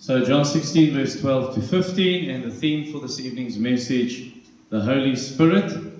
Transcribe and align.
So, 0.00 0.24
John 0.24 0.46
16, 0.46 0.94
verse 0.94 1.20
12 1.20 1.56
to 1.56 1.60
15, 1.60 2.30
and 2.30 2.42
the 2.42 2.50
theme 2.50 2.90
for 2.90 3.00
this 3.00 3.20
evening's 3.20 3.58
message, 3.58 4.32
the 4.70 4.80
Holy 4.80 5.14
Spirit. 5.14 5.92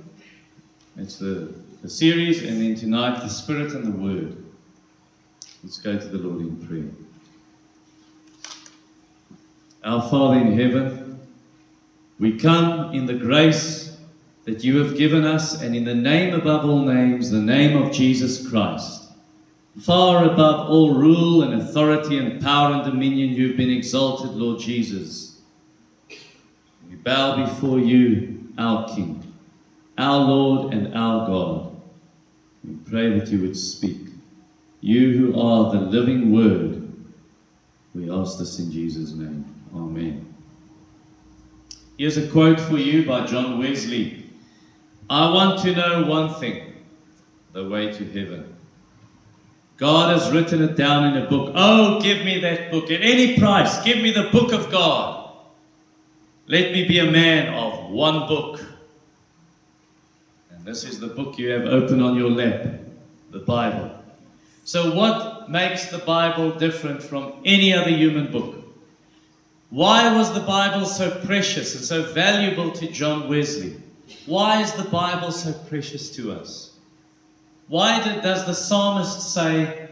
It's 0.96 1.18
the, 1.18 1.52
the 1.83 1.91
series, 1.91 2.42
and 2.42 2.63
then 2.63 2.75
tonight, 2.76 3.21
the 3.21 3.28
Spirit 3.28 3.75
and 3.75 3.84
the 3.84 3.99
Word. 3.99 4.42
Let's 5.63 5.76
go 5.76 5.99
to 5.99 6.07
the 6.07 6.17
Lord 6.17 6.41
in 6.41 6.57
prayer. 6.67 6.91
Our 9.84 10.08
Father 10.08 10.40
in 10.40 10.58
heaven, 10.58 11.20
we 12.18 12.38
come 12.38 12.94
in 12.94 13.04
the 13.04 13.12
grace 13.12 13.98
that 14.46 14.64
you 14.64 14.82
have 14.82 14.96
given 14.96 15.26
us, 15.26 15.60
and 15.60 15.76
in 15.76 15.84
the 15.84 15.94
name 15.94 16.32
above 16.32 16.64
all 16.64 16.80
names, 16.80 17.30
the 17.30 17.38
name 17.38 17.76
of 17.76 17.92
Jesus 17.92 18.48
Christ. 18.48 18.99
Far 19.79 20.25
above 20.25 20.68
all 20.68 20.91
rule 20.91 21.43
and 21.43 21.55
authority 21.55 22.19
and 22.19 22.41
power 22.41 22.75
and 22.75 22.84
dominion, 22.84 23.30
you've 23.30 23.57
been 23.57 23.70
exalted, 23.70 24.34
Lord 24.34 24.61
Jesus. 24.61 25.37
We 26.88 26.97
bow 26.97 27.47
before 27.47 27.78
you, 27.78 28.52
our 28.59 28.88
King, 28.88 29.23
our 29.97 30.19
Lord 30.19 30.75
and 30.75 30.95
our 30.95 31.27
God. 31.27 31.78
We 32.64 32.75
pray 32.91 33.19
that 33.19 33.30
you 33.30 33.41
would 33.41 33.56
speak. 33.56 33.98
You 34.80 35.14
who 35.14 35.41
are 35.41 35.70
the 35.70 35.78
living 35.78 36.33
word, 36.33 36.92
we 37.95 38.11
ask 38.11 38.39
this 38.39 38.59
in 38.59 38.70
Jesus' 38.73 39.12
name. 39.12 39.47
Amen. 39.75 40.27
Here's 41.97 42.16
a 42.16 42.27
quote 42.28 42.61
for 42.61 42.78
you 42.78 43.06
by 43.06 43.27
John 43.27 43.59
Wesley 43.59 44.25
I 45.09 45.27
want 45.27 45.59
to 45.62 45.73
know 45.73 46.06
one 46.06 46.28
thing 46.28 46.73
the 47.52 47.64
way 47.64 47.89
to 47.89 48.05
heaven. 48.06 48.47
God 49.80 50.11
has 50.12 50.30
written 50.30 50.62
it 50.62 50.77
down 50.77 51.07
in 51.07 51.23
a 51.23 51.27
book. 51.27 51.52
Oh, 51.57 52.02
give 52.02 52.23
me 52.23 52.39
that 52.41 52.70
book 52.70 52.91
at 52.91 53.01
any 53.01 53.39
price. 53.39 53.83
Give 53.83 53.97
me 53.97 54.11
the 54.11 54.25
book 54.25 54.53
of 54.53 54.70
God. 54.70 55.33
Let 56.47 56.72
me 56.72 56.87
be 56.87 56.98
a 56.98 57.11
man 57.11 57.55
of 57.55 57.91
one 57.91 58.28
book. 58.28 58.62
And 60.50 60.67
this 60.67 60.84
is 60.84 61.00
the 61.00 61.06
book 61.06 61.39
you 61.39 61.48
have 61.48 61.64
open 61.64 62.03
on 62.03 62.14
your 62.14 62.28
lap 62.28 62.67
the 63.31 63.39
Bible. 63.39 63.91
So, 64.64 64.95
what 64.95 65.50
makes 65.50 65.87
the 65.87 65.98
Bible 65.98 66.59
different 66.59 67.03
from 67.03 67.33
any 67.47 67.72
other 67.72 67.91
human 67.91 68.31
book? 68.31 68.62
Why 69.70 70.15
was 70.15 70.34
the 70.34 70.41
Bible 70.41 70.84
so 70.84 71.11
precious 71.25 71.75
and 71.75 71.83
so 71.83 72.03
valuable 72.12 72.70
to 72.72 72.87
John 72.89 73.31
Wesley? 73.31 73.81
Why 74.27 74.61
is 74.61 74.72
the 74.75 74.91
Bible 74.91 75.33
so 75.33 75.55
precious 75.55 76.11
to 76.17 76.33
us? 76.33 76.69
Why 77.70 78.02
did, 78.02 78.22
does 78.22 78.46
the 78.46 78.52
psalmist 78.52 79.32
say, 79.32 79.90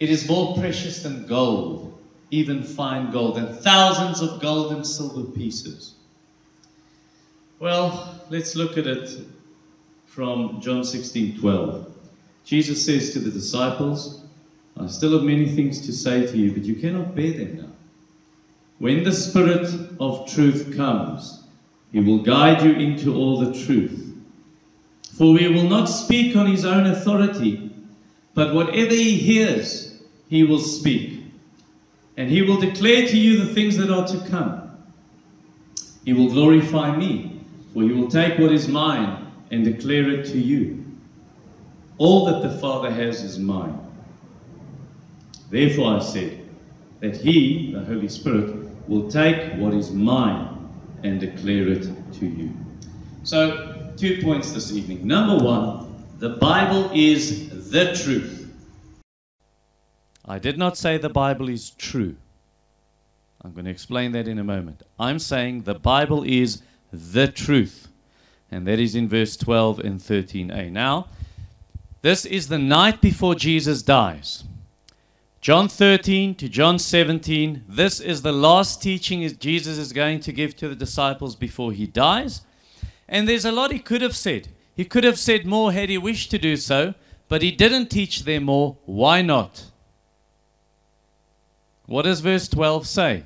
It 0.00 0.10
is 0.10 0.28
more 0.28 0.58
precious 0.58 1.04
than 1.04 1.28
gold, 1.28 1.96
even 2.32 2.64
fine 2.64 3.12
gold, 3.12 3.38
and 3.38 3.56
thousands 3.56 4.20
of 4.20 4.42
gold 4.42 4.72
and 4.72 4.84
silver 4.84 5.30
pieces? 5.30 5.94
Well, 7.60 8.26
let's 8.30 8.56
look 8.56 8.76
at 8.76 8.88
it 8.88 9.16
from 10.06 10.60
John 10.60 10.82
16 10.82 11.38
12. 11.38 11.86
Jesus 12.44 12.84
says 12.84 13.12
to 13.12 13.20
the 13.20 13.30
disciples, 13.30 14.24
I 14.76 14.88
still 14.88 15.12
have 15.12 15.22
many 15.22 15.46
things 15.46 15.86
to 15.86 15.92
say 15.92 16.26
to 16.26 16.36
you, 16.36 16.52
but 16.52 16.64
you 16.64 16.74
cannot 16.74 17.14
bear 17.14 17.32
them 17.32 17.58
now. 17.58 17.72
When 18.78 19.04
the 19.04 19.12
Spirit 19.12 19.68
of 20.00 20.28
truth 20.28 20.76
comes, 20.76 21.44
he 21.92 22.00
will 22.00 22.24
guide 22.24 22.64
you 22.64 22.72
into 22.72 23.14
all 23.14 23.38
the 23.38 23.52
truth. 23.52 24.07
For 25.18 25.36
he 25.36 25.48
will 25.48 25.68
not 25.68 25.86
speak 25.86 26.36
on 26.36 26.46
his 26.46 26.64
own 26.64 26.86
authority, 26.86 27.72
but 28.34 28.54
whatever 28.54 28.94
he 28.94 29.16
hears, 29.16 30.00
he 30.28 30.44
will 30.44 30.60
speak. 30.60 31.24
And 32.16 32.30
he 32.30 32.42
will 32.42 32.60
declare 32.60 33.04
to 33.08 33.16
you 33.18 33.44
the 33.44 33.52
things 33.52 33.76
that 33.78 33.90
are 33.90 34.06
to 34.06 34.30
come. 34.30 34.70
He 36.04 36.12
will 36.12 36.28
glorify 36.28 36.96
me, 36.96 37.40
for 37.72 37.82
he 37.82 37.90
will 37.90 38.08
take 38.08 38.38
what 38.38 38.52
is 38.52 38.68
mine 38.68 39.26
and 39.50 39.64
declare 39.64 40.08
it 40.08 40.26
to 40.26 40.38
you. 40.38 40.84
All 41.98 42.24
that 42.26 42.48
the 42.48 42.56
Father 42.60 42.92
has 42.92 43.24
is 43.24 43.40
mine. 43.40 43.76
Therefore 45.50 45.96
I 45.96 45.98
said 45.98 46.46
that 47.00 47.16
he, 47.16 47.72
the 47.72 47.84
Holy 47.84 48.08
Spirit, 48.08 48.54
will 48.88 49.10
take 49.10 49.54
what 49.54 49.74
is 49.74 49.90
mine 49.90 50.70
and 51.02 51.18
declare 51.18 51.66
it 51.66 51.88
to 52.12 52.26
you. 52.26 52.52
So 53.24 53.67
two 53.98 54.22
points 54.22 54.52
this 54.52 54.72
evening. 54.72 55.06
Number 55.06 55.42
one, 55.44 56.04
the 56.18 56.30
Bible 56.30 56.90
is 56.94 57.70
the 57.70 57.92
truth. 57.94 58.52
I 60.24 60.38
did 60.38 60.56
not 60.56 60.76
say 60.76 60.98
the 60.98 61.08
Bible 61.08 61.48
is 61.48 61.70
true. 61.70 62.16
I'm 63.42 63.52
going 63.52 63.64
to 63.64 63.70
explain 63.70 64.12
that 64.12 64.28
in 64.28 64.38
a 64.38 64.44
moment. 64.44 64.82
I'm 64.98 65.18
saying 65.18 65.62
the 65.62 65.74
Bible 65.74 66.22
is 66.22 66.62
the 66.92 67.28
truth. 67.28 67.88
And 68.50 68.66
that 68.66 68.78
is 68.78 68.94
in 68.94 69.08
verse 69.08 69.36
12 69.36 69.80
and 69.80 70.00
13a. 70.00 70.70
Now, 70.70 71.08
this 72.02 72.24
is 72.24 72.48
the 72.48 72.58
night 72.58 73.00
before 73.00 73.34
Jesus 73.34 73.82
dies. 73.82 74.44
John 75.40 75.68
13 75.68 76.34
to 76.36 76.48
John 76.48 76.78
17, 76.78 77.64
this 77.68 78.00
is 78.00 78.22
the 78.22 78.32
last 78.32 78.82
teaching 78.82 79.28
Jesus 79.38 79.78
is 79.78 79.92
going 79.92 80.20
to 80.20 80.32
give 80.32 80.56
to 80.56 80.68
the 80.68 80.74
disciples 80.74 81.36
before 81.36 81.72
he 81.72 81.86
dies. 81.86 82.42
And 83.08 83.28
there's 83.28 83.44
a 83.44 83.52
lot 83.52 83.72
he 83.72 83.78
could 83.78 84.02
have 84.02 84.16
said. 84.16 84.48
He 84.76 84.84
could 84.84 85.04
have 85.04 85.18
said 85.18 85.46
more 85.46 85.72
had 85.72 85.88
he 85.88 85.98
wished 85.98 86.30
to 86.30 86.38
do 86.38 86.56
so, 86.56 86.94
but 87.28 87.42
he 87.42 87.50
didn't 87.50 87.90
teach 87.90 88.24
them 88.24 88.44
more. 88.44 88.76
Why 88.84 89.22
not? 89.22 89.64
What 91.86 92.02
does 92.02 92.20
verse 92.20 92.48
12 92.48 92.86
say? 92.86 93.24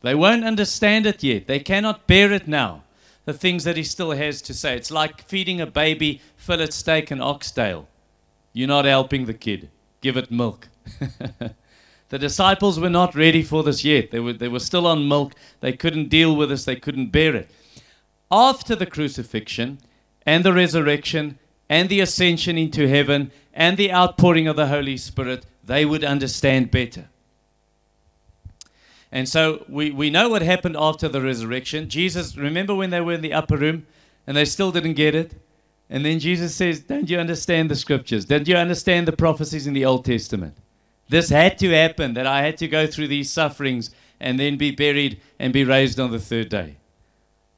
They 0.00 0.14
won't 0.14 0.44
understand 0.44 1.06
it 1.06 1.22
yet. 1.22 1.46
They 1.46 1.60
cannot 1.60 2.06
bear 2.06 2.32
it 2.32 2.48
now. 2.48 2.84
The 3.26 3.32
things 3.32 3.62
that 3.64 3.76
he 3.76 3.84
still 3.84 4.10
has 4.10 4.42
to 4.42 4.54
say. 4.54 4.76
It's 4.76 4.90
like 4.90 5.28
feeding 5.28 5.60
a 5.60 5.66
baby 5.66 6.20
fillet 6.36 6.70
steak 6.70 7.10
and 7.12 7.22
oxtail. 7.22 7.86
You're 8.52 8.66
not 8.66 8.84
helping 8.84 9.26
the 9.26 9.34
kid. 9.34 9.70
Give 10.00 10.16
it 10.16 10.32
milk. 10.32 10.68
the 12.08 12.18
disciples 12.18 12.80
were 12.80 12.90
not 12.90 13.14
ready 13.14 13.44
for 13.44 13.62
this 13.62 13.84
yet. 13.84 14.10
They 14.10 14.18
were, 14.18 14.32
they 14.32 14.48
were 14.48 14.58
still 14.58 14.88
on 14.88 15.06
milk. 15.06 15.34
They 15.60 15.72
couldn't 15.72 16.08
deal 16.08 16.34
with 16.34 16.48
this. 16.48 16.64
They 16.64 16.74
couldn't 16.74 17.12
bear 17.12 17.36
it 17.36 17.48
after 18.32 18.74
the 18.74 18.86
crucifixion 18.86 19.78
and 20.24 20.42
the 20.42 20.54
resurrection 20.54 21.38
and 21.68 21.88
the 21.88 22.00
ascension 22.00 22.56
into 22.56 22.88
heaven 22.88 23.30
and 23.52 23.76
the 23.76 23.92
outpouring 23.92 24.48
of 24.48 24.56
the 24.56 24.68
Holy 24.68 24.96
Spirit, 24.96 25.44
they 25.62 25.84
would 25.84 26.02
understand 26.02 26.70
better. 26.70 27.08
And 29.12 29.28
so 29.28 29.66
we, 29.68 29.90
we 29.90 30.08
know 30.08 30.30
what 30.30 30.40
happened 30.40 30.76
after 30.78 31.06
the 31.06 31.20
resurrection. 31.20 31.90
Jesus, 31.90 32.36
remember 32.36 32.74
when 32.74 32.88
they 32.88 33.02
were 33.02 33.12
in 33.12 33.20
the 33.20 33.34
upper 33.34 33.58
room 33.58 33.86
and 34.26 34.34
they 34.34 34.46
still 34.46 34.72
didn't 34.72 34.94
get 34.94 35.14
it? 35.14 35.34
And 35.90 36.06
then 36.06 36.18
Jesus 36.18 36.54
says, 36.54 36.80
Don't 36.80 37.10
you 37.10 37.18
understand 37.18 37.70
the 37.70 37.76
scriptures? 37.76 38.24
Don't 38.24 38.48
you 38.48 38.56
understand 38.56 39.06
the 39.06 39.12
prophecies 39.12 39.66
in 39.66 39.74
the 39.74 39.84
Old 39.84 40.06
Testament? 40.06 40.56
This 41.10 41.28
had 41.28 41.58
to 41.58 41.70
happen, 41.70 42.14
that 42.14 42.26
I 42.26 42.40
had 42.40 42.56
to 42.58 42.68
go 42.68 42.86
through 42.86 43.08
these 43.08 43.30
sufferings 43.30 43.90
and 44.18 44.40
then 44.40 44.56
be 44.56 44.70
buried 44.70 45.20
and 45.38 45.52
be 45.52 45.64
raised 45.64 46.00
on 46.00 46.10
the 46.10 46.18
third 46.18 46.48
day 46.48 46.76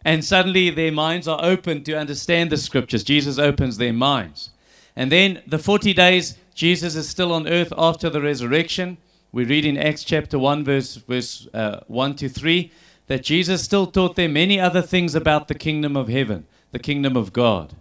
and 0.05 0.25
suddenly 0.25 0.71
their 0.71 0.93
minds 0.93 1.27
are 1.27 1.43
open 1.43 1.83
to 1.85 1.99
understand 1.99 2.51
the 2.51 2.57
scriptures. 2.57 3.03
Jesus 3.03 3.39
opens 3.39 3.79
their 3.79 3.93
minds. 3.93 4.51
And 4.95 5.11
then 5.11 5.43
the 5.47 5.59
40 5.59 5.95
days, 5.95 6.37
Jesus 6.55 6.95
is 6.95 7.09
still 7.09 7.33
on 7.33 7.49
earth 7.49 7.73
after 7.77 8.11
the 8.11 8.21
resurrection. 8.21 8.99
We 9.33 9.45
read 9.45 9.65
in 9.65 9.77
Acts 9.77 10.05
chapter 10.05 10.39
1, 10.39 10.65
verse, 10.65 10.97
verse 10.97 11.49
uh, 11.55 11.81
1 11.89 12.17
to 12.17 12.29
3, 12.29 12.71
that 13.07 13.25
Jesus 13.25 13.63
still 13.63 13.87
taught 13.87 14.15
them 14.15 14.35
many 14.35 14.61
other 14.61 14.83
things 14.83 15.15
about 15.15 15.49
the 15.49 15.55
kingdom 15.55 15.97
of 15.97 16.09
heaven, 16.09 16.47
the 16.71 16.79
kingdom 16.79 17.17
of 17.17 17.33
God. 17.33 17.75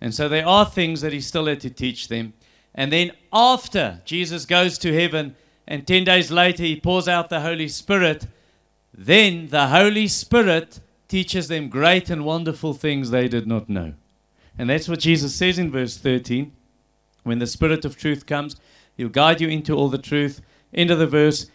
And 0.00 0.14
so 0.14 0.28
there 0.28 0.46
are 0.46 0.66
things 0.66 1.00
that 1.00 1.12
he 1.12 1.20
still 1.20 1.46
had 1.46 1.60
to 1.60 1.70
teach 1.70 2.08
them. 2.08 2.34
And 2.74 2.92
then 2.92 3.12
after 3.32 4.02
Jesus 4.04 4.44
goes 4.44 4.76
to 4.78 4.92
heaven, 4.92 5.36
and 5.66 5.86
10 5.86 6.04
days 6.04 6.30
later 6.30 6.62
he 6.62 6.78
pours 6.78 7.08
out 7.08 7.30
the 7.30 7.40
Holy 7.40 7.68
Spirit, 7.68 8.26
then 8.92 9.48
the 9.48 9.68
Holy 9.68 10.08
Spirit 10.08 10.80
teaches 11.14 11.46
them 11.46 11.68
great 11.68 12.10
and 12.10 12.24
wonderful 12.24 12.74
things 12.74 13.10
they 13.10 13.28
did 13.28 13.46
not 13.46 13.68
know. 13.68 13.94
And 14.58 14.68
that's 14.68 14.88
what 14.88 14.98
Jesus 14.98 15.32
says 15.32 15.60
in 15.60 15.70
verse 15.70 15.96
13. 15.96 16.50
When 17.22 17.38
the 17.38 17.46
Spirit 17.46 17.84
of 17.84 17.96
truth 17.96 18.26
comes, 18.26 18.56
He'll 18.96 19.08
guide 19.08 19.40
you 19.40 19.46
into 19.46 19.76
all 19.76 19.88
the 19.88 19.96
truth. 19.96 20.40
End 20.72 20.90
of 20.90 20.98
the 20.98 21.06
verse, 21.06 21.46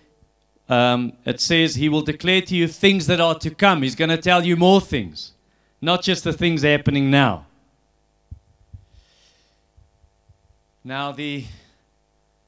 um, 0.69 1.11
it 1.25 1.41
says, 1.41 1.75
He 1.75 1.89
will 1.89 2.03
declare 2.03 2.41
to 2.43 2.55
you 2.55 2.69
things 2.69 3.05
that 3.07 3.19
are 3.19 3.37
to 3.39 3.49
come. 3.49 3.81
He's 3.81 3.95
going 3.95 4.11
to 4.11 4.17
tell 4.17 4.45
you 4.45 4.55
more 4.55 4.79
things, 4.79 5.33
not 5.81 6.03
just 6.03 6.23
the 6.23 6.31
things 6.31 6.61
happening 6.61 7.11
now. 7.11 7.45
Now, 10.85 11.11
the, 11.11 11.43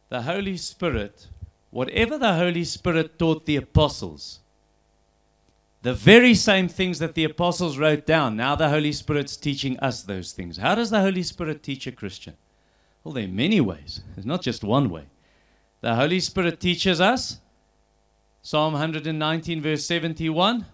the 0.07 0.21
Holy 0.21 0.55
Spirit, 0.55 1.27
whatever 1.71 2.17
the 2.17 2.35
Holy 2.35 2.63
Spirit 2.63 3.19
taught 3.19 3.45
the 3.45 3.57
apostles, 3.57 4.39
the 5.81 5.93
very 5.93 6.33
same 6.35 6.67
things 6.67 6.99
that 6.99 7.15
the 7.15 7.23
apostles 7.23 7.77
wrote 7.77 8.05
down. 8.05 8.35
Now 8.35 8.55
the 8.55 8.69
Holy 8.69 8.91
Spirit's 8.91 9.35
teaching 9.35 9.79
us 9.79 10.03
those 10.03 10.31
things. 10.31 10.57
How 10.57 10.75
does 10.75 10.91
the 10.91 11.01
Holy 11.01 11.23
Spirit 11.23 11.63
teach 11.63 11.87
a 11.87 11.91
Christian? 11.91 12.35
Well, 13.03 13.13
there 13.13 13.25
are 13.25 13.29
many 13.29 13.61
ways. 13.61 14.01
There's 14.15 14.25
not 14.25 14.43
just 14.43 14.63
one 14.63 14.89
way. 14.89 15.05
The 15.81 15.95
Holy 15.95 16.19
Spirit 16.19 16.59
teaches 16.59 17.01
us 17.01 17.39
Psalm 18.43 18.73
119, 18.73 19.61
verse 19.61 19.85
71. 19.85 20.65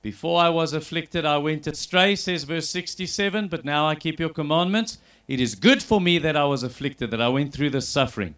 Before 0.00 0.40
I 0.40 0.48
was 0.48 0.72
afflicted, 0.72 1.24
I 1.24 1.38
went 1.38 1.66
astray, 1.66 2.16
says 2.16 2.44
verse 2.44 2.68
67, 2.68 3.48
but 3.48 3.64
now 3.64 3.86
I 3.86 3.94
keep 3.94 4.18
your 4.18 4.30
commandments. 4.30 4.98
It 5.28 5.40
is 5.40 5.54
good 5.54 5.82
for 5.82 6.00
me 6.00 6.18
that 6.18 6.36
I 6.36 6.44
was 6.44 6.62
afflicted, 6.62 7.10
that 7.10 7.20
I 7.20 7.28
went 7.28 7.52
through 7.52 7.70
this 7.70 7.88
suffering. 7.88 8.34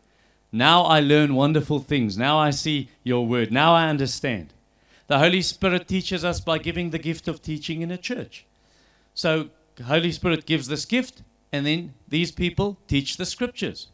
Now 0.52 0.82
I 0.82 1.00
learn 1.00 1.34
wonderful 1.34 1.80
things. 1.80 2.18
Now 2.18 2.38
I 2.38 2.50
see 2.50 2.88
your 3.02 3.26
word. 3.26 3.50
Now 3.50 3.74
I 3.74 3.88
understand. 3.88 4.52
The 5.06 5.18
Holy 5.18 5.42
Spirit 5.42 5.86
teaches 5.86 6.24
us 6.24 6.40
by 6.40 6.58
giving 6.58 6.90
the 6.90 6.98
gift 6.98 7.28
of 7.28 7.42
teaching 7.42 7.82
in 7.82 7.90
a 7.90 7.98
church. 7.98 8.46
So, 9.12 9.50
Holy 9.84 10.12
Spirit 10.12 10.46
gives 10.46 10.66
this 10.68 10.84
gift, 10.84 11.22
and 11.52 11.66
then 11.66 11.94
these 12.08 12.32
people 12.32 12.78
teach 12.88 13.16
the 13.16 13.26
scriptures. 13.26 13.88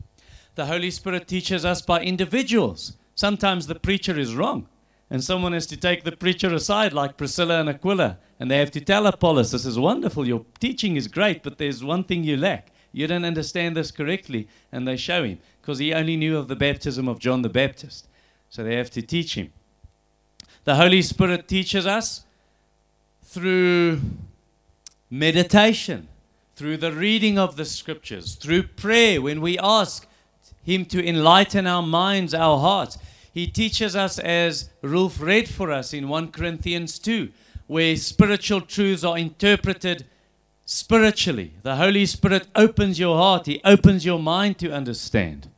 The 0.54 0.66
Holy 0.66 0.90
Spirit 0.90 1.26
teaches 1.26 1.64
us 1.64 1.82
by 1.82 2.00
individuals. 2.02 2.96
Sometimes 3.14 3.66
the 3.66 3.74
preacher 3.74 4.18
is 4.18 4.34
wrong, 4.34 4.68
and 5.10 5.24
someone 5.24 5.52
has 5.52 5.66
to 5.66 5.76
take 5.76 6.04
the 6.04 6.12
preacher 6.12 6.54
aside, 6.54 6.92
like 6.92 7.16
Priscilla 7.16 7.60
and 7.60 7.68
Aquila, 7.68 8.18
and 8.38 8.50
they 8.50 8.58
have 8.58 8.70
to 8.72 8.80
tell 8.80 9.06
Apollos, 9.06 9.50
This 9.50 9.66
is 9.66 9.78
wonderful, 9.78 10.26
your 10.26 10.44
teaching 10.60 10.96
is 10.96 11.08
great, 11.08 11.42
but 11.42 11.58
there's 11.58 11.82
one 11.82 12.04
thing 12.04 12.24
you 12.24 12.36
lack. 12.36 12.70
You 12.92 13.06
don't 13.06 13.24
understand 13.24 13.76
this 13.76 13.90
correctly. 13.90 14.48
And 14.72 14.86
they 14.86 14.96
show 14.96 15.22
him, 15.24 15.38
because 15.60 15.78
he 15.78 15.92
only 15.92 16.16
knew 16.16 16.36
of 16.36 16.48
the 16.48 16.56
baptism 16.56 17.08
of 17.08 17.18
John 17.18 17.42
the 17.42 17.48
Baptist. 17.48 18.08
So 18.48 18.64
they 18.64 18.76
have 18.76 18.90
to 18.90 19.02
teach 19.02 19.34
him. 19.34 19.52
The 20.64 20.76
Holy 20.76 21.00
Spirit 21.00 21.48
teaches 21.48 21.86
us 21.86 22.24
through 23.22 24.00
meditation, 25.08 26.08
through 26.54 26.76
the 26.76 26.92
reading 26.92 27.38
of 27.38 27.56
the 27.56 27.64
scriptures, 27.64 28.34
through 28.34 28.64
prayer 28.64 29.22
when 29.22 29.40
we 29.40 29.58
ask 29.58 30.06
Him 30.62 30.84
to 30.86 31.06
enlighten 31.06 31.66
our 31.66 31.82
minds, 31.82 32.34
our 32.34 32.58
hearts. 32.58 32.98
He 33.32 33.46
teaches 33.46 33.96
us, 33.96 34.18
as 34.18 34.68
Rolf 34.82 35.20
read 35.20 35.48
for 35.48 35.72
us 35.72 35.94
in 35.94 36.08
1 36.08 36.32
Corinthians 36.32 36.98
2, 36.98 37.30
where 37.66 37.96
spiritual 37.96 38.60
truths 38.60 39.04
are 39.04 39.16
interpreted 39.16 40.04
spiritually. 40.66 41.54
The 41.62 41.76
Holy 41.76 42.04
Spirit 42.04 42.48
opens 42.54 42.98
your 42.98 43.16
heart, 43.16 43.46
He 43.46 43.62
opens 43.64 44.04
your 44.04 44.18
mind 44.18 44.58
to 44.58 44.72
understand. 44.72 45.48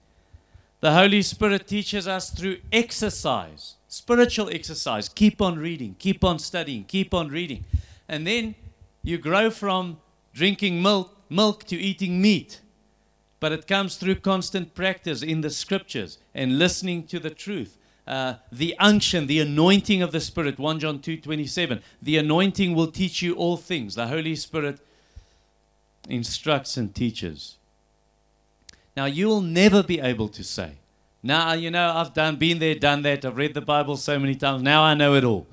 The 0.82 0.94
Holy 0.94 1.23
Spirit 1.23 1.69
teaches 1.69 2.08
us 2.08 2.31
through 2.31 2.56
exercise, 2.73 3.76
spiritual 3.87 4.50
exercise. 4.50 5.08
Keep 5.08 5.40
on 5.40 5.56
reading, 5.56 5.94
keep 5.96 6.25
on 6.25 6.40
studying, 6.40 6.82
keep 6.82 7.14
on 7.14 7.29
reading. 7.29 7.64
And 8.08 8.26
then 8.26 8.56
you 9.05 9.17
grow 9.17 9.49
from 9.49 10.00
drinking 10.34 10.82
milk, 10.82 11.17
milk 11.31 11.62
to 11.67 11.76
eating 11.76 12.20
meat. 12.20 12.61
But 13.38 13.52
it 13.52 13.69
comes 13.69 13.94
through 13.94 14.17
constant 14.17 14.75
practice 14.75 15.23
in 15.23 15.40
the 15.40 15.50
scriptures 15.50 16.19
and 16.34 16.58
listening 16.58 17.06
to 17.06 17.20
the 17.20 17.31
truth. 17.31 17.79
Uh, 18.05 18.34
the 18.50 18.75
unction, 18.81 19.29
the 19.29 19.38
anointing 19.38 20.02
of 20.02 20.11
the 20.11 20.19
Spirit, 20.19 20.58
1 20.58 20.81
John 20.81 20.99
2 20.99 21.19
27. 21.19 21.81
The 22.02 22.17
anointing 22.17 22.75
will 22.75 22.90
teach 22.90 23.23
you 23.23 23.34
all 23.37 23.56
things. 23.56 23.94
The 23.94 24.08
Holy 24.08 24.34
Spirit 24.34 24.81
instructs 26.08 26.76
and 26.76 26.93
teaches. 26.93 27.56
Now, 28.96 29.06
you 29.06 29.28
will 29.28 29.40
never 29.40 29.82
be 29.82 30.00
able 30.00 30.28
to 30.28 30.44
say, 30.44 30.72
now, 31.22 31.52
you 31.52 31.70
know, 31.70 31.92
I've 31.94 32.14
done, 32.14 32.36
been 32.36 32.58
there, 32.58 32.74
done 32.74 33.02
that. 33.02 33.24
I've 33.24 33.36
read 33.36 33.54
the 33.54 33.60
Bible 33.60 33.96
so 33.96 34.18
many 34.18 34.34
times. 34.34 34.62
Now 34.62 34.82
I 34.82 34.94
know 34.94 35.14
it 35.14 35.22
all. 35.22 35.46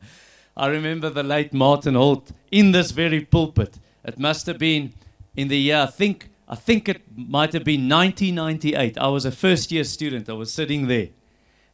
I 0.56 0.66
remember 0.68 1.10
the 1.10 1.22
late 1.22 1.52
Martin 1.52 1.94
Holt 1.94 2.32
in 2.50 2.72
this 2.72 2.90
very 2.90 3.20
pulpit. 3.20 3.78
It 4.02 4.18
must 4.18 4.46
have 4.46 4.58
been 4.58 4.94
in 5.36 5.48
the 5.48 5.58
year, 5.58 5.82
I 5.82 5.86
think, 5.86 6.30
I 6.48 6.54
think 6.56 6.88
it 6.88 7.02
might 7.14 7.52
have 7.52 7.64
been 7.64 7.88
1998. 7.88 8.98
I 8.98 9.08
was 9.08 9.24
a 9.24 9.30
first 9.30 9.70
year 9.70 9.84
student. 9.84 10.28
I 10.28 10.32
was 10.32 10.52
sitting 10.52 10.88
there, 10.88 11.08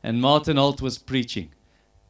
and 0.02 0.20
Martin 0.20 0.56
Holt 0.56 0.82
was 0.82 0.98
preaching. 0.98 1.50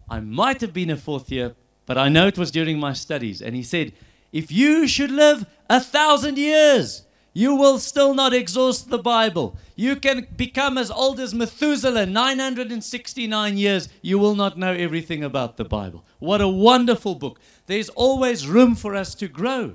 I 0.08 0.20
might 0.20 0.60
have 0.60 0.72
been 0.72 0.90
a 0.90 0.96
fourth 0.96 1.30
year, 1.30 1.54
but 1.84 1.96
I 1.96 2.08
know 2.08 2.26
it 2.26 2.38
was 2.38 2.50
during 2.50 2.80
my 2.80 2.92
studies. 2.92 3.40
And 3.40 3.54
he 3.54 3.62
said, 3.62 3.92
If 4.32 4.50
you 4.50 4.88
should 4.88 5.10
live 5.10 5.46
a 5.70 5.80
thousand 5.80 6.38
years, 6.38 7.05
you 7.36 7.54
will 7.54 7.78
still 7.78 8.14
not 8.14 8.32
exhaust 8.32 8.88
the 8.88 8.96
Bible. 8.96 9.58
You 9.74 9.96
can 9.96 10.26
become 10.38 10.78
as 10.78 10.90
old 10.90 11.20
as 11.20 11.34
Methuselah, 11.34 12.06
969 12.06 13.58
years. 13.58 13.90
You 14.00 14.18
will 14.18 14.34
not 14.34 14.56
know 14.56 14.72
everything 14.72 15.22
about 15.22 15.58
the 15.58 15.64
Bible. 15.66 16.02
What 16.18 16.40
a 16.40 16.48
wonderful 16.48 17.14
book. 17.14 17.38
There's 17.66 17.90
always 17.90 18.48
room 18.48 18.74
for 18.74 18.94
us 18.94 19.14
to 19.16 19.28
grow 19.28 19.74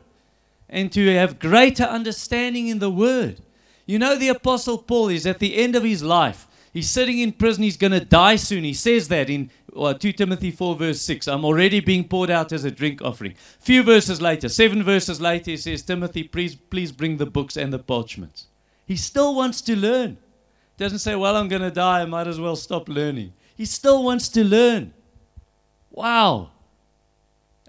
and 0.69 0.92
to 0.94 1.13
have 1.13 1.38
greater 1.38 1.84
understanding 1.84 2.68
in 2.68 2.80
the 2.80 2.90
Word. 2.90 3.42
You 3.86 4.00
know, 4.00 4.16
the 4.16 4.30
Apostle 4.30 4.80
Paul 4.80 5.10
is 5.10 5.28
at 5.28 5.38
the 5.38 5.56
end 5.56 5.75
of 5.75 5.84
his 5.84 6.02
life. 6.02 6.48
He's 6.74 6.90
sitting 6.90 7.20
in 7.20 7.34
prison. 7.34 7.64
He's 7.64 7.78
going 7.78 7.92
to 7.92 8.04
die 8.04 8.38
soon. 8.38 8.64
He 8.64 8.74
says 8.74 9.10
that 9.10 9.30
in 9.30 9.52
well, 9.74 9.94
2 9.94 10.14
Timothy 10.14 10.52
4, 10.52 10.76
verse 10.76 11.02
6. 11.02 11.28
I'm 11.28 11.46
already 11.46 11.80
being 11.80 12.08
poured 12.08 12.30
out 12.30 12.52
as 12.52 12.66
a 12.66 12.72
drink 12.72 13.02
offering. 13.02 13.36
Few 13.60 13.84
verses 13.84 14.22
later, 14.22 14.50
seven 14.50 14.84
verses 14.84 15.22
later, 15.22 15.52
he 15.52 15.58
says, 15.58 15.82
Timothy, 15.82 16.24
please, 16.24 16.56
please 16.56 16.92
bring 16.92 17.18
the 17.18 17.26
books 17.26 17.56
and 17.56 17.72
the 17.72 17.80
parchments. 17.80 18.48
He 18.86 18.98
still 18.98 19.34
wants 19.34 19.62
to 19.62 19.76
learn. 19.76 20.18
Doesn't 20.78 21.00
say, 21.00 21.16
well, 21.16 21.38
I'm 21.38 21.48
going 21.48 21.62
to 21.62 21.72
die. 21.72 22.02
I 22.02 22.06
might 22.06 22.28
as 22.28 22.40
well 22.40 22.56
stop 22.56 22.90
learning. 22.90 23.34
He 23.56 23.66
still 23.66 24.04
wants 24.04 24.28
to 24.30 24.44
learn. 24.44 24.94
Wow. 25.90 26.52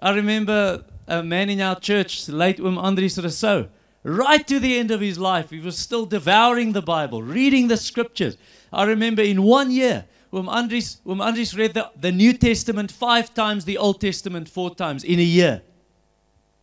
I 0.01 0.13
remember 0.13 0.83
a 1.07 1.23
man 1.23 1.49
in 1.49 1.61
our 1.61 1.79
church, 1.79 2.27
late 2.27 2.59
Um 2.59 2.77
Andries 2.77 3.21
Rousseau, 3.21 3.69
right 4.03 4.45
to 4.47 4.59
the 4.59 4.77
end 4.77 4.91
of 4.91 4.99
his 4.99 5.17
life, 5.17 5.51
he 5.51 5.59
was 5.59 5.77
still 5.77 6.05
devouring 6.05 6.73
the 6.73 6.81
Bible, 6.81 7.21
reading 7.21 7.67
the 7.67 7.77
scriptures. 7.77 8.37
I 8.73 8.85
remember 8.85 9.21
in 9.21 9.43
one 9.43 9.71
year, 9.71 10.05
when 10.31 10.45
Oom 10.45 11.19
Andries 11.19 11.55
read 11.55 11.75
the, 11.75 11.91
the 11.95 12.11
New 12.11 12.33
Testament 12.33 12.91
five 12.91 13.33
times, 13.33 13.65
the 13.65 13.77
Old 13.77 14.01
Testament 14.01 14.49
four 14.49 14.73
times 14.73 15.03
in 15.03 15.19
a 15.19 15.23
year. 15.23 15.61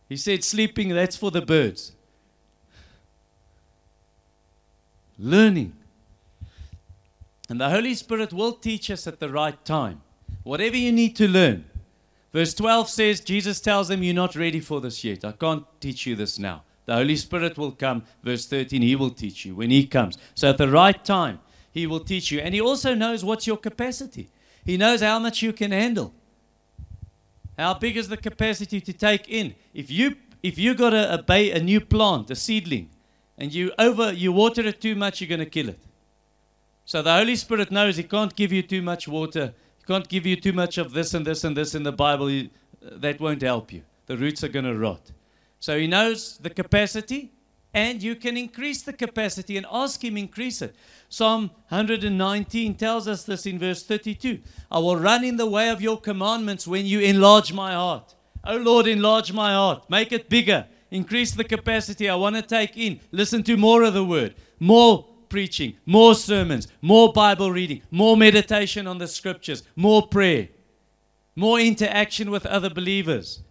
He 0.09 0.17
said, 0.17 0.43
sleeping, 0.43 0.89
that's 0.89 1.15
for 1.15 1.31
the 1.31 1.41
birds. 1.41 1.93
Learning. 5.17 5.71
And 7.47 7.61
the 7.61 7.69
Holy 7.69 7.93
Spirit 7.95 8.33
will 8.33 8.53
teach 8.53 8.91
us 8.91 9.07
at 9.07 9.21
the 9.21 9.29
right 9.29 9.63
time. 9.63 10.01
Whatever 10.43 10.75
you 10.75 10.91
need 10.91 11.15
to 11.15 11.29
learn. 11.29 11.63
Verse 12.33 12.53
12 12.53 12.89
says, 12.89 13.19
Jesus 13.21 13.61
tells 13.61 13.87
them, 13.87 14.03
You're 14.03 14.13
not 14.13 14.35
ready 14.35 14.59
for 14.59 14.81
this 14.81 15.03
yet. 15.03 15.23
I 15.23 15.33
can't 15.33 15.65
teach 15.79 16.05
you 16.05 16.15
this 16.15 16.39
now. 16.39 16.63
The 16.85 16.95
Holy 16.95 17.15
Spirit 17.15 17.57
will 17.57 17.71
come. 17.71 18.03
Verse 18.23 18.45
13, 18.47 18.81
He 18.81 18.95
will 18.95 19.11
teach 19.11 19.45
you 19.45 19.55
when 19.55 19.69
He 19.69 19.85
comes. 19.85 20.17
So 20.33 20.49
at 20.49 20.57
the 20.57 20.69
right 20.69 21.03
time, 21.05 21.39
he 21.71 21.87
will 21.87 22.01
teach 22.01 22.31
you. 22.31 22.39
And 22.39 22.53
He 22.53 22.61
also 22.61 22.93
knows 22.93 23.23
what's 23.23 23.47
your 23.47 23.57
capacity. 23.57 24.29
He 24.65 24.77
knows 24.77 25.01
how 25.01 25.19
much 25.19 25.41
you 25.41 25.53
can 25.53 25.71
handle. 25.71 26.13
How 27.57 27.73
big 27.73 27.97
is 27.97 28.09
the 28.09 28.17
capacity 28.17 28.81
to 28.81 28.93
take 28.93 29.27
in? 29.29 29.55
If 29.73 29.89
you 29.89 30.15
if 30.43 30.57
you 30.57 30.73
got 30.73 30.93
a, 30.93 31.13
a, 31.13 31.21
bay, 31.21 31.51
a 31.51 31.61
new 31.61 31.79
plant, 31.79 32.31
a 32.31 32.35
seedling, 32.35 32.89
and 33.37 33.53
you 33.53 33.71
over 33.77 34.11
you 34.11 34.31
water 34.31 34.65
it 34.65 34.81
too 34.81 34.95
much, 34.95 35.21
you're 35.21 35.29
going 35.29 35.39
to 35.39 35.45
kill 35.45 35.69
it. 35.69 35.79
So 36.85 37.01
the 37.01 37.13
Holy 37.13 37.35
Spirit 37.35 37.71
knows 37.71 37.97
He 37.97 38.03
can't 38.03 38.35
give 38.35 38.51
you 38.51 38.63
too 38.63 38.81
much 38.81 39.07
water. 39.07 39.53
He 39.77 39.83
can't 39.85 40.07
give 40.07 40.25
you 40.25 40.35
too 40.35 40.53
much 40.53 40.77
of 40.77 40.93
this 40.93 41.13
and 41.13 41.25
this 41.25 41.43
and 41.43 41.55
this 41.55 41.73
in 41.73 41.83
the 41.83 41.91
Bible. 41.91 42.27
He, 42.27 42.49
that 42.81 43.19
won't 43.19 43.41
help 43.41 43.71
you. 43.71 43.83
The 44.07 44.17
roots 44.17 44.43
are 44.43 44.49
going 44.49 44.65
to 44.65 44.77
rot. 44.77 45.11
So 45.59 45.77
He 45.77 45.87
knows 45.87 46.37
the 46.39 46.49
capacity, 46.49 47.31
and 47.73 48.03
you 48.03 48.15
can 48.15 48.35
increase 48.37 48.81
the 48.81 48.93
capacity 48.93 49.57
and 49.57 49.65
ask 49.71 50.03
Him 50.03 50.17
increase 50.17 50.61
it. 50.61 50.75
Psalm 51.09 51.51
119 51.69 52.75
tells 52.75 53.07
us 53.07 53.23
this 53.23 53.45
in 53.45 53.59
verse 53.59 53.83
32. 53.83 54.39
I 54.69 54.79
will 54.79 54.97
run 54.97 55.23
in 55.23 55.37
the 55.37 55.45
way 55.45 55.69
of 55.69 55.81
your 55.81 55.99
commandments 55.99 56.67
when 56.67 56.85
you 56.85 56.99
enlarge 56.99 57.53
my 57.53 57.73
heart. 57.73 58.15
Oh 58.43 58.57
Lord, 58.57 58.87
enlarge 58.87 59.31
my 59.31 59.53
heart. 59.53 59.89
Make 59.89 60.11
it 60.11 60.29
bigger. 60.29 60.67
Increase 60.89 61.31
the 61.31 61.43
capacity. 61.43 62.09
I 62.09 62.15
want 62.15 62.35
to 62.35 62.41
take 62.41 62.75
in. 62.75 62.99
Listen 63.11 63.43
to 63.43 63.55
more 63.55 63.83
of 63.83 63.93
the 63.93 64.03
word. 64.03 64.35
More 64.59 65.07
preaching. 65.29 65.77
More 65.85 66.15
sermons. 66.15 66.67
More 66.81 67.13
Bible 67.13 67.51
reading. 67.51 67.81
More 67.91 68.17
meditation 68.17 68.87
on 68.87 68.97
the 68.97 69.07
scriptures. 69.07 69.63
More 69.75 70.07
prayer. 70.07 70.49
More 71.35 71.59
interaction 71.59 72.29
with 72.29 72.45
other 72.45 72.69
believers 72.69 73.41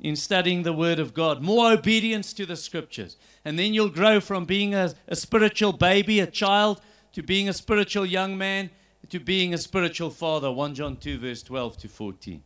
in 0.00 0.14
studying 0.16 0.62
the 0.62 0.72
Word 0.72 0.98
of 0.98 1.14
God, 1.14 1.42
more 1.42 1.72
obedience 1.72 2.32
to 2.34 2.46
the 2.46 2.56
Scriptures. 2.56 3.16
And 3.44 3.58
then 3.58 3.74
you'll 3.74 3.88
grow 3.88 4.20
from 4.20 4.44
being 4.44 4.74
a, 4.74 4.94
a, 5.08 5.16
spiritual 5.16 5.72
baby, 5.72 6.20
a 6.20 6.26
child, 6.26 6.80
to 7.12 7.22
being 7.22 7.48
a 7.48 7.52
spiritual 7.52 8.06
young 8.06 8.38
man, 8.38 8.70
to 9.08 9.18
being 9.18 9.54
a 9.54 9.58
spiritual 9.58 10.10
father. 10.10 10.52
1 10.52 10.74
John 10.74 10.96
2, 10.96 11.18
verse 11.18 11.42
12 11.42 11.78
to 11.78 11.88
14. 11.88 12.42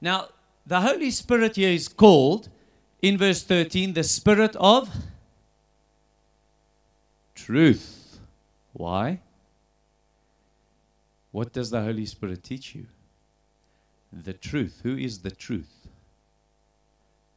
Now, 0.00 0.28
the 0.66 0.80
Holy 0.80 1.10
Spirit 1.10 1.56
here 1.56 1.70
is 1.70 1.88
called, 1.88 2.48
in 3.02 3.18
verse 3.18 3.42
13, 3.42 3.92
the 3.92 4.04
Spirit 4.04 4.56
of 4.56 4.88
truth. 7.34 8.20
Why? 8.72 9.20
What 11.30 11.52
does 11.52 11.70
the 11.70 11.82
Holy 11.82 12.06
Spirit 12.06 12.42
teach 12.42 12.74
you? 12.74 12.86
The 14.12 14.32
truth. 14.32 14.80
Who 14.82 14.96
is 14.96 15.20
the 15.20 15.30
truth? 15.30 15.88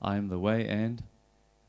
I 0.02 0.18
am 0.18 0.28
the 0.28 0.40
way 0.40 0.68
and 0.68 1.04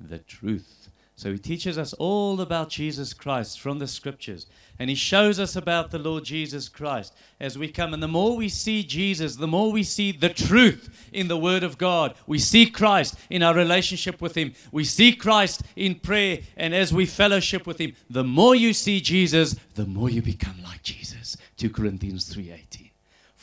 the 0.01 0.19
truth. 0.19 0.91
So 1.19 1.33
he 1.33 1.39
teaches 1.39 1.79
us 1.79 1.95
all 1.95 2.43
about 2.43 2.69
Jesus 2.69 3.15
Christ 3.15 3.59
from 3.59 3.79
the 3.79 3.87
scriptures. 3.87 4.47
And 4.79 4.91
he 4.91 4.97
shows 4.97 5.41
us 5.41 5.57
about 5.57 5.91
the 5.91 5.99
Lord 5.99 6.25
Jesus 6.25 6.69
Christ 6.69 7.15
as 7.41 7.57
we 7.57 7.69
come. 7.69 7.95
And 7.95 8.03
the 8.03 8.09
more 8.09 8.37
we 8.37 8.51
see 8.51 8.83
Jesus, 8.83 9.37
the 9.37 9.47
more 9.47 9.73
we 9.73 9.83
see 9.83 10.13
the 10.13 10.29
truth 10.29 11.09
in 11.15 11.29
the 11.29 11.39
Word 11.39 11.63
of 11.63 11.79
God. 11.79 12.15
We 12.27 12.39
see 12.39 12.69
Christ 12.69 13.15
in 13.31 13.43
our 13.43 13.55
relationship 13.55 14.21
with 14.21 14.35
Him. 14.35 14.53
We 14.71 14.85
see 14.85 15.15
Christ 15.15 15.63
in 15.75 15.95
prayer. 15.95 16.41
And 16.55 16.75
as 16.75 16.93
we 16.93 17.07
fellowship 17.07 17.67
with 17.67 17.79
Him, 17.79 17.95
the 18.11 18.25
more 18.25 18.55
you 18.55 18.75
see 18.75 19.01
Jesus, 19.01 19.57
the 19.75 19.87
more 19.87 20.11
you 20.11 20.21
become 20.21 20.63
like 20.63 20.83
Jesus. 20.83 21.39
2 21.57 21.71
Corinthians 21.71 22.29
3:18. 22.35 22.86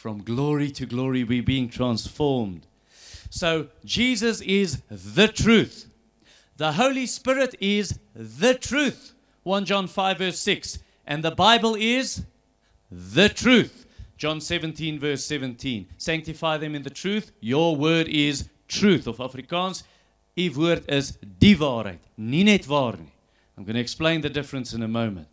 From 0.04 0.22
glory 0.22 0.70
to 0.72 0.86
glory, 0.86 1.24
we're 1.24 1.42
being 1.42 1.70
transformed. 1.70 2.68
So 3.30 3.68
Jesus 3.86 4.42
is 4.42 4.82
the 4.90 5.30
truth. 5.30 5.90
The 6.58 6.74
Holy 6.74 7.06
Spirit 7.06 7.56
is 7.62 7.98
the 8.14 8.54
truth. 8.54 9.14
1 9.44 9.64
John 9.64 9.88
5, 9.88 10.18
verse 10.18 10.40
6. 10.40 10.80
And 11.08 11.24
the 11.24 11.32
Bible 11.32 11.76
is 11.80 12.24
the 12.92 13.30
truth. 13.30 13.86
John 14.18 14.42
17, 14.42 15.00
verse 15.00 15.24
17. 15.24 15.88
Sanctify 15.98 16.58
them 16.58 16.76
in 16.76 16.84
the 16.84 16.90
truth. 16.90 17.32
Your 17.40 17.78
word 17.78 18.10
is 18.10 18.50
truth. 18.68 19.08
Of 19.08 19.20
Afrikaans, 19.20 19.84
u 20.36 20.52
woord 20.52 20.84
is 20.90 21.18
die 21.40 21.56
waarheid, 21.56 22.04
nie 22.18 22.44
net 22.44 22.68
waar 22.68 22.98
nie. 23.00 23.14
I'm 23.56 23.64
going 23.64 23.76
to 23.76 23.80
explain 23.80 24.20
the 24.20 24.30
difference 24.30 24.74
in 24.74 24.84
a 24.84 24.88
moment. 24.90 25.33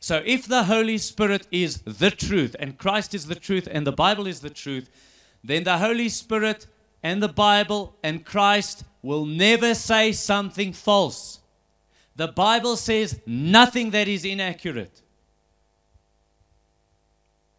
So 0.00 0.22
if 0.24 0.46
the 0.46 0.64
Holy 0.64 0.98
Spirit 0.98 1.46
is 1.50 1.82
the 1.82 2.10
truth 2.10 2.54
and 2.58 2.78
Christ 2.78 3.14
is 3.14 3.26
the 3.26 3.34
truth 3.34 3.68
and 3.70 3.86
the 3.86 3.92
Bible 3.92 4.26
is 4.26 4.40
the 4.40 4.50
truth, 4.50 4.88
then 5.42 5.64
the 5.64 5.78
Holy 5.78 6.08
Spirit 6.08 6.66
and 7.02 7.22
the 7.22 7.28
Bible 7.28 7.96
and 8.02 8.24
Christ 8.24 8.84
will 9.02 9.24
never 9.24 9.74
say 9.74 10.12
something 10.12 10.72
false. 10.72 11.40
The 12.16 12.28
Bible 12.28 12.76
says 12.76 13.20
nothing 13.26 13.90
that 13.90 14.08
is 14.08 14.24
inaccurate. 14.24 15.02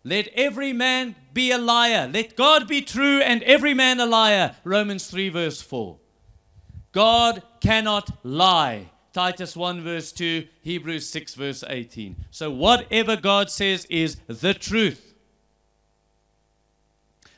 Let 0.04 0.28
every 0.30 0.74
man 0.74 1.16
be 1.34 1.52
a 1.52 1.58
liar. 1.58 2.10
Let 2.12 2.36
God 2.36 2.68
be 2.68 2.82
true 2.82 3.20
and 3.20 3.44
every 3.44 3.74
man 3.74 4.00
a 4.00 4.06
liar. 4.06 4.56
Romans 4.64 5.08
3, 5.08 5.30
verse 5.30 5.62
4. 5.62 5.98
God 6.92 7.44
cannot 7.60 8.26
lie. 8.26 8.90
Titus 9.20 9.58
1, 9.58 9.82
verse 9.82 10.14
2. 10.14 10.48
Hebrews 10.62 11.06
6, 11.10 11.36
verse 11.36 11.62
18. 11.68 12.16
So, 12.32 12.50
whatever 12.50 13.18
God 13.18 13.52
says 13.52 13.84
is 13.90 14.16
the 14.28 14.54
truth. 14.54 15.14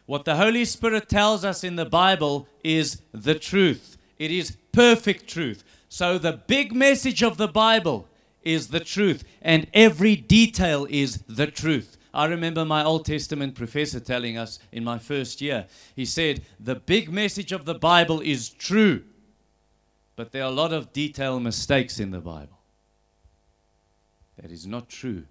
What 0.06 0.24
the 0.24 0.36
Holy 0.36 0.64
Spirit 0.64 1.10
tells 1.10 1.44
us 1.44 1.64
in 1.64 1.78
the 1.78 1.88
Bible 1.88 2.48
is 2.64 3.02
the 3.12 3.34
truth. 3.34 3.98
It 4.20 4.30
is 4.30 4.58
perfect 4.72 5.28
truth. 5.28 5.64
So, 5.90 6.20
the 6.20 6.34
big 6.34 6.72
message 6.72 7.24
of 7.24 7.38
the 7.38 7.48
Bible 7.48 8.08
is 8.44 8.68
the 8.68 8.80
truth, 8.80 9.24
and 9.42 9.66
every 9.74 10.16
detail 10.16 10.86
is 10.88 11.24
the 11.28 11.48
truth. 11.48 11.98
I 12.14 12.26
remember 12.26 12.64
my 12.64 12.84
Old 12.84 13.06
Testament 13.06 13.56
professor 13.56 14.00
telling 14.00 14.38
us 14.38 14.60
in 14.72 14.84
my 14.84 15.00
first 15.00 15.42
year, 15.42 15.66
he 15.96 16.06
said, 16.06 16.44
The 16.60 16.76
big 16.76 17.12
message 17.12 17.52
of 17.52 17.66
the 17.66 17.74
Bible 17.74 18.20
is 18.20 18.50
true, 18.50 19.02
but 20.16 20.32
there 20.32 20.44
are 20.44 20.52
a 20.52 20.56
lot 20.56 20.74
of 20.74 20.94
detail 20.94 21.40
mistakes 21.40 22.00
in 22.00 22.12
the 22.12 22.20
Bible. 22.20 22.60
That 24.42 24.52
is 24.52 24.66
not 24.66 24.90
true. 24.90 25.24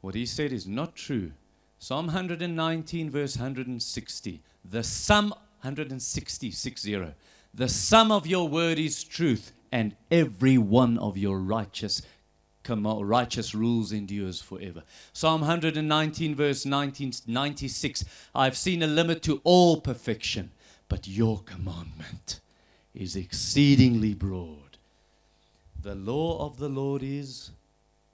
What 0.00 0.14
he 0.14 0.26
said 0.26 0.52
is 0.52 0.66
not 0.66 0.94
true. 0.94 1.32
Psalm 1.78 2.06
119, 2.06 3.10
verse 3.10 3.36
160. 3.36 4.42
The 4.64 4.82
sum, 4.82 5.30
160, 5.30 6.50
60. 6.50 7.04
The 7.52 7.68
sum 7.68 8.12
of 8.12 8.26
your 8.26 8.48
word 8.48 8.78
is 8.78 9.02
truth, 9.02 9.52
and 9.72 9.96
every 10.10 10.58
one 10.58 10.98
of 10.98 11.16
your 11.16 11.38
righteous 11.38 12.02
righteous 12.68 13.54
rules 13.54 13.92
endures 13.92 14.40
forever. 14.40 14.84
Psalm 15.12 15.40
119, 15.40 16.34
verse 16.34 16.64
19, 16.64 17.12
96. 17.26 18.04
I've 18.34 18.56
seen 18.56 18.82
a 18.82 18.86
limit 18.86 19.22
to 19.22 19.40
all 19.42 19.80
perfection, 19.80 20.52
but 20.88 21.08
your 21.08 21.40
commandment 21.40 22.40
is 22.94 23.16
exceedingly 23.16 24.14
broad. 24.14 24.76
The 25.80 25.94
law 25.94 26.44
of 26.44 26.58
the 26.58 26.68
Lord 26.68 27.02
is 27.02 27.50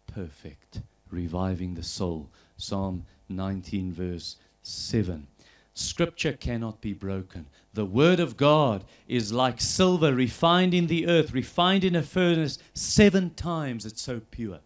perfect, 0.06 0.80
reviving 1.10 1.74
the 1.74 1.82
soul. 1.82 2.30
Psalm 2.56 3.04
19, 3.28 3.92
verse 3.92 4.36
7. 4.62 5.26
Scripture 5.74 6.32
cannot 6.32 6.80
be 6.80 6.92
broken. 6.94 7.46
The 7.74 7.84
Word 7.84 8.18
of 8.18 8.36
God 8.36 8.84
is 9.06 9.32
like 9.32 9.60
silver 9.60 10.14
refined 10.14 10.72
in 10.72 10.86
the 10.86 11.06
earth, 11.06 11.32
refined 11.32 11.84
in 11.84 11.94
a 11.94 12.02
furnace 12.02 12.58
seven 12.72 13.30
times. 13.34 13.84
It's 13.84 14.00
so 14.00 14.20
pure. 14.30 14.60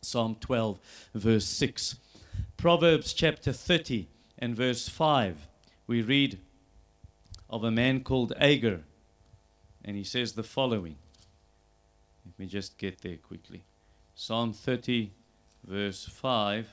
Psalm 0.00 0.36
12, 0.40 0.78
verse 1.14 1.44
6. 1.44 1.96
Proverbs 2.56 3.12
chapter 3.12 3.52
30 3.52 4.08
and 4.38 4.56
verse 4.56 4.88
5. 4.88 5.46
We 5.86 6.00
read 6.00 6.38
of 7.50 7.64
a 7.64 7.70
man 7.70 8.00
called 8.00 8.32
Agur, 8.38 8.80
and 9.90 9.96
he 9.96 10.04
says 10.04 10.34
the 10.34 10.44
following. 10.44 10.94
Let 12.24 12.38
me 12.38 12.46
just 12.46 12.78
get 12.78 13.00
there 13.00 13.16
quickly. 13.16 13.64
Psalm 14.14 14.52
30, 14.52 15.10
verse 15.66 16.04
5 16.04 16.68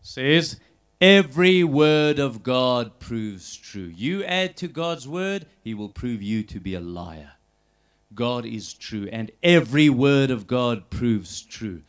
says, 0.00 0.58
Every 0.98 1.62
word 1.62 2.18
of 2.18 2.42
God 2.42 3.00
proves 3.00 3.54
true. 3.54 3.92
You 3.94 4.24
add 4.24 4.56
to 4.56 4.66
God's 4.66 5.06
word, 5.06 5.44
He 5.62 5.74
will 5.74 5.90
prove 5.90 6.22
you 6.22 6.42
to 6.44 6.58
be 6.58 6.74
a 6.74 6.80
liar. 6.80 7.32
God 8.14 8.46
is 8.46 8.72
true, 8.72 9.10
and 9.12 9.30
every 9.42 9.90
word 9.90 10.30
of 10.30 10.46
God 10.46 10.88
proves 10.88 11.42
true. 11.42 11.82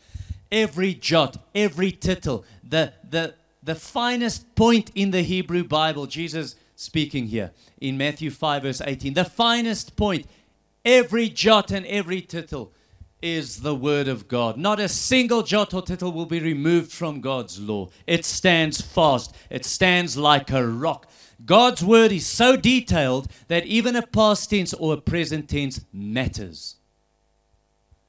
Every 0.51 0.93
jot, 0.93 1.37
every 1.55 1.93
tittle, 1.93 2.43
the, 2.61 2.91
the, 3.09 3.35
the 3.63 3.75
finest 3.75 4.55
point 4.55 4.91
in 4.93 5.11
the 5.11 5.21
Hebrew 5.21 5.63
Bible, 5.63 6.05
Jesus 6.05 6.57
speaking 6.77 7.27
here 7.27 7.51
in 7.81 7.97
Matthew 7.97 8.29
5, 8.29 8.63
verse 8.63 8.81
18, 8.85 9.15
the 9.15 9.25
finest 9.25 9.95
point, 9.95 10.27
every 10.85 11.27
jot 11.27 11.71
and 11.71 11.85
every 11.87 12.21
tittle 12.21 12.71
is 13.21 13.61
the 13.61 13.75
Word 13.75 14.07
of 14.07 14.27
God. 14.27 14.57
Not 14.57 14.79
a 14.79 14.87
single 14.87 15.41
jot 15.41 15.73
or 15.73 15.81
tittle 15.81 16.11
will 16.11 16.27
be 16.27 16.39
removed 16.39 16.91
from 16.91 17.19
God's 17.19 17.59
law. 17.59 17.89
It 18.05 18.25
stands 18.25 18.79
fast, 18.79 19.35
it 19.49 19.65
stands 19.65 20.15
like 20.15 20.51
a 20.51 20.65
rock. 20.65 21.09
God's 21.43 21.83
Word 21.83 22.11
is 22.11 22.27
so 22.27 22.55
detailed 22.55 23.27
that 23.47 23.65
even 23.65 23.95
a 23.95 24.05
past 24.05 24.49
tense 24.49 24.73
or 24.73 24.93
a 24.93 25.01
present 25.01 25.49
tense 25.49 25.81
matters. 25.91 26.75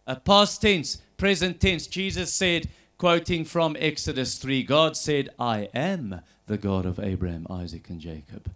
A 0.06 0.16
past 0.16 0.60
tense, 0.60 0.98
present 1.16 1.60
tense, 1.60 1.86
Jesus 1.86 2.32
said, 2.32 2.68
quoting 2.98 3.44
from 3.44 3.76
Exodus 3.78 4.36
3, 4.36 4.62
God 4.62 4.96
said, 4.96 5.30
I 5.38 5.68
am 5.74 6.20
the 6.46 6.58
God 6.58 6.86
of 6.86 6.98
Abraham, 6.98 7.46
Isaac, 7.48 7.88
and 7.90 8.00
Jacob. 8.00 8.50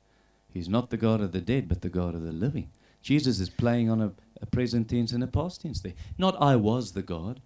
He's 0.52 0.68
not 0.68 0.90
the 0.90 0.96
God 0.96 1.20
of 1.20 1.32
the 1.32 1.40
dead, 1.40 1.68
but 1.68 1.80
the 1.80 1.88
God 1.88 2.14
of 2.14 2.22
the 2.22 2.32
living. 2.32 2.70
Jesus 3.00 3.40
is 3.40 3.50
playing 3.50 3.90
on 3.90 4.00
a 4.00 4.12
a 4.42 4.46
present 4.46 4.90
tense 4.90 5.12
and 5.12 5.22
a 5.22 5.28
past 5.28 5.62
tense 5.62 5.80
there. 5.80 5.94
Not 6.18 6.40
I 6.42 6.56
was 6.56 6.92
the 6.92 7.02
God. 7.02 7.40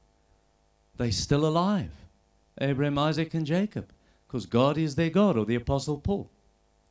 They're 0.97 1.13
still 1.13 1.47
alive. 1.47 1.91
Abraham, 2.59 2.99
Isaac, 2.99 3.35
and 3.35 3.47
Jacob. 3.47 3.93
Because 4.27 4.47
God 4.47 4.79
is 4.79 4.95
their 4.95 5.11
God, 5.11 5.37
or 5.37 5.45
the 5.45 5.55
Apostle 5.55 5.99
Paul. 5.99 6.31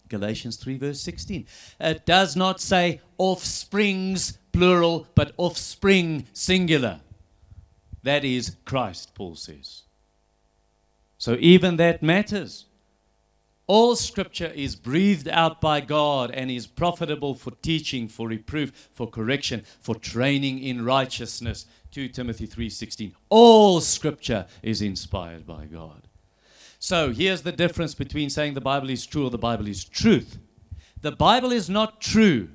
Galatians 0.07 0.57
3, 0.57 0.77
verse 0.77 1.01
16. 1.01 1.47
It 1.79 2.05
does 2.05 2.35
not 2.35 2.61
say 2.61 3.01
offsprings, 3.17 4.37
plural, 4.51 5.07
but 5.15 5.33
offspring, 5.37 6.27
singular. 6.31 7.01
That 8.03 8.23
is 8.23 8.55
Christ, 8.63 9.15
Paul 9.15 9.35
says. 9.35 9.81
So 11.17 11.35
even 11.39 11.77
that 11.77 12.03
matters. 12.03 12.65
All 13.67 13.95
scripture 13.95 14.51
is 14.53 14.75
breathed 14.75 15.27
out 15.27 15.59
by 15.59 15.81
God 15.81 16.29
and 16.31 16.51
is 16.51 16.67
profitable 16.67 17.33
for 17.33 17.51
teaching, 17.61 18.07
for 18.07 18.27
reproof, 18.27 18.89
for 18.93 19.07
correction, 19.09 19.63
for 19.79 19.95
training 19.95 20.59
in 20.59 20.85
righteousness. 20.85 21.65
2 21.91 22.09
Timothy 22.09 22.45
3:16. 22.45 23.13
All 23.29 23.81
scripture 23.81 24.45
is 24.61 24.81
inspired 24.81 25.47
by 25.47 25.65
God. 25.65 26.07
So, 26.77 27.11
here's 27.11 27.41
the 27.41 27.51
difference 27.51 27.95
between 27.95 28.29
saying 28.29 28.53
the 28.53 28.61
Bible 28.61 28.91
is 28.91 29.05
true 29.07 29.25
or 29.25 29.31
the 29.31 29.39
Bible 29.39 29.67
is 29.67 29.83
truth. 29.83 30.37
The 31.01 31.11
Bible 31.11 31.51
is 31.51 31.67
not 31.67 31.99
true 31.99 32.49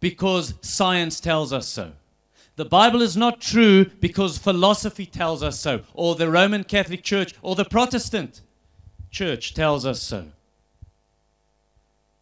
because 0.00 0.54
science 0.60 1.20
tells 1.20 1.50
us 1.50 1.66
so. 1.66 1.92
The 2.56 2.64
Bible 2.66 3.00
is 3.00 3.16
not 3.16 3.40
true 3.40 3.86
because 3.86 4.36
philosophy 4.36 5.06
tells 5.06 5.42
us 5.42 5.58
so, 5.58 5.82
or 5.94 6.14
the 6.14 6.30
Roman 6.30 6.64
Catholic 6.64 7.02
Church, 7.02 7.32
or 7.40 7.54
the 7.54 7.64
Protestant 7.64 8.42
church 9.10 9.54
tells 9.54 9.84
us 9.84 10.02
so. 10.02 10.26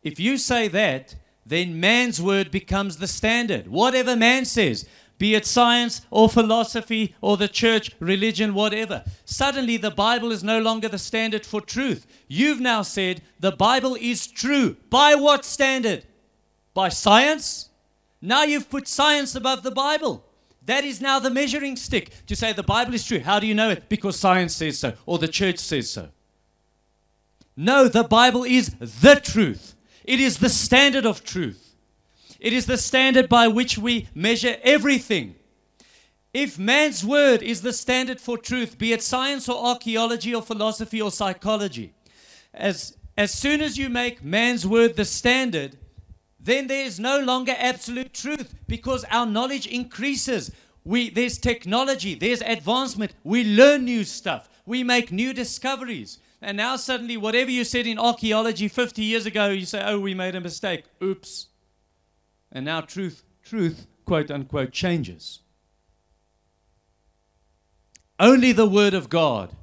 If 0.02 0.18
you 0.18 0.38
say 0.38 0.68
that, 0.68 1.16
then 1.44 1.80
man's 1.80 2.20
word 2.20 2.50
becomes 2.50 2.98
the 2.98 3.06
standard. 3.06 3.68
Whatever 3.68 4.16
man 4.16 4.44
says, 4.44 4.88
be 5.18 5.34
it 5.34 5.46
science 5.46 6.02
or 6.10 6.28
philosophy 6.28 7.14
or 7.20 7.36
the 7.36 7.48
church, 7.48 7.90
religion, 7.98 8.54
whatever. 8.54 9.02
Suddenly, 9.24 9.76
the 9.76 9.90
Bible 9.90 10.30
is 10.30 10.44
no 10.44 10.60
longer 10.60 10.88
the 10.88 10.98
standard 10.98 11.44
for 11.44 11.60
truth. 11.60 12.06
You've 12.28 12.60
now 12.60 12.82
said 12.82 13.22
the 13.40 13.50
Bible 13.50 13.96
is 14.00 14.28
true. 14.28 14.76
By 14.90 15.16
what 15.16 15.44
standard? 15.44 16.04
By 16.72 16.90
science? 16.90 17.70
Now 18.22 18.44
you've 18.44 18.70
put 18.70 18.86
science 18.86 19.34
above 19.34 19.64
the 19.64 19.72
Bible. 19.72 20.24
That 20.64 20.84
is 20.84 21.00
now 21.00 21.18
the 21.18 21.30
measuring 21.30 21.76
stick 21.76 22.12
to 22.26 22.36
say 22.36 22.52
the 22.52 22.62
Bible 22.62 22.94
is 22.94 23.04
true. 23.04 23.20
How 23.20 23.40
do 23.40 23.46
you 23.46 23.54
know 23.54 23.70
it? 23.70 23.88
Because 23.88 24.18
science 24.18 24.54
says 24.54 24.78
so, 24.78 24.92
or 25.06 25.18
the 25.18 25.26
church 25.26 25.58
says 25.58 25.90
so. 25.90 26.10
No, 27.60 27.88
the 27.88 28.04
Bible 28.04 28.44
is 28.44 28.68
the 28.78 29.16
truth. 29.16 29.74
It 30.04 30.20
is 30.20 30.38
the 30.38 30.48
standard 30.48 31.04
of 31.04 31.24
truth. 31.24 31.74
It 32.38 32.52
is 32.52 32.66
the 32.66 32.76
standard 32.76 33.28
by 33.28 33.48
which 33.48 33.76
we 33.76 34.06
measure 34.14 34.58
everything. 34.62 35.34
If 36.32 36.56
man's 36.56 37.04
word 37.04 37.42
is 37.42 37.62
the 37.62 37.72
standard 37.72 38.20
for 38.20 38.38
truth, 38.38 38.78
be 38.78 38.92
it 38.92 39.02
science 39.02 39.48
or 39.48 39.60
archaeology 39.60 40.32
or 40.32 40.40
philosophy 40.40 41.02
or 41.02 41.10
psychology, 41.10 41.94
as, 42.54 42.96
as 43.16 43.32
soon 43.32 43.60
as 43.60 43.76
you 43.76 43.88
make 43.88 44.22
man's 44.22 44.64
word 44.64 44.94
the 44.94 45.04
standard, 45.04 45.76
then 46.38 46.68
there 46.68 46.84
is 46.84 47.00
no 47.00 47.18
longer 47.18 47.56
absolute 47.58 48.14
truth 48.14 48.54
because 48.68 49.04
our 49.10 49.26
knowledge 49.26 49.66
increases. 49.66 50.52
We, 50.84 51.10
there's 51.10 51.38
technology, 51.38 52.14
there's 52.14 52.40
advancement, 52.40 53.14
we 53.24 53.42
learn 53.42 53.84
new 53.84 54.04
stuff, 54.04 54.48
we 54.64 54.84
make 54.84 55.10
new 55.10 55.32
discoveries. 55.32 56.20
And 56.40 56.56
now, 56.56 56.76
suddenly, 56.76 57.16
whatever 57.16 57.50
you 57.50 57.64
said 57.64 57.86
in 57.86 57.98
archaeology 57.98 58.68
50 58.68 59.02
years 59.02 59.26
ago, 59.26 59.48
you 59.48 59.66
say, 59.66 59.82
oh, 59.84 59.98
we 59.98 60.14
made 60.14 60.36
a 60.36 60.40
mistake. 60.40 60.84
Oops. 61.02 61.48
And 62.52 62.64
now, 62.64 62.80
truth, 62.80 63.24
truth, 63.42 63.86
quote 64.04 64.30
unquote, 64.30 64.70
changes. 64.70 65.40
Only 68.20 68.52
the 68.52 68.68
Word 68.68 68.94
of 68.94 69.08
God, 69.08 69.54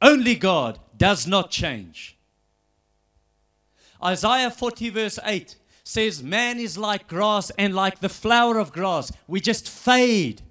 only 0.00 0.34
God 0.34 0.78
does 0.96 1.26
not 1.26 1.50
change. 1.50 2.16
Isaiah 4.02 4.50
40, 4.50 4.90
verse 4.90 5.18
8 5.24 5.56
says, 5.84 6.22
Man 6.22 6.58
is 6.58 6.78
like 6.78 7.08
grass 7.08 7.50
and 7.58 7.74
like 7.74 8.00
the 8.00 8.08
flower 8.08 8.58
of 8.58 8.72
grass. 8.72 9.12
We 9.26 9.40
just 9.40 9.68
fade. 9.68 10.42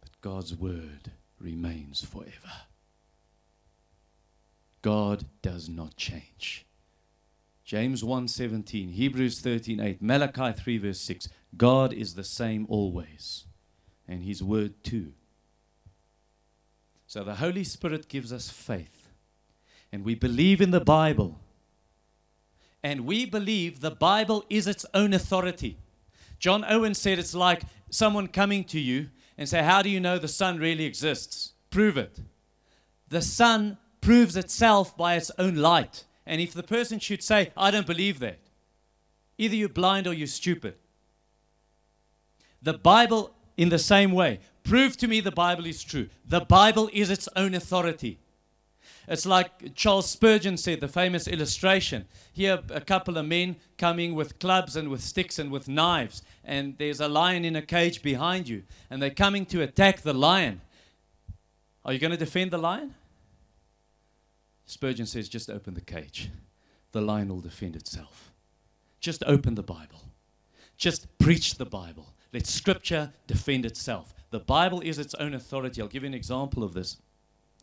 But 0.00 0.20
God's 0.20 0.54
word 0.54 1.10
remains 1.40 2.04
forever. 2.04 2.66
God 4.82 5.24
does 5.42 5.68
not 5.68 5.96
change. 5.96 6.66
James 7.64 8.02
1:17, 8.02 8.92
Hebrews 8.92 9.40
13:8, 9.40 10.00
Malachi 10.00 10.52
3 10.52 10.78
verse 10.78 11.00
6. 11.00 11.28
God 11.56 11.92
is 11.92 12.14
the 12.14 12.24
same 12.24 12.66
always, 12.68 13.44
and 14.08 14.22
his 14.22 14.42
word 14.42 14.82
too. 14.82 15.12
So 17.06 17.24
the 17.24 17.36
Holy 17.36 17.64
Spirit 17.64 18.08
gives 18.08 18.32
us 18.32 18.50
faith, 18.50 19.08
and 19.92 20.04
we 20.04 20.14
believe 20.14 20.60
in 20.60 20.70
the 20.70 20.80
Bible 20.80 21.40
and 22.82 23.06
we 23.06 23.24
believe 23.26 23.80
the 23.80 23.90
Bible 23.90 24.44
is 24.48 24.66
its 24.66 24.86
own 24.94 25.12
authority. 25.12 25.76
John 26.38 26.64
Owen 26.66 26.94
said 26.94 27.18
it's 27.18 27.34
like 27.34 27.62
someone 27.90 28.26
coming 28.26 28.64
to 28.64 28.80
you 28.80 29.08
and 29.40 29.48
say, 29.48 29.62
How 29.62 29.80
do 29.80 29.88
you 29.88 29.98
know 29.98 30.18
the 30.18 30.28
sun 30.28 30.58
really 30.58 30.84
exists? 30.84 31.54
Prove 31.70 31.96
it. 31.96 32.20
The 33.08 33.22
sun 33.22 33.78
proves 34.02 34.36
itself 34.36 34.96
by 34.96 35.16
its 35.16 35.32
own 35.38 35.56
light. 35.56 36.04
And 36.26 36.40
if 36.42 36.52
the 36.52 36.62
person 36.62 36.98
should 37.00 37.24
say, 37.24 37.50
I 37.56 37.70
don't 37.70 37.86
believe 37.86 38.20
that, 38.20 38.38
either 39.38 39.56
you're 39.56 39.70
blind 39.70 40.06
or 40.06 40.12
you're 40.12 40.26
stupid. 40.26 40.74
The 42.62 42.74
Bible, 42.74 43.34
in 43.56 43.70
the 43.70 43.78
same 43.78 44.12
way, 44.12 44.40
prove 44.62 44.98
to 44.98 45.08
me 45.08 45.20
the 45.20 45.32
Bible 45.32 45.64
is 45.64 45.82
true. 45.82 46.10
The 46.26 46.40
Bible 46.40 46.90
is 46.92 47.08
its 47.08 47.28
own 47.34 47.54
authority. 47.54 48.18
It's 49.10 49.26
like 49.26 49.74
Charles 49.74 50.08
Spurgeon 50.08 50.56
said, 50.56 50.78
the 50.78 50.86
famous 50.86 51.26
illustration. 51.26 52.06
Here, 52.32 52.60
a 52.70 52.80
couple 52.80 53.18
of 53.18 53.26
men 53.26 53.56
coming 53.76 54.14
with 54.14 54.38
clubs 54.38 54.76
and 54.76 54.88
with 54.88 55.02
sticks 55.02 55.40
and 55.40 55.50
with 55.50 55.66
knives, 55.68 56.22
and 56.44 56.78
there's 56.78 57.00
a 57.00 57.08
lion 57.08 57.44
in 57.44 57.56
a 57.56 57.62
cage 57.62 58.02
behind 58.02 58.48
you, 58.48 58.62
and 58.88 59.02
they're 59.02 59.10
coming 59.10 59.44
to 59.46 59.62
attack 59.62 60.02
the 60.02 60.14
lion. 60.14 60.60
Are 61.84 61.92
you 61.92 61.98
going 61.98 62.12
to 62.12 62.16
defend 62.16 62.52
the 62.52 62.58
lion? 62.58 62.94
Spurgeon 64.64 65.06
says, 65.06 65.28
just 65.28 65.50
open 65.50 65.74
the 65.74 65.80
cage. 65.80 66.30
The 66.92 67.00
lion 67.00 67.30
will 67.30 67.40
defend 67.40 67.74
itself. 67.74 68.30
Just 69.00 69.24
open 69.26 69.56
the 69.56 69.64
Bible. 69.64 70.02
Just 70.76 71.18
preach 71.18 71.56
the 71.56 71.66
Bible. 71.66 72.14
Let 72.32 72.46
Scripture 72.46 73.12
defend 73.26 73.66
itself. 73.66 74.14
The 74.30 74.38
Bible 74.38 74.80
is 74.80 75.00
its 75.00 75.14
own 75.14 75.34
authority. 75.34 75.82
I'll 75.82 75.88
give 75.88 76.04
you 76.04 76.08
an 76.08 76.14
example 76.14 76.62
of 76.62 76.74
this. 76.74 76.98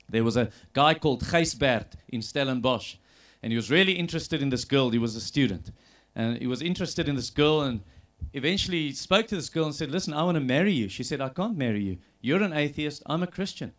There 0.10 0.24
was 0.24 0.38
a 0.38 0.50
guy 0.74 0.94
called 0.94 1.24
Gijsbert 1.24 1.94
in 2.08 2.22
Stellenbosch, 2.22 2.96
and 3.44 3.52
he 3.52 3.58
was 3.58 3.70
really 3.70 3.94
interested 3.94 4.42
in 4.42 4.50
this 4.50 4.66
girl. 4.66 4.90
He 4.90 4.98
was 4.98 5.16
a 5.16 5.22
student, 5.22 5.72
and 6.16 6.38
he 6.38 6.48
was 6.48 6.62
interested 6.62 7.10
in 7.10 7.16
this 7.16 7.30
girl, 7.30 7.62
and 7.62 7.82
eventually 8.34 8.88
he 8.88 8.94
spoke 8.94 9.28
to 9.28 9.36
this 9.36 9.50
girl 9.50 9.66
and 9.66 9.76
said, 9.76 9.92
"Listen, 9.92 10.14
I 10.14 10.24
want 10.24 10.36
to 10.36 10.42
marry 10.42 10.74
you." 10.74 10.88
She 10.88 11.04
said, 11.04 11.22
"I 11.22 11.30
can't 11.30 11.58
marry 11.58 11.84
you. 11.84 11.98
You're 12.22 12.44
an 12.44 12.54
atheist. 12.54 13.04
I'm 13.06 13.24
a 13.24 13.28
Christian. 13.28 13.74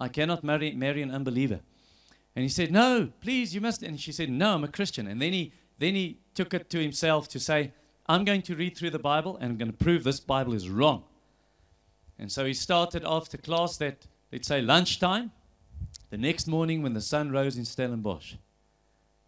I 0.00 0.08
cannot 0.08 0.44
marry 0.44 0.72
marry 0.72 1.02
an 1.02 1.10
unbeliever." 1.10 1.60
And 2.36 2.42
he 2.42 2.48
said, 2.48 2.72
"No, 2.72 3.12
please, 3.20 3.54
you 3.54 3.60
must." 3.60 3.82
And 3.82 4.00
she 4.00 4.12
said, 4.12 4.30
"No, 4.30 4.54
I'm 4.54 4.64
a 4.64 4.68
Christian." 4.68 5.06
And 5.06 5.20
then 5.20 5.32
he 5.32 5.52
then 5.78 5.94
he 5.94 6.18
took 6.34 6.54
it 6.54 6.70
to 6.70 6.80
himself 6.80 7.28
to 7.28 7.40
say, 7.40 7.72
"I'm 8.06 8.24
going 8.24 8.42
to 8.42 8.54
read 8.54 8.76
through 8.76 8.90
the 8.90 8.98
Bible 8.98 9.36
and 9.36 9.52
I'm 9.52 9.58
going 9.58 9.72
to 9.72 9.84
prove 9.84 10.04
this 10.04 10.20
Bible 10.20 10.54
is 10.54 10.68
wrong." 10.68 11.04
And 12.18 12.30
so 12.30 12.44
he 12.44 12.54
started 12.54 13.02
after 13.04 13.36
class 13.36 13.76
that 13.78 14.06
let's 14.30 14.46
say 14.48 14.62
lunchtime 14.62 15.32
the 16.10 16.18
next 16.18 16.46
morning, 16.46 16.82
when 16.82 16.94
the 16.94 17.00
sun 17.00 17.30
rose 17.30 17.56
in 17.56 17.64
Stellenbosch, 17.64 18.34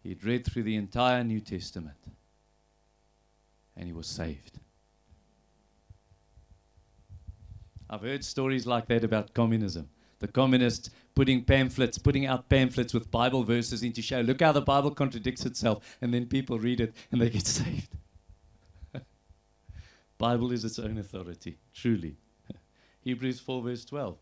he'd 0.03 0.23
read 0.23 0.45
through 0.45 0.63
the 0.63 0.75
entire 0.75 1.23
New 1.23 1.39
Testament 1.39 1.97
and 3.75 3.85
he 3.85 3.93
was 3.93 4.07
saved. 4.07 4.59
I've 7.89 8.01
heard 8.01 8.23
stories 8.23 8.65
like 8.65 8.87
that 8.87 9.03
about 9.03 9.33
communism. 9.33 9.89
The 10.19 10.27
communists 10.27 10.89
putting 11.13 11.43
pamphlets, 11.43 11.97
putting 11.97 12.25
out 12.25 12.49
pamphlets 12.49 12.93
with 12.93 13.11
Bible 13.11 13.43
verses 13.43 13.83
into 13.83 14.01
show, 14.01 14.21
look 14.21 14.41
how 14.41 14.51
the 14.51 14.61
Bible 14.61 14.91
contradicts 14.91 15.45
itself, 15.45 15.97
and 16.01 16.13
then 16.13 16.25
people 16.25 16.57
read 16.57 16.81
it 16.81 16.93
and 17.11 17.21
they 17.21 17.29
get 17.29 17.45
saved. 17.47 17.95
Bible 20.17 20.51
is 20.51 20.65
its 20.65 20.79
own 20.79 20.97
authority, 20.97 21.57
truly. 21.73 22.15
Hebrews 23.01 23.39
4 23.39 23.61
verse 23.61 23.85
12. 23.85 24.17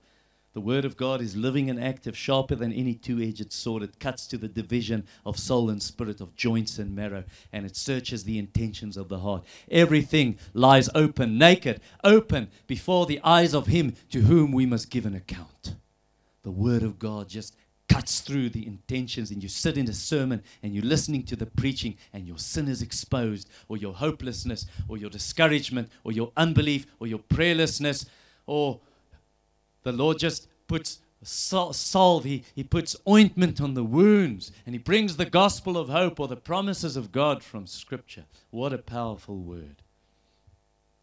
The 0.56 0.62
word 0.62 0.86
of 0.86 0.96
God 0.96 1.20
is 1.20 1.36
living 1.36 1.70
and 1.70 1.78
active, 1.78 2.18
sharper 2.18 2.56
than 2.56 2.72
any 2.72 2.94
two 2.94 3.20
edged 3.20 3.52
sword. 3.52 3.84
It 3.84 4.00
cuts 4.00 4.26
to 4.28 4.38
the 4.38 4.48
division 4.48 5.06
of 5.26 5.38
soul 5.38 5.70
and 5.70 5.84
spirit, 5.84 6.22
of 6.22 6.34
joints 6.38 6.80
and 6.80 6.96
marrow, 6.96 7.26
and 7.52 7.66
it 7.66 7.76
searches 7.76 8.24
the 8.24 8.40
intentions 8.40 8.96
of 8.96 9.10
the 9.10 9.20
heart. 9.20 9.44
Everything 9.70 10.40
lies 10.54 10.90
open, 10.96 11.38
naked, 11.38 11.82
open 12.06 12.48
before 12.68 13.06
the 13.06 13.20
eyes 13.22 13.54
of 13.54 13.68
Him 13.68 13.96
to 14.12 14.22
whom 14.22 14.54
we 14.54 14.66
must 14.66 14.90
give 14.90 15.06
an 15.06 15.14
account. 15.14 15.76
The 16.44 16.52
word 16.52 16.84
of 16.84 17.00
God 17.00 17.28
just 17.28 17.54
cuts 17.90 18.22
through 18.22 18.52
the 18.52 18.66
intentions, 18.66 19.32
and 19.32 19.44
you 19.44 19.50
sit 19.50 19.78
in 19.78 19.90
a 19.90 19.94
sermon 19.94 20.42
and 20.64 20.74
you're 20.74 20.86
listening 20.86 21.24
to 21.24 21.36
the 21.36 21.48
preaching, 21.48 21.98
and 22.14 22.26
your 22.26 22.38
sin 22.38 22.70
is 22.70 22.82
exposed, 22.82 23.50
or 23.68 23.76
your 23.76 23.94
hopelessness, 23.94 24.66
or 24.88 24.96
your 24.96 25.10
discouragement, 25.10 25.90
or 26.06 26.14
your 26.14 26.32
unbelief, 26.38 26.86
or 27.02 27.08
your 27.08 27.20
prayerlessness, 27.20 28.06
or 28.46 28.80
the 29.86 29.94
Lord 29.94 30.20
just 30.20 30.50
puts 30.68 31.00
salve, 31.24 32.24
he, 32.24 32.44
he 32.54 32.64
puts 32.64 32.96
ointment 33.08 33.62
on 33.62 33.76
the 33.76 33.84
wounds, 33.84 34.52
and 34.66 34.76
he 34.76 34.80
brings 34.80 35.16
the 35.16 35.26
gospel 35.26 35.78
of 35.78 35.90
hope 35.90 36.20
or 36.20 36.28
the 36.28 36.36
promises 36.36 36.98
of 36.98 37.12
God 37.12 37.44
from 37.44 37.68
Scripture. 37.68 38.26
What 38.50 38.74
a 38.74 38.78
powerful 38.78 39.38
word. 39.38 39.78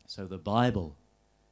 So 0.06 0.26
the 0.26 0.38
Bible 0.38 0.96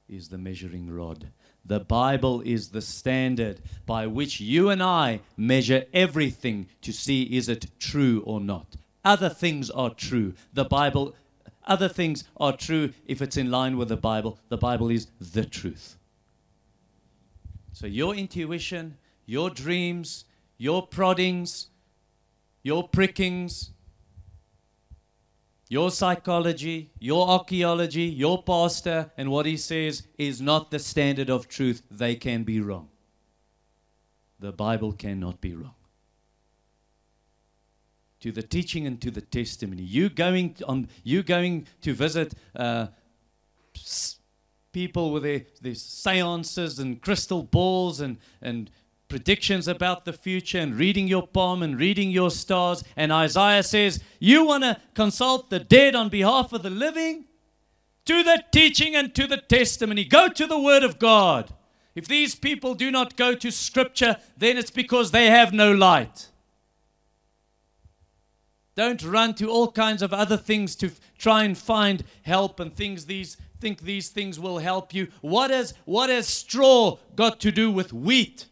is 0.09 0.29
the 0.29 0.39
measuring 0.39 0.91
rod. 0.91 1.29
The 1.65 1.81
Bible 1.81 2.43
is 2.43 2.71
the 2.71 2.83
standard 2.83 3.61
by 3.87 4.07
which 4.07 4.41
you 4.41 4.71
and 4.71 4.83
I 4.83 5.21
measure 5.37 5.85
everything 5.95 6.67
to 6.83 6.93
see 6.93 7.23
is 7.23 7.49
it 7.49 7.67
true 7.79 8.23
or 8.27 8.41
not. 8.41 8.77
Other 9.05 9.29
things 9.29 9.71
are 9.71 9.91
true. 9.91 10.35
The 10.53 10.65
Bible, 10.65 11.15
other 11.65 11.89
things 11.89 12.25
are 12.39 12.57
true 12.57 12.93
if 13.07 13.23
it's 13.23 13.37
in 13.37 13.51
line 13.51 13.77
with 13.77 13.89
the 13.89 13.97
Bible. 13.97 14.39
The 14.49 14.59
Bible 14.59 14.91
is 14.91 15.07
the 15.21 15.45
truth. 15.45 15.97
So 17.81 17.87
your 17.87 18.15
intuition, 18.15 18.99
your 19.25 19.49
dreams, 19.49 20.27
your 20.59 20.87
proddings, 20.87 21.69
your 22.63 22.87
prickings, 22.87 23.71
your 25.71 25.91
psychology, 25.91 26.91
your 26.99 27.27
archaeology, 27.27 28.03
your 28.03 28.43
pastor, 28.43 29.11
and 29.17 29.31
what 29.31 29.47
he 29.47 29.57
says 29.57 30.03
is 30.19 30.43
not 30.43 30.71
the 30.71 30.79
standard 30.79 31.31
of 31.31 31.49
truth. 31.49 31.83
They 31.91 32.17
can 32.17 32.45
be 32.45 32.61
wrong. 32.61 32.91
The 34.39 34.53
Bible 34.53 34.93
cannot 34.93 35.41
be 35.41 35.55
wrong. 35.55 35.77
To 38.21 38.31
the 38.31 38.43
teaching 38.43 38.87
and 38.87 39.01
to 39.01 39.11
the 39.11 39.23
testimony. 39.23 39.85
You 39.85 40.11
going 40.11 40.57
on 40.69 40.91
you 41.03 41.23
going 41.23 41.67
to 41.81 41.95
visit 41.95 42.35
uh, 42.55 42.89
people 44.73 45.13
with 45.13 45.23
their, 45.23 45.43
their 45.61 45.75
seances 45.75 46.79
and 46.79 47.01
crystal 47.01 47.43
balls 47.43 48.01
and, 48.01 48.19
and 48.41 48.71
predictions 49.09 49.67
about 49.67 50.05
the 50.05 50.13
future 50.13 50.59
and 50.59 50.77
reading 50.77 51.09
your 51.09 51.27
palm 51.27 51.63
and 51.63 51.79
reading 51.79 52.11
your 52.11 52.31
stars. 52.31 52.85
And 52.97 53.13
Isaiah 53.13 53.63
says, 53.63 54.01
You 54.19 54.47
want 54.47 54.65
to 54.65 54.81
consult 54.95 55.51
the 55.51 55.61
dead 55.61 55.95
on 55.95 56.09
behalf 56.09 56.53
of 56.53 56.63
the 56.63 56.71
living? 56.71 57.27
to 58.11 58.23
the 58.25 58.43
teaching 58.51 58.97
and 58.97 59.15
to 59.15 59.27
the 59.27 59.37
testimony. 59.37 60.05
Go 60.05 60.29
to 60.29 60.47
the 60.47 60.59
Word 60.59 60.83
of 60.83 60.99
God. 60.99 61.55
If 61.95 62.09
these 62.09 62.35
people 62.35 62.75
do 62.75 62.91
not 62.91 63.17
go 63.17 63.35
to 63.35 63.53
Scripture, 63.53 64.17
then 64.37 64.57
it's 64.57 64.71
because 64.71 65.11
they 65.11 65.27
have 65.27 65.53
no 65.53 65.73
light. 65.73 66.30
Don't 68.81 69.03
run 69.03 69.35
to 69.35 69.51
all 69.51 69.71
kinds 69.71 70.01
of 70.01 70.15
other 70.15 70.39
things 70.39 70.75
to 70.77 70.87
f- 70.87 70.99
try 71.19 71.45
and 71.45 71.59
find 71.59 72.03
help 72.23 72.59
and 72.59 72.75
things 72.75 73.05
these 73.05 73.37
think 73.61 73.83
these 73.83 74.09
things 74.09 74.41
will 74.41 74.57
help 74.57 74.95
you. 74.95 75.09
What 75.21 75.51
has 75.51 75.75
what 75.85 76.09
has 76.09 76.27
straw 76.27 76.97
got 77.15 77.41
to 77.41 77.53
do 77.53 77.71
with 77.71 77.93
wheat? 77.93 78.47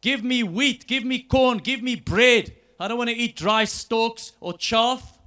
Give 0.00 0.24
me 0.24 0.42
wheat, 0.42 0.88
give 0.88 1.04
me 1.04 1.20
corn, 1.20 1.58
give 1.58 1.84
me 1.84 1.94
bread. 1.94 2.52
I 2.80 2.88
don't 2.88 2.98
want 2.98 3.10
to 3.10 3.16
eat 3.16 3.36
dry 3.36 3.62
stalks 3.62 4.32
or 4.40 4.54
chaff. 4.54 5.20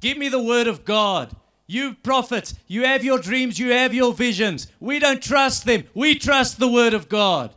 Give 0.00 0.16
me 0.16 0.30
the 0.30 0.42
word 0.42 0.66
of 0.66 0.86
God. 0.86 1.36
You 1.66 1.92
prophets, 1.92 2.54
you 2.66 2.86
have 2.86 3.04
your 3.04 3.18
dreams, 3.18 3.58
you 3.58 3.72
have 3.72 3.92
your 3.92 4.14
visions. 4.14 4.68
We 4.80 4.98
don't 4.98 5.22
trust 5.22 5.66
them. 5.66 5.84
We 5.92 6.14
trust 6.14 6.58
the 6.58 6.66
word 6.66 6.94
of 6.94 7.10
God. 7.10 7.52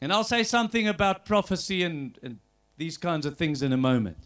And 0.00 0.10
I'll 0.10 0.24
say 0.24 0.42
something 0.42 0.88
about 0.88 1.26
prophecy 1.26 1.82
and, 1.82 2.18
and 2.22 2.38
these 2.76 2.96
kinds 2.96 3.26
of 3.26 3.36
things 3.36 3.62
in 3.62 3.72
a 3.72 3.76
moment. 3.76 4.18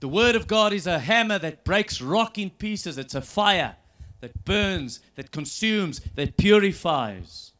The 0.00 0.08
Word 0.08 0.34
of 0.34 0.46
God 0.46 0.72
is 0.72 0.86
a 0.86 0.98
hammer 0.98 1.38
that 1.38 1.64
breaks 1.64 2.00
rock 2.00 2.36
in 2.36 2.50
pieces, 2.50 2.98
it's 2.98 3.14
a 3.14 3.20
fire 3.20 3.76
that 4.20 4.44
burns, 4.44 5.00
that 5.16 5.30
consumes, 5.30 6.00
that 6.14 6.36
purifies. 6.36 7.52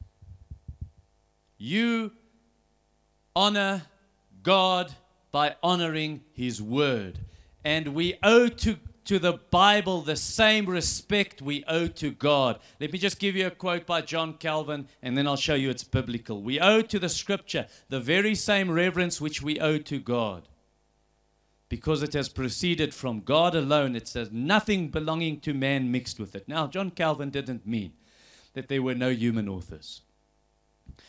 You 1.58 2.12
honor 3.34 3.82
God 4.42 4.92
by 5.30 5.56
honoring 5.62 6.22
His 6.32 6.62
Word. 6.62 7.18
And 7.64 7.94
we 7.94 8.14
owe 8.22 8.48
to, 8.48 8.78
to 9.04 9.18
the 9.18 9.34
Bible 9.50 10.00
the 10.00 10.16
same 10.16 10.66
respect 10.66 11.42
we 11.42 11.64
owe 11.66 11.88
to 11.88 12.10
God. 12.10 12.60
Let 12.80 12.92
me 12.92 12.98
just 12.98 13.18
give 13.18 13.34
you 13.34 13.46
a 13.46 13.50
quote 13.50 13.86
by 13.86 14.02
John 14.02 14.34
Calvin, 14.34 14.88
and 15.02 15.16
then 15.16 15.26
I'll 15.26 15.36
show 15.36 15.54
you 15.54 15.70
it's 15.70 15.84
biblical. 15.84 16.42
We 16.42 16.60
owe 16.60 16.82
to 16.82 16.98
the 16.98 17.08
Scripture 17.08 17.66
the 17.88 18.00
very 18.00 18.34
same 18.34 18.70
reverence 18.70 19.20
which 19.20 19.42
we 19.42 19.58
owe 19.60 19.78
to 19.78 19.98
God. 19.98 20.48
Because 21.68 22.02
it 22.02 22.12
has 22.12 22.28
proceeded 22.28 22.92
from 22.92 23.22
God 23.22 23.54
alone, 23.54 23.96
it 23.96 24.06
says 24.06 24.30
nothing 24.30 24.88
belonging 24.88 25.40
to 25.40 25.54
man 25.54 25.90
mixed 25.90 26.20
with 26.20 26.34
it. 26.34 26.46
Now, 26.46 26.66
John 26.66 26.90
Calvin 26.90 27.30
didn't 27.30 27.66
mean 27.66 27.92
that 28.52 28.68
there 28.68 28.82
were 28.82 28.94
no 28.94 29.08
human 29.08 29.48
authors. 29.48 30.02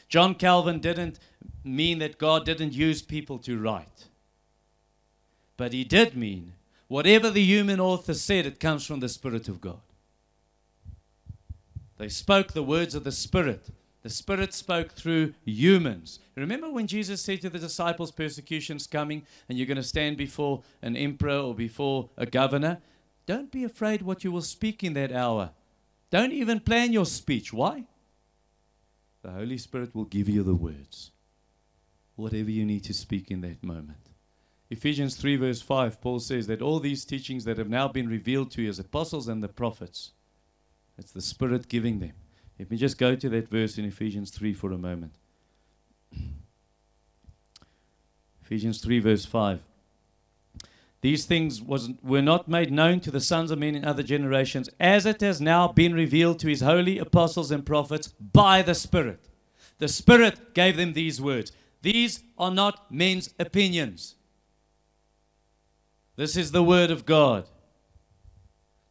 John 0.07 0.35
Calvin 0.35 0.79
didn't 0.79 1.19
mean 1.63 1.99
that 1.99 2.17
God 2.17 2.45
didn't 2.45 2.73
use 2.73 3.01
people 3.01 3.39
to 3.39 3.59
write. 3.59 4.05
But 5.57 5.73
he 5.73 5.83
did 5.83 6.15
mean 6.15 6.53
whatever 6.93 7.31
the 7.31 7.41
human 7.41 7.79
author 7.79 8.13
said, 8.13 8.45
it 8.45 8.59
comes 8.59 8.85
from 8.85 8.99
the 8.99 9.09
Spirit 9.09 9.47
of 9.47 9.59
God. 9.59 9.81
They 11.97 12.07
spoke 12.07 12.53
the 12.53 12.61
words 12.61 12.93
of 12.93 13.03
the 13.03 13.11
Spirit. 13.11 13.69
The 14.03 14.11
Spirit 14.11 14.53
spoke 14.53 14.91
through 14.91 15.33
humans. 15.43 16.19
Remember 16.35 16.69
when 16.69 16.85
Jesus 16.85 17.19
said 17.19 17.41
to 17.41 17.49
the 17.49 17.57
disciples, 17.57 18.11
Persecution's 18.11 18.85
coming, 18.85 19.25
and 19.49 19.57
you're 19.57 19.65
going 19.65 19.77
to 19.77 19.81
stand 19.81 20.17
before 20.17 20.61
an 20.83 20.95
emperor 20.95 21.39
or 21.39 21.55
before 21.55 22.11
a 22.15 22.27
governor? 22.27 22.77
Don't 23.25 23.51
be 23.51 23.63
afraid 23.63 24.03
what 24.03 24.23
you 24.23 24.31
will 24.31 24.43
speak 24.43 24.83
in 24.83 24.93
that 24.93 25.11
hour. 25.11 25.49
Don't 26.11 26.31
even 26.31 26.59
plan 26.59 26.93
your 26.93 27.07
speech. 27.07 27.51
Why? 27.51 27.85
The 29.23 29.31
Holy 29.31 29.57
Spirit 29.57 29.95
will 29.95 30.05
give 30.05 30.29
you 30.29 30.43
the 30.43 30.53
words, 30.53 31.09
whatever 32.15 32.51
you 32.51 32.65
need 32.65 32.83
to 32.83 32.93
speak 32.93 33.31
in 33.31 33.41
that 33.41 33.63
moment. 33.63 34.12
Ephesians 34.73 35.15
3, 35.15 35.35
verse 35.35 35.61
5, 35.61 36.01
Paul 36.01 36.19
says 36.19 36.47
that 36.47 36.59
all 36.59 36.79
these 36.79 37.05
teachings 37.05 37.45
that 37.45 37.59
have 37.59 37.69
now 37.69 37.87
been 37.87 38.09
revealed 38.09 38.49
to 38.51 38.63
you 38.63 38.69
as 38.69 38.79
apostles 38.79 39.27
and 39.27 39.43
the 39.43 39.47
prophets, 39.47 40.13
it's 40.97 41.11
the 41.11 41.21
Spirit 41.21 41.69
giving 41.69 41.99
them. 41.99 42.13
Let 42.57 42.71
me 42.71 42.77
just 42.77 42.97
go 42.97 43.15
to 43.15 43.29
that 43.29 43.49
verse 43.49 43.77
in 43.77 43.85
Ephesians 43.85 44.31
3 44.31 44.51
for 44.55 44.71
a 44.71 44.77
moment. 44.79 45.13
Ephesians 48.41 48.81
3, 48.81 48.97
verse 48.99 49.25
5. 49.25 49.59
These 51.01 51.25
things 51.25 51.61
was, 51.61 51.91
were 52.01 52.23
not 52.23 52.47
made 52.47 52.71
known 52.71 52.99
to 53.01 53.11
the 53.11 53.21
sons 53.21 53.51
of 53.51 53.59
men 53.59 53.75
in 53.75 53.85
other 53.85 54.01
generations, 54.01 54.71
as 54.79 55.05
it 55.05 55.21
has 55.21 55.39
now 55.39 55.67
been 55.67 55.93
revealed 55.93 56.39
to 56.39 56.47
his 56.47 56.61
holy 56.61 56.97
apostles 56.97 57.51
and 57.51 57.63
prophets 57.63 58.07
by 58.07 58.63
the 58.63 58.73
Spirit. 58.73 59.29
The 59.77 59.87
Spirit 59.87 60.55
gave 60.55 60.77
them 60.77 60.93
these 60.93 61.21
words. 61.21 61.51
These 61.83 62.23
are 62.39 62.51
not 62.51 62.91
men's 62.91 63.35
opinions. 63.37 64.15
This 66.15 66.37
is 66.37 66.51
the 66.51 66.63
Word 66.63 66.91
of 66.91 67.05
God. 67.05 67.45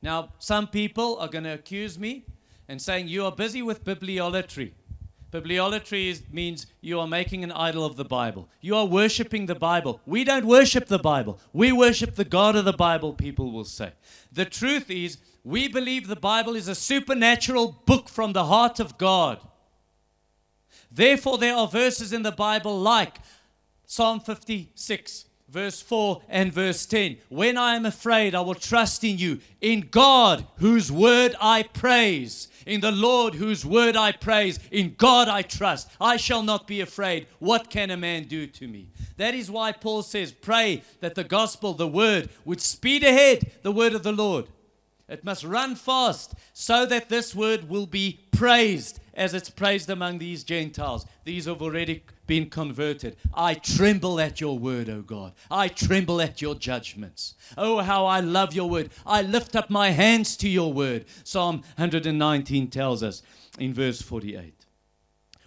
Now, 0.01 0.31
some 0.39 0.67
people 0.67 1.17
are 1.19 1.29
going 1.29 1.45
to 1.45 1.55
accuse 1.55 1.99
me 1.99 2.25
and 2.69 2.83
saying 2.83 3.09
you 3.09 3.25
are 3.25 3.33
busy 3.33 3.63
with 3.63 3.85
bibliolatry. 3.85 4.73
Bibliolatry 5.33 6.11
is, 6.11 6.25
means 6.31 6.67
you 6.81 7.01
are 7.01 7.07
making 7.07 7.43
an 7.43 7.53
idol 7.53 7.87
of 7.87 7.97
the 7.97 8.05
Bible. 8.05 8.49
You 8.61 8.77
are 8.77 8.85
worshiping 8.85 9.47
the 9.47 9.55
Bible. 9.55 10.01
We 10.05 10.25
don't 10.25 10.45
worship 10.45 10.89
the 10.89 10.99
Bible. 10.99 11.41
We 11.53 11.73
worship 11.73 12.17
the 12.17 12.25
God 12.25 12.55
of 12.57 12.67
the 12.67 12.73
Bible, 12.73 13.15
people 13.15 13.51
will 13.51 13.65
say. 13.65 13.93
The 14.31 14.45
truth 14.45 14.91
is, 14.91 15.19
we 15.45 15.69
believe 15.69 16.07
the 16.07 16.17
Bible 16.17 16.55
is 16.55 16.69
a 16.69 16.75
supernatural 16.75 17.81
book 17.87 18.09
from 18.09 18.33
the 18.35 18.45
heart 18.45 18.79
of 18.79 18.99
God. 18.99 19.41
Therefore, 20.91 21.39
there 21.39 21.55
are 21.55 21.67
verses 21.67 22.13
in 22.13 22.23
the 22.23 22.33
Bible 22.33 22.79
like 22.79 23.17
Psalm 23.87 24.21
56, 24.21 25.25
verse 25.53 25.83
4 25.83 26.23
and 26.29 26.53
verse 26.53 26.87
10. 26.87 27.19
When 27.29 27.59
I 27.59 27.77
am 27.77 27.85
afraid, 27.85 28.35
I 28.35 28.41
will 28.41 28.55
trust 28.55 29.05
in 29.05 29.19
you, 29.19 29.39
in 29.61 29.89
God, 29.91 30.47
whose 30.57 30.91
word 30.91 31.37
I 31.41 31.63
praise. 31.63 32.49
In 32.65 32.81
the 32.81 32.91
Lord, 32.91 33.35
whose 33.35 33.67
word 33.67 33.97
I 33.97 34.13
praise, 34.13 34.59
in 34.71 34.95
God 34.97 35.29
I 35.29 35.43
trust. 35.43 35.91
I 36.01 36.17
shall 36.17 36.43
not 36.43 36.67
be 36.67 36.81
afraid. 36.81 37.27
What 37.39 37.69
can 37.71 37.91
a 37.91 37.97
man 37.97 38.25
do 38.25 38.47
to 38.47 38.67
me? 38.67 38.89
That 39.19 39.35
is 39.35 39.51
why 39.51 39.73
Paul 39.73 40.03
says, 40.03 40.33
Pray 40.33 40.83
that 41.01 41.15
the 41.15 41.25
gospel, 41.25 41.75
the 41.75 41.89
word, 41.89 42.31
would 42.45 42.61
speed 42.61 43.05
ahead 43.05 43.53
the 43.63 43.73
word 43.73 43.95
of 43.95 44.03
the 44.03 44.13
Lord. 44.13 44.47
It 45.13 45.25
must 45.25 45.45
run 45.45 45.75
fast 45.75 46.35
so 46.55 46.87
that 46.87 47.11
this 47.11 47.35
word 47.35 47.69
will 47.69 47.85
be 47.85 48.21
praised 48.31 48.99
as 49.13 49.35
it's 49.35 49.51
praised 49.51 49.91
among 49.91 50.19
these 50.19 50.43
Gentiles. 50.43 51.05
These 51.25 51.45
have 51.45 51.61
already 51.61 52.03
been 52.27 52.49
converted. 52.49 53.17
I 53.35 53.55
tremble 53.55 54.19
at 54.19 54.41
your 54.41 54.59
word, 54.59 54.89
O 54.89 55.03
God. 55.03 55.35
I 55.51 55.69
tremble 55.69 56.23
at 56.23 56.41
your 56.41 56.55
judgments. 56.55 57.35
Oh, 57.59 57.81
how 57.81 58.07
I 58.07 58.21
love 58.21 58.55
your 58.55 58.71
word. 58.71 58.89
I 59.05 59.21
lift 59.21 59.55
up 59.55 59.69
my 59.69 59.91
hands 59.91 60.35
to 60.39 60.49
your 60.49 60.73
word. 60.73 61.05
Psalm 61.25 61.57
119 61.77 62.69
tells 62.69 63.03
us 63.03 63.23
in 63.59 63.75
verse 63.75 64.01
48. 64.01 64.62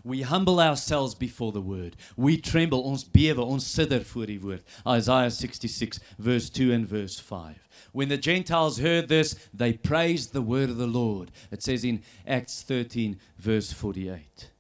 We 0.06 0.22
humble 0.22 0.60
ourselves 0.60 1.16
before 1.16 1.52
the 1.52 1.62
word. 1.62 1.96
We 2.16 2.38
tremble, 2.38 2.84
ons 2.84 3.04
bewe, 3.04 3.42
ons 3.42 3.66
sidder 3.66 4.04
voor 4.06 4.28
die 4.30 4.38
woord. 4.38 4.62
Isaiah 4.88 5.32
66 5.32 6.00
verse 6.20 6.48
2 6.52 6.72
and 6.72 6.88
verse 6.88 7.20
5. 7.20 7.58
When 7.92 8.10
the 8.10 8.18
Gentiles 8.18 8.78
heard 8.78 9.08
this, 9.08 9.36
they 9.52 9.74
praised 9.74 10.32
the 10.32 10.44
word 10.44 10.70
of 10.70 10.78
the 10.78 10.86
Lord. 10.86 11.32
It 11.50 11.64
says 11.64 11.84
in 11.84 12.04
Acts 12.28 12.62
13 12.62 13.20
verse 13.40 13.74
48. 13.74 14.52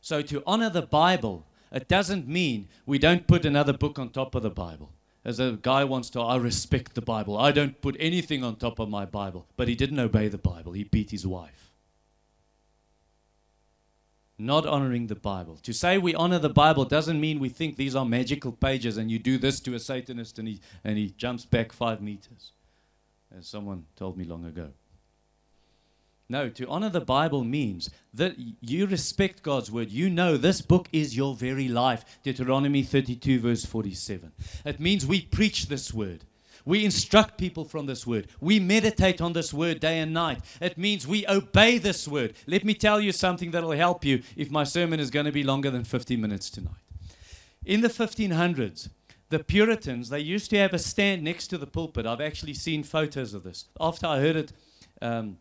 So 0.00 0.22
to 0.22 0.42
honor 0.46 0.70
the 0.70 0.80
Bible, 0.80 1.44
it 1.70 1.86
doesn't 1.86 2.26
mean 2.26 2.68
we 2.86 2.98
don't 2.98 3.26
put 3.26 3.44
another 3.44 3.74
book 3.74 3.98
on 3.98 4.08
top 4.08 4.34
of 4.34 4.42
the 4.42 4.50
Bible. 4.50 4.92
As 5.26 5.40
a 5.40 5.58
guy 5.60 5.84
wants 5.84 6.08
to, 6.10 6.20
I 6.20 6.36
respect 6.36 6.94
the 6.94 7.02
Bible. 7.02 7.36
I 7.36 7.52
don't 7.52 7.82
put 7.82 7.96
anything 8.00 8.42
on 8.42 8.56
top 8.56 8.78
of 8.78 8.88
my 8.88 9.04
Bible. 9.04 9.46
But 9.58 9.68
he 9.68 9.74
didn't 9.74 10.00
obey 10.00 10.28
the 10.28 10.38
Bible. 10.38 10.72
He 10.72 10.84
beat 10.84 11.10
his 11.10 11.26
wife 11.26 11.63
not 14.38 14.66
honoring 14.66 15.06
the 15.06 15.14
Bible. 15.14 15.56
To 15.62 15.72
say 15.72 15.98
we 15.98 16.14
honor 16.14 16.38
the 16.38 16.48
Bible 16.48 16.84
doesn't 16.84 17.20
mean 17.20 17.38
we 17.38 17.48
think 17.48 17.76
these 17.76 17.94
are 17.94 18.04
magical 18.04 18.52
pages 18.52 18.96
and 18.96 19.10
you 19.10 19.18
do 19.18 19.38
this 19.38 19.60
to 19.60 19.74
a 19.74 19.78
Satanist 19.78 20.38
and 20.38 20.48
he, 20.48 20.60
and 20.82 20.98
he 20.98 21.10
jumps 21.10 21.44
back 21.44 21.72
five 21.72 22.00
meters, 22.02 22.52
as 23.36 23.46
someone 23.46 23.86
told 23.96 24.16
me 24.16 24.24
long 24.24 24.44
ago. 24.44 24.70
No, 26.28 26.48
to 26.48 26.66
honor 26.68 26.88
the 26.88 27.02
Bible 27.02 27.44
means 27.44 27.90
that 28.14 28.34
you 28.60 28.86
respect 28.86 29.42
God's 29.42 29.70
word. 29.70 29.90
You 29.90 30.08
know 30.08 30.36
this 30.36 30.62
book 30.62 30.88
is 30.90 31.16
your 31.16 31.34
very 31.34 31.68
life. 31.68 32.04
Deuteronomy 32.22 32.82
32, 32.82 33.40
verse 33.40 33.66
47. 33.66 34.32
It 34.64 34.80
means 34.80 35.06
we 35.06 35.20
preach 35.20 35.66
this 35.66 35.92
word. 35.92 36.24
We 36.64 36.84
instruct 36.84 37.36
people 37.36 37.64
from 37.64 37.86
this 37.86 38.06
word. 38.06 38.28
We 38.40 38.58
meditate 38.58 39.20
on 39.20 39.34
this 39.34 39.52
word 39.52 39.80
day 39.80 39.98
and 39.98 40.14
night. 40.14 40.40
It 40.60 40.78
means 40.78 41.06
we 41.06 41.26
obey 41.26 41.78
this 41.78 42.08
word. 42.08 42.34
Let 42.46 42.64
me 42.64 42.74
tell 42.74 43.00
you 43.00 43.12
something 43.12 43.50
that 43.50 43.62
will 43.62 43.72
help 43.72 44.04
you 44.04 44.22
if 44.36 44.50
my 44.50 44.64
sermon 44.64 44.98
is 44.98 45.10
going 45.10 45.26
to 45.26 45.32
be 45.32 45.44
longer 45.44 45.70
than 45.70 45.84
50 45.84 46.16
minutes 46.16 46.48
tonight. 46.48 46.72
In 47.64 47.82
the 47.82 47.88
1500s, 47.88 48.88
the 49.30 49.42
Puritans, 49.42 50.08
they 50.08 50.20
used 50.20 50.50
to 50.50 50.58
have 50.58 50.72
a 50.72 50.78
stand 50.78 51.22
next 51.22 51.48
to 51.48 51.58
the 51.58 51.66
pulpit. 51.66 52.06
I've 52.06 52.20
actually 52.20 52.54
seen 52.54 52.82
photos 52.82 53.34
of 53.34 53.42
this. 53.42 53.66
After 53.80 54.06
I 54.06 54.20
heard 54.20 54.36
it 54.36 54.52
um, 55.02 55.38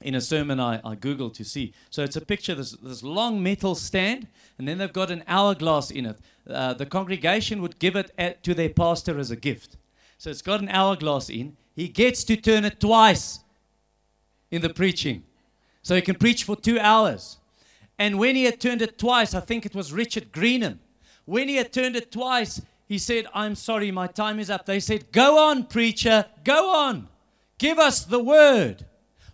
in 0.00 0.14
a 0.14 0.20
sermon, 0.20 0.58
I, 0.58 0.80
I 0.84 0.96
Googled 0.96 1.34
to 1.34 1.44
see. 1.44 1.74
So 1.90 2.02
it's 2.02 2.16
a 2.16 2.20
picture, 2.20 2.54
this, 2.54 2.72
this 2.72 3.02
long 3.02 3.42
metal 3.42 3.74
stand, 3.74 4.28
and 4.58 4.66
then 4.66 4.78
they've 4.78 4.92
got 4.92 5.10
an 5.10 5.22
hourglass 5.28 5.90
in 5.90 6.06
it. 6.06 6.18
Uh, 6.48 6.74
the 6.74 6.86
congregation 6.86 7.62
would 7.62 7.78
give 7.78 7.96
it 7.96 8.10
at, 8.16 8.42
to 8.44 8.54
their 8.54 8.68
pastor 8.68 9.18
as 9.18 9.30
a 9.30 9.36
gift. 9.36 9.76
So 10.18 10.30
it's 10.30 10.42
got 10.42 10.60
an 10.60 10.68
hourglass 10.68 11.28
in. 11.28 11.56
he 11.74 11.88
gets 11.88 12.24
to 12.24 12.36
turn 12.36 12.64
it 12.64 12.80
twice 12.80 13.40
in 14.50 14.62
the 14.62 14.70
preaching. 14.70 15.24
So 15.82 15.94
he 15.94 16.02
can 16.02 16.16
preach 16.16 16.44
for 16.44 16.56
two 16.56 16.78
hours. 16.80 17.38
And 17.98 18.18
when 18.18 18.34
he 18.34 18.44
had 18.44 18.60
turned 18.60 18.82
it 18.82 18.98
twice, 18.98 19.34
I 19.34 19.40
think 19.40 19.64
it 19.64 19.74
was 19.74 19.92
Richard 19.92 20.32
Greenham, 20.32 20.80
when 21.26 21.48
he 21.48 21.56
had 21.56 21.72
turned 21.72 21.96
it 21.96 22.10
twice, 22.12 22.62
he 22.86 22.98
said, 22.98 23.26
I'm 23.34 23.56
sorry, 23.56 23.90
my 23.90 24.06
time 24.06 24.38
is 24.38 24.48
up. 24.48 24.64
They 24.64 24.80
said, 24.80 25.12
Go 25.12 25.38
on, 25.38 25.64
preacher, 25.64 26.24
go 26.44 26.74
on. 26.74 27.08
Give 27.58 27.78
us 27.78 28.04
the 28.04 28.22
word. 28.22 28.86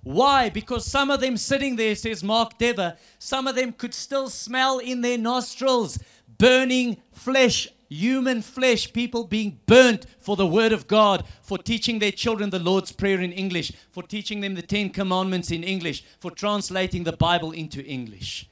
Why? 0.03 0.49
Because 0.49 0.87
some 0.87 1.11
of 1.11 1.21
them 1.21 1.37
sitting 1.37 1.77
there, 1.77 1.95
says 1.95 2.25
Mark 2.25 2.59
Dever, 2.59 2.97
some 3.19 3.47
of 3.47 3.55
them 3.55 3.73
could 3.73 3.95
still 3.95 4.29
smell 4.29 4.79
in 4.79 5.03
their 5.03 5.19
nostrils 5.19 5.99
burning 6.39 6.97
flesh, 7.13 7.69
human 7.93 8.43
flesh, 8.43 8.93
people 8.93 9.25
being 9.25 9.61
burnt 9.67 10.07
for 10.19 10.37
the 10.37 10.47
word 10.47 10.73
of 10.73 10.87
God, 10.87 11.25
for 11.43 11.59
teaching 11.59 11.99
their 11.99 12.13
children 12.13 12.51
the 12.51 12.59
Lord's 12.59 12.93
Prayer 12.93 13.21
in 13.21 13.33
English, 13.33 13.73
for 13.91 14.03
teaching 14.03 14.41
them 14.41 14.55
the 14.55 14.63
Ten 14.63 14.91
Commandments 14.91 15.51
in 15.51 15.63
English, 15.63 16.05
for 16.19 16.31
translating 16.31 17.05
the 17.05 17.17
Bible 17.17 17.53
into 17.53 17.85
English. 17.85 18.49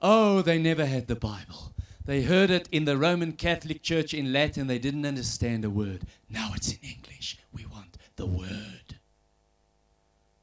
Oh, 0.00 0.42
they 0.42 0.58
never 0.58 0.86
had 0.86 1.06
the 1.06 1.16
Bible. 1.16 1.72
They 2.04 2.22
heard 2.22 2.50
it 2.50 2.68
in 2.70 2.84
the 2.84 2.98
Roman 2.98 3.32
Catholic 3.32 3.82
Church 3.82 4.12
in 4.12 4.32
Latin. 4.32 4.66
They 4.66 4.78
didn't 4.78 5.06
understand 5.06 5.64
a 5.64 5.70
word. 5.70 6.02
Now 6.28 6.52
it's 6.54 6.72
in 6.72 6.80
English. 6.82 7.38
We 7.52 7.64
want 7.64 7.96
the 8.16 8.26
word. 8.26 8.98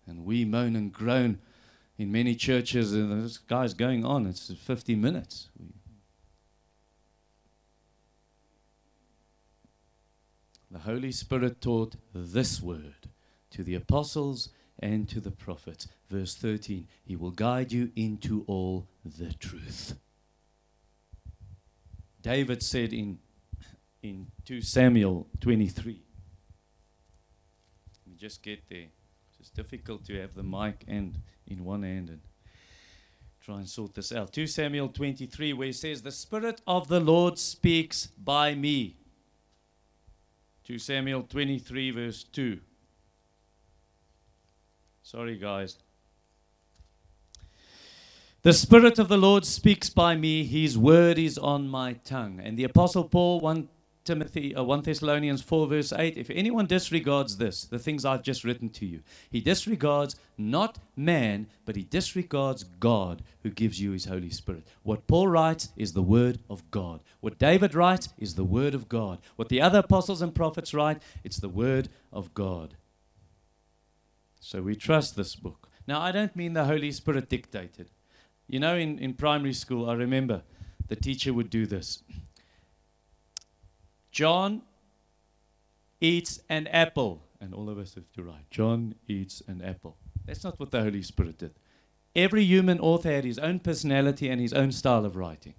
And 0.07 0.25
we 0.25 0.43
moan 0.43 0.75
and 0.75 0.91
groan 0.91 1.39
in 1.99 2.11
many 2.11 2.33
churches, 2.33 2.93
and 2.93 3.23
this 3.23 3.37
guy's 3.37 3.75
going 3.75 4.03
on. 4.03 4.25
It's 4.25 4.51
50 4.51 4.95
minutes. 4.95 5.49
The 10.71 10.79
Holy 10.79 11.11
Spirit 11.11 11.59
taught 11.59 11.95
this 12.13 12.61
word 12.61 13.09
to 13.51 13.61
the 13.63 13.75
apostles 13.75 14.49
and 14.79 15.07
to 15.09 15.19
the 15.19 15.31
prophets. 15.31 15.89
Verse 16.09 16.33
13 16.35 16.87
He 17.03 17.15
will 17.17 17.31
guide 17.31 17.73
you 17.73 17.91
into 17.95 18.45
all 18.47 18.87
the 19.03 19.33
truth. 19.33 19.95
David 22.21 22.63
said 22.63 22.93
in, 22.93 23.19
in 24.01 24.27
2 24.45 24.61
Samuel 24.61 25.27
23. 25.41 26.03
Let 28.05 28.11
me 28.11 28.17
just 28.17 28.41
get 28.41 28.69
there. 28.69 28.87
It's 29.39 29.49
difficult 29.49 30.05
to 30.05 30.21
have 30.21 30.35
the 30.35 30.43
mic 30.43 30.85
and 30.87 31.17
in 31.47 31.65
one 31.65 31.83
hand 31.83 32.09
and 32.09 32.21
try 33.41 33.57
and 33.57 33.67
sort 33.67 33.95
this 33.95 34.11
out. 34.13 34.31
2 34.31 34.47
Samuel 34.47 34.87
23, 34.87 35.51
where 35.53 35.67
he 35.67 35.73
says, 35.73 36.03
The 36.03 36.11
Spirit 36.11 36.61
of 36.67 36.87
the 36.87 36.99
Lord 36.99 37.39
speaks 37.39 38.05
by 38.05 38.53
me. 38.53 39.00
2 40.71 40.79
Samuel 40.79 41.23
23, 41.23 41.91
verse 41.91 42.23
2. 42.23 42.57
Sorry, 45.03 45.37
guys. 45.37 45.77
The 48.43 48.53
Spirit 48.53 48.97
of 48.97 49.09
the 49.09 49.17
Lord 49.17 49.45
speaks 49.45 49.89
by 49.89 50.15
me, 50.15 50.45
His 50.45 50.77
word 50.77 51.19
is 51.19 51.37
on 51.37 51.67
my 51.67 51.91
tongue. 52.05 52.39
And 52.41 52.57
the 52.57 52.63
Apostle 52.63 53.03
Paul, 53.03 53.41
1 53.41 53.67
Timothy, 54.03 54.55
uh, 54.55 54.63
1 54.63 54.81
Thessalonians 54.81 55.41
4, 55.41 55.67
verse 55.67 55.93
8 55.93 56.17
if 56.17 56.29
anyone 56.31 56.65
disregards 56.65 57.37
this, 57.37 57.65
the 57.65 57.77
things 57.77 58.03
I've 58.03 58.23
just 58.23 58.43
written 58.43 58.69
to 58.69 58.85
you, 58.85 59.01
he 59.29 59.41
disregards 59.41 60.15
not 60.37 60.79
man, 60.95 61.47
but 61.65 61.75
he 61.75 61.83
disregards 61.83 62.63
God 62.63 63.21
who 63.43 63.49
gives 63.49 63.79
you 63.79 63.91
his 63.91 64.05
Holy 64.05 64.31
Spirit. 64.31 64.65
What 64.83 65.05
Paul 65.07 65.27
writes 65.27 65.69
is 65.77 65.93
the 65.93 66.01
word 66.01 66.39
of 66.49 66.69
God. 66.71 67.01
What 67.19 67.37
David 67.37 67.75
writes 67.75 68.09
is 68.17 68.35
the 68.35 68.43
word 68.43 68.73
of 68.73 68.89
God. 68.89 69.19
What 69.35 69.49
the 69.49 69.61
other 69.61 69.79
apostles 69.79 70.21
and 70.21 70.33
prophets 70.33 70.73
write, 70.73 71.01
it's 71.23 71.37
the 71.37 71.49
word 71.49 71.89
of 72.11 72.33
God. 72.33 72.75
So 74.39 74.63
we 74.63 74.75
trust 74.75 75.15
this 75.15 75.35
book. 75.35 75.69
Now, 75.87 76.01
I 76.01 76.11
don't 76.11 76.35
mean 76.35 76.53
the 76.53 76.65
Holy 76.65 76.91
Spirit 76.91 77.29
dictated. 77.29 77.91
You 78.47 78.59
know, 78.59 78.75
in, 78.75 78.97
in 78.97 79.13
primary 79.13 79.53
school, 79.53 79.89
I 79.89 79.93
remember 79.93 80.41
the 80.87 80.95
teacher 80.95 81.33
would 81.33 81.49
do 81.49 81.65
this. 81.65 82.03
John 84.11 84.61
eats 85.99 86.39
an 86.49 86.67
apple. 86.67 87.23
And 87.39 87.53
all 87.53 87.69
of 87.69 87.77
us 87.79 87.95
have 87.95 88.11
to 88.13 88.23
write, 88.23 88.49
John 88.51 88.95
eats 89.07 89.41
an 89.47 89.61
apple. 89.61 89.97
That's 90.25 90.43
not 90.43 90.59
what 90.59 90.71
the 90.71 90.81
Holy 90.81 91.01
Spirit 91.01 91.39
did. 91.39 91.53
Every 92.15 92.43
human 92.43 92.79
author 92.79 93.11
had 93.11 93.23
his 93.23 93.39
own 93.39 93.59
personality 93.59 94.29
and 94.29 94.39
his 94.39 94.53
own 94.53 94.71
style 94.71 95.05
of 95.05 95.15
writing. 95.15 95.55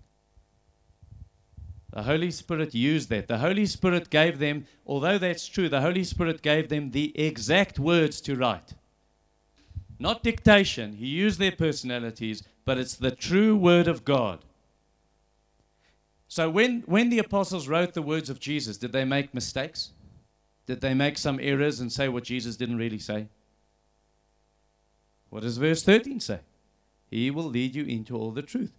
The 1.93 2.05
Holy 2.05 2.31
Spirit 2.31 2.75
used 2.75 3.11
that. 3.11 3.29
The 3.29 3.38
Holy 3.38 3.67
Spirit 3.67 4.11
gave 4.11 4.38
them, 4.38 4.67
although 4.87 5.19
that's 5.19 5.47
true, 5.47 5.69
the 5.69 5.81
Holy 5.81 6.05
Spirit 6.05 6.41
gave 6.41 6.69
them 6.69 6.91
the 6.91 7.19
exact 7.19 7.79
words 7.79 8.21
to 8.23 8.37
write. 8.37 8.75
Not 9.99 10.23
dictation. 10.23 10.95
He 10.95 11.07
used 11.07 11.38
their 11.38 11.53
personalities, 11.53 12.43
but 12.65 12.79
it's 12.79 12.97
the 12.97 13.11
true 13.11 13.57
word 13.57 13.88
of 13.88 14.05
God. 14.05 14.45
So 16.33 16.49
when, 16.49 16.81
when 16.87 17.11
the 17.11 17.18
apostles 17.18 17.68
wrote 17.68 17.92
the 17.92 18.01
words 18.01 18.31
of 18.31 18.40
Jesus, 18.40 18.79
did 18.79 18.90
they 18.92 19.05
make 19.05 19.35
mistakes? 19.35 19.90
Did 20.64 20.81
they 20.81 20.95
make 20.95 21.18
some 21.18 21.38
errors 21.42 21.79
and 21.79 21.92
say 21.92 22.09
what 22.09 22.25
Jesus 22.25 22.57
didn't 22.57 22.79
really 22.79 22.99
say? 22.99 23.27
What 25.29 25.42
does 25.42 25.59
verse 25.59 25.83
13 25.83 26.21
say? 26.21 26.40
He 27.11 27.31
will 27.31 27.45
lead 27.45 27.75
you 27.75 27.85
into 27.85 28.16
all 28.16 28.31
the 28.31 28.40
truth. 28.40 28.73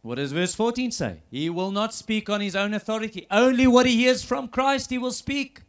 What 0.00 0.14
does 0.14 0.32
verse 0.32 0.54
14 0.54 0.90
say? 0.90 1.18
He 1.30 1.50
will 1.50 1.70
not 1.70 1.92
speak 1.92 2.30
on 2.30 2.40
his 2.40 2.56
own 2.56 2.72
authority. 2.72 3.26
Only 3.30 3.66
what 3.66 3.84
he 3.84 3.96
hears 3.96 4.24
from 4.24 4.48
Christ 4.48 4.88
he 4.88 4.96
will 4.96 5.12
speak. 5.12 5.60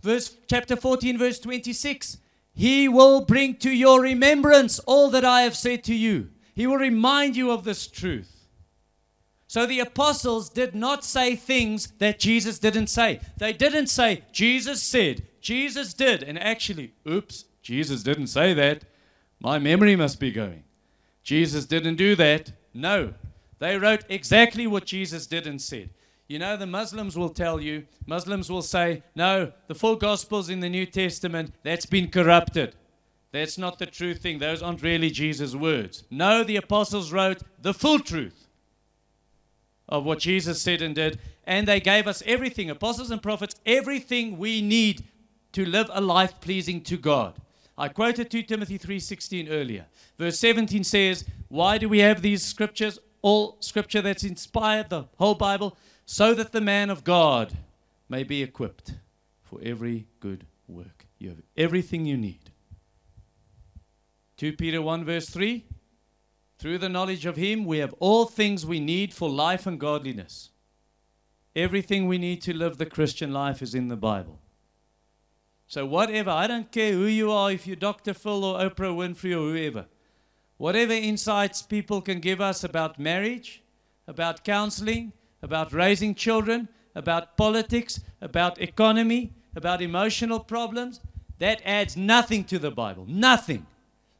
Verse 0.00 0.36
chapter 0.46 0.76
14 0.76 1.18
verse 1.18 1.40
26. 1.40 2.18
He 2.54 2.88
will 2.88 3.22
bring 3.22 3.56
to 3.56 3.70
your 3.70 4.00
remembrance 4.00 4.78
all 4.78 5.10
that 5.10 5.24
I 5.24 5.40
have 5.40 5.56
said 5.56 5.82
to 5.84 5.94
you. 5.96 6.30
He 6.54 6.68
will 6.68 6.76
remind 6.78 7.34
you 7.34 7.50
of 7.50 7.64
this 7.64 7.88
truth. 7.88 8.37
So 9.48 9.64
the 9.64 9.80
apostles 9.80 10.50
did 10.50 10.74
not 10.74 11.04
say 11.04 11.34
things 11.34 11.90
that 11.98 12.18
Jesus 12.18 12.58
didn't 12.58 12.88
say. 12.88 13.20
They 13.38 13.54
didn't 13.54 13.86
say, 13.86 14.24
Jesus 14.30 14.82
said, 14.82 15.22
Jesus 15.40 15.94
did. 15.94 16.22
And 16.22 16.38
actually, 16.38 16.92
oops, 17.08 17.46
Jesus 17.62 18.02
didn't 18.02 18.26
say 18.26 18.52
that. 18.52 18.84
My 19.40 19.58
memory 19.58 19.96
must 19.96 20.20
be 20.20 20.32
going. 20.32 20.64
Jesus 21.22 21.64
didn't 21.64 21.96
do 21.96 22.14
that. 22.16 22.52
No. 22.74 23.14
They 23.58 23.78
wrote 23.78 24.04
exactly 24.10 24.66
what 24.66 24.84
Jesus 24.84 25.26
did 25.26 25.46
and 25.46 25.60
said. 25.60 25.90
You 26.28 26.38
know, 26.38 26.58
the 26.58 26.66
Muslims 26.66 27.16
will 27.16 27.30
tell 27.30 27.58
you, 27.58 27.86
Muslims 28.06 28.50
will 28.50 28.60
say, 28.60 29.02
no, 29.16 29.52
the 29.66 29.74
four 29.74 29.96
Gospels 29.96 30.50
in 30.50 30.60
the 30.60 30.68
New 30.68 30.84
Testament, 30.84 31.54
that's 31.62 31.86
been 31.86 32.10
corrupted. 32.10 32.74
That's 33.32 33.56
not 33.56 33.78
the 33.78 33.86
true 33.86 34.14
thing. 34.14 34.38
Those 34.38 34.62
aren't 34.62 34.82
really 34.82 35.08
Jesus' 35.08 35.54
words. 35.54 36.04
No, 36.10 36.44
the 36.44 36.56
apostles 36.56 37.12
wrote 37.12 37.42
the 37.62 37.72
full 37.72 37.98
truth 37.98 38.47
of 39.88 40.04
what 40.04 40.18
Jesus 40.18 40.60
said 40.60 40.82
and 40.82 40.94
did. 40.94 41.18
And 41.44 41.66
they 41.66 41.80
gave 41.80 42.06
us 42.06 42.22
everything, 42.26 42.70
apostles 42.70 43.10
and 43.10 43.22
prophets, 43.22 43.54
everything 43.64 44.38
we 44.38 44.60
need 44.60 45.04
to 45.52 45.64
live 45.64 45.90
a 45.92 46.00
life 46.00 46.40
pleasing 46.40 46.82
to 46.82 46.96
God. 46.96 47.40
I 47.76 47.88
quoted 47.88 48.30
2 48.30 48.42
Timothy 48.42 48.76
3:16 48.76 49.48
earlier. 49.48 49.86
Verse 50.18 50.38
17 50.38 50.84
says, 50.84 51.24
"Why 51.48 51.78
do 51.78 51.88
we 51.88 52.00
have 52.00 52.22
these 52.22 52.42
scriptures? 52.42 52.98
All 53.22 53.56
scripture 53.60 54.02
that's 54.02 54.24
inspired, 54.24 54.90
the 54.90 55.04
whole 55.16 55.34
Bible, 55.34 55.76
so 56.04 56.34
that 56.34 56.52
the 56.52 56.60
man 56.60 56.90
of 56.90 57.04
God 57.04 57.56
may 58.08 58.24
be 58.24 58.42
equipped 58.42 58.94
for 59.42 59.60
every 59.62 60.06
good 60.20 60.46
work." 60.66 61.06
You 61.18 61.30
have 61.30 61.42
everything 61.56 62.04
you 62.04 62.16
need. 62.16 62.50
2 64.36 64.52
Peter 64.52 64.80
1 64.82 65.04
verse 65.04 65.28
3 65.28 65.64
through 66.58 66.78
the 66.78 66.88
knowledge 66.88 67.24
of 67.24 67.36
Him, 67.36 67.64
we 67.64 67.78
have 67.78 67.94
all 68.00 68.26
things 68.26 68.66
we 68.66 68.80
need 68.80 69.14
for 69.14 69.28
life 69.30 69.66
and 69.66 69.78
godliness. 69.78 70.50
Everything 71.54 72.06
we 72.06 72.18
need 72.18 72.42
to 72.42 72.54
live 72.54 72.78
the 72.78 72.86
Christian 72.86 73.32
life 73.32 73.62
is 73.62 73.74
in 73.74 73.88
the 73.88 73.96
Bible. 73.96 74.40
So, 75.66 75.84
whatever, 75.84 76.30
I 76.30 76.46
don't 76.46 76.72
care 76.72 76.92
who 76.92 77.04
you 77.04 77.30
are, 77.30 77.52
if 77.52 77.66
you're 77.66 77.76
Dr. 77.76 78.14
Phil 78.14 78.42
or 78.44 78.58
Oprah 78.58 78.94
Winfrey 78.94 79.32
or 79.32 79.52
whoever, 79.52 79.86
whatever 80.56 80.92
insights 80.92 81.62
people 81.62 82.00
can 82.00 82.20
give 82.20 82.40
us 82.40 82.64
about 82.64 82.98
marriage, 82.98 83.62
about 84.06 84.44
counseling, 84.44 85.12
about 85.42 85.72
raising 85.72 86.14
children, 86.14 86.68
about 86.94 87.36
politics, 87.36 88.00
about 88.20 88.60
economy, 88.60 89.32
about 89.54 89.82
emotional 89.82 90.40
problems, 90.40 91.00
that 91.38 91.60
adds 91.64 91.96
nothing 91.96 92.44
to 92.44 92.58
the 92.58 92.70
Bible. 92.70 93.04
Nothing. 93.06 93.66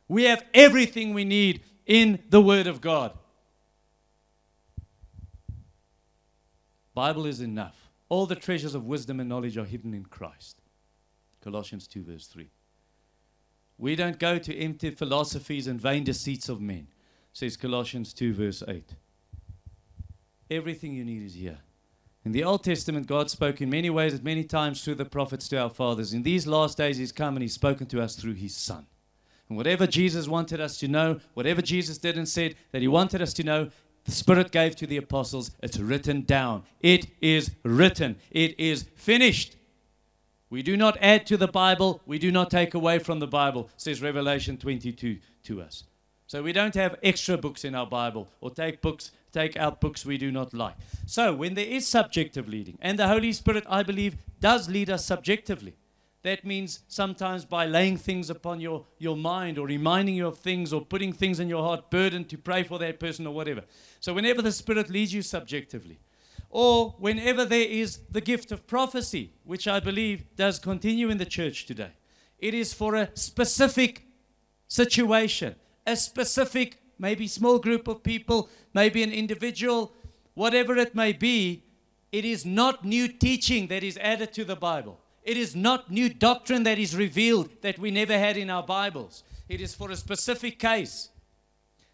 We 0.06 0.24
have 0.24 0.44
everything 0.54 1.14
we 1.14 1.24
need 1.24 1.62
in 1.88 2.22
the 2.28 2.40
Word 2.40 2.68
of 2.68 2.80
God. 2.80 3.12
Bible 6.94 7.26
is 7.26 7.40
enough. 7.40 7.90
All 8.08 8.26
the 8.26 8.36
treasures 8.36 8.74
of 8.74 8.84
wisdom 8.84 9.18
and 9.18 9.28
knowledge 9.28 9.56
are 9.56 9.64
hidden 9.64 9.94
in 9.94 10.04
Christ. 10.04 10.60
Colossians 11.42 11.88
2, 11.88 12.04
verse 12.04 12.26
3. 12.26 12.50
We 13.78 13.96
don't 13.96 14.18
go 14.18 14.38
to 14.38 14.56
empty 14.56 14.90
philosophies 14.90 15.66
and 15.66 15.80
vain 15.80 16.04
deceits 16.04 16.48
of 16.48 16.60
men, 16.60 16.88
says 17.32 17.56
Colossians 17.56 18.12
2, 18.12 18.34
verse 18.34 18.62
8. 18.66 18.94
Everything 20.50 20.92
you 20.92 21.04
need 21.04 21.22
is 21.22 21.34
here. 21.34 21.58
In 22.24 22.32
the 22.32 22.44
Old 22.44 22.64
Testament, 22.64 23.06
God 23.06 23.30
spoke 23.30 23.60
in 23.60 23.70
many 23.70 23.88
ways 23.88 24.12
at 24.12 24.24
many 24.24 24.44
times 24.44 24.82
through 24.82 24.96
the 24.96 25.04
prophets 25.04 25.48
to 25.48 25.58
our 25.58 25.70
fathers. 25.70 26.12
In 26.12 26.24
these 26.24 26.46
last 26.46 26.76
days, 26.76 26.98
He's 26.98 27.12
come 27.12 27.36
and 27.36 27.42
He's 27.42 27.54
spoken 27.54 27.86
to 27.86 28.02
us 28.02 28.16
through 28.16 28.34
His 28.34 28.56
Son. 28.56 28.86
And 29.48 29.56
whatever 29.56 29.86
Jesus 29.86 30.28
wanted 30.28 30.60
us 30.60 30.78
to 30.78 30.88
know, 30.88 31.20
whatever 31.34 31.62
Jesus 31.62 31.98
did 31.98 32.16
and 32.16 32.28
said 32.28 32.54
that 32.72 32.82
He 32.82 32.88
wanted 32.88 33.22
us 33.22 33.32
to 33.34 33.42
know, 33.42 33.70
the 34.04 34.12
Spirit 34.12 34.52
gave 34.52 34.76
to 34.76 34.86
the 34.86 34.96
apostles. 34.96 35.50
It's 35.62 35.78
written 35.78 36.22
down. 36.22 36.64
It 36.80 37.06
is 37.20 37.50
written. 37.62 38.16
It 38.30 38.58
is 38.58 38.86
finished. 38.96 39.56
We 40.50 40.62
do 40.62 40.76
not 40.76 40.96
add 41.00 41.26
to 41.26 41.36
the 41.36 41.48
Bible, 41.48 42.00
we 42.06 42.18
do 42.18 42.32
not 42.32 42.50
take 42.50 42.72
away 42.72 42.98
from 42.98 43.18
the 43.18 43.26
Bible, 43.26 43.68
says 43.76 44.00
Revelation 44.00 44.56
22 44.56 45.18
to 45.44 45.60
us. 45.60 45.84
So 46.26 46.42
we 46.42 46.52
don't 46.52 46.74
have 46.74 46.96
extra 47.02 47.36
books 47.36 47.64
in 47.64 47.74
our 47.74 47.86
Bible 47.86 48.28
or 48.40 48.50
take 48.50 48.80
books 48.80 49.12
take 49.32 49.56
out 49.56 49.80
books 49.80 50.06
we 50.06 50.18
do 50.18 50.30
not 50.32 50.54
like. 50.54 50.74
So 51.06 51.34
when 51.34 51.54
there 51.54 51.66
is 51.66 51.86
subjective 51.86 52.48
leading, 52.48 52.78
and 52.80 52.98
the 52.98 53.08
Holy 53.08 53.32
Spirit, 53.32 53.64
I 53.68 53.82
believe, 53.82 54.16
does 54.40 54.68
lead 54.68 54.90
us 54.90 55.04
subjectively. 55.04 55.74
That 56.28 56.44
means 56.44 56.80
sometimes 56.88 57.46
by 57.46 57.64
laying 57.64 57.96
things 57.96 58.28
upon 58.28 58.60
your, 58.60 58.84
your 58.98 59.16
mind 59.16 59.56
or 59.56 59.66
reminding 59.66 60.14
you 60.14 60.26
of 60.26 60.36
things 60.36 60.74
or 60.74 60.82
putting 60.82 61.10
things 61.10 61.40
in 61.40 61.48
your 61.48 61.62
heart, 61.62 61.90
burden 61.90 62.26
to 62.26 62.36
pray 62.36 62.64
for 62.64 62.78
that 62.80 63.00
person 63.00 63.26
or 63.26 63.32
whatever. 63.32 63.62
So, 63.98 64.12
whenever 64.12 64.42
the 64.42 64.52
Spirit 64.52 64.90
leads 64.90 65.14
you 65.14 65.22
subjectively, 65.22 65.98
or 66.50 66.90
whenever 66.98 67.46
there 67.46 67.66
is 67.66 68.00
the 68.10 68.20
gift 68.20 68.52
of 68.52 68.66
prophecy, 68.66 69.32
which 69.44 69.66
I 69.66 69.80
believe 69.80 70.24
does 70.36 70.58
continue 70.58 71.08
in 71.08 71.16
the 71.16 71.24
church 71.24 71.64
today, 71.64 71.92
it 72.38 72.52
is 72.52 72.74
for 72.74 72.94
a 72.94 73.08
specific 73.14 74.02
situation, 74.66 75.54
a 75.86 75.96
specific, 75.96 76.76
maybe 76.98 77.26
small 77.26 77.58
group 77.58 77.88
of 77.88 78.02
people, 78.02 78.50
maybe 78.74 79.02
an 79.02 79.12
individual, 79.12 79.94
whatever 80.34 80.76
it 80.76 80.94
may 80.94 81.14
be. 81.14 81.62
It 82.12 82.26
is 82.26 82.44
not 82.44 82.84
new 82.84 83.08
teaching 83.08 83.68
that 83.68 83.82
is 83.82 83.96
added 83.96 84.34
to 84.34 84.44
the 84.44 84.56
Bible. 84.56 85.00
It 85.22 85.36
is 85.36 85.54
not 85.54 85.90
new 85.90 86.08
doctrine 86.08 86.62
that 86.62 86.78
is 86.78 86.96
revealed 86.96 87.50
that 87.62 87.78
we 87.78 87.90
never 87.90 88.18
had 88.18 88.36
in 88.36 88.50
our 88.50 88.62
Bibles. 88.62 89.22
It 89.48 89.60
is 89.60 89.74
for 89.74 89.90
a 89.90 89.96
specific 89.96 90.58
case. 90.58 91.10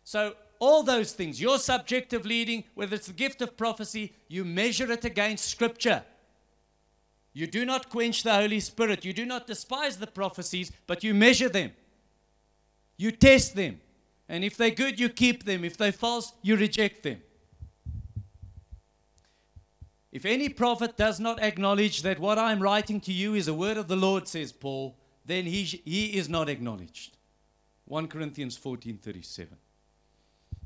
So, 0.04 0.34
all 0.60 0.82
those 0.82 1.12
things, 1.12 1.40
your 1.40 1.58
subjective 1.58 2.24
leading, 2.24 2.64
whether 2.74 2.94
it's 2.94 3.08
the 3.08 3.12
gift 3.12 3.42
of 3.42 3.56
prophecy, 3.56 4.12
you 4.28 4.44
measure 4.44 4.90
it 4.90 5.04
against 5.04 5.46
Scripture. 5.46 6.02
You 7.32 7.48
do 7.48 7.64
not 7.64 7.90
quench 7.90 8.22
the 8.22 8.32
Holy 8.32 8.60
Spirit. 8.60 9.04
You 9.04 9.12
do 9.12 9.26
not 9.26 9.46
despise 9.46 9.96
the 9.96 10.06
prophecies, 10.06 10.70
but 10.86 11.02
you 11.02 11.12
measure 11.12 11.48
them. 11.48 11.72
You 12.96 13.10
test 13.10 13.56
them. 13.56 13.80
And 14.28 14.44
if 14.44 14.56
they're 14.56 14.70
good, 14.70 15.00
you 15.00 15.08
keep 15.08 15.44
them. 15.44 15.64
If 15.64 15.76
they're 15.76 15.92
false, 15.92 16.32
you 16.42 16.56
reject 16.56 17.02
them. 17.02 17.20
If 20.14 20.24
any 20.24 20.48
prophet 20.48 20.96
does 20.96 21.18
not 21.18 21.42
acknowledge 21.42 22.02
that 22.02 22.20
what 22.20 22.38
I'm 22.38 22.62
writing 22.62 23.00
to 23.00 23.12
you 23.12 23.34
is 23.34 23.48
a 23.48 23.52
word 23.52 23.76
of 23.76 23.88
the 23.88 23.96
Lord, 23.96 24.28
says 24.28 24.52
Paul, 24.52 24.96
then 25.26 25.44
he, 25.44 25.64
he 25.64 26.16
is 26.16 26.28
not 26.28 26.48
acknowledged. 26.48 27.16
1 27.86 28.06
Corinthians 28.06 28.56
14:37. 28.56 29.48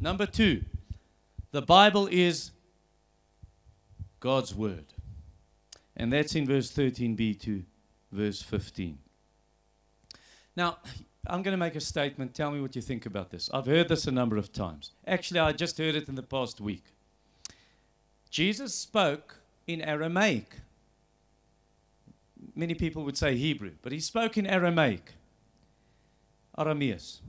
Number 0.01 0.27
2, 0.27 0.63
the 1.51 1.63
Bible 1.63 2.09
is 2.09 2.51
God's 4.21 4.55
word. 4.55 4.93
And 5.97 6.13
that's 6.13 6.35
in 6.35 6.47
verse 6.47 6.71
13b 6.71 7.41
to 7.41 7.65
verse 8.13 8.43
15. 8.43 8.99
Now, 10.55 10.77
I'm 11.27 11.43
going 11.43 11.53
to 11.53 11.59
make 11.59 11.75
a 11.75 11.81
statement. 11.81 12.35
Tell 12.35 12.51
me 12.51 12.61
what 12.61 12.77
you 12.77 12.83
think 12.83 13.07
about 13.07 13.31
this. 13.31 13.49
I've 13.53 13.67
heard 13.67 13.89
this 13.89 14.07
a 14.07 14.13
number 14.13 14.37
of 14.37 14.53
times. 14.53 14.93
Actually, 15.07 15.41
I 15.41 15.53
just 15.53 15.79
heard 15.79 15.95
it 15.95 16.07
in 16.07 16.17
the 16.17 16.23
past 16.23 16.61
week. 16.61 16.85
Jesus 18.31 18.75
spoke 18.75 19.38
in 19.69 19.83
Aramaic. 19.83 20.57
Many 22.57 22.75
people 22.75 23.05
would 23.05 23.17
say 23.17 23.37
Hebrew, 23.37 23.73
but 23.83 23.93
he 23.93 24.01
spoke 24.01 24.37
in 24.37 24.47
Aramaic. 24.47 25.13
Arameus. 26.59 27.21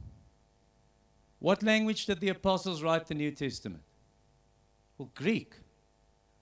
What 1.38 1.62
language 1.62 2.08
did 2.08 2.20
the 2.20 2.30
apostles 2.30 2.82
write 2.82 3.06
the 3.06 3.14
New 3.14 3.30
Testament? 3.32 3.84
Well, 4.98 5.12
Greek. 5.14 5.54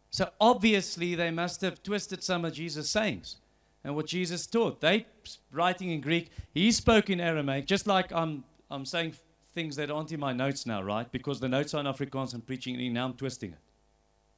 So 0.09 0.29
obviously 0.39 1.13
they 1.15 1.31
must 1.31 1.61
have 1.61 1.83
twisted 1.83 2.23
some 2.23 2.45
of 2.45 2.53
Jesus' 2.53 2.89
sayings 2.89 3.37
and 3.83 3.95
what 3.95 4.07
Jesus 4.07 4.47
taught. 4.47 4.79
They 4.79 5.05
writing 5.51 5.91
in 5.91 5.99
Greek, 5.99 6.31
he 6.53 6.71
spoke 6.71 7.09
in 7.09 7.19
Aramaic, 7.19 7.67
just 7.67 7.87
like 7.87 8.11
I'm 8.13 8.45
I'm 8.71 8.85
saying 8.85 9.15
things 9.53 9.75
that 9.75 9.91
aren't 9.91 10.11
in 10.11 10.19
my 10.19 10.33
notes 10.33 10.65
now, 10.65 10.81
right? 10.81 11.11
Because 11.11 11.39
the 11.39 11.49
notes 11.49 11.73
are 11.73 11.81
in 11.81 11.85
Afrikaans 11.85 12.33
and 12.33 12.45
preaching 12.45 12.75
and 12.79 12.93
now 12.93 13.05
I'm 13.05 13.13
twisting 13.13 13.51
it. 13.51 13.59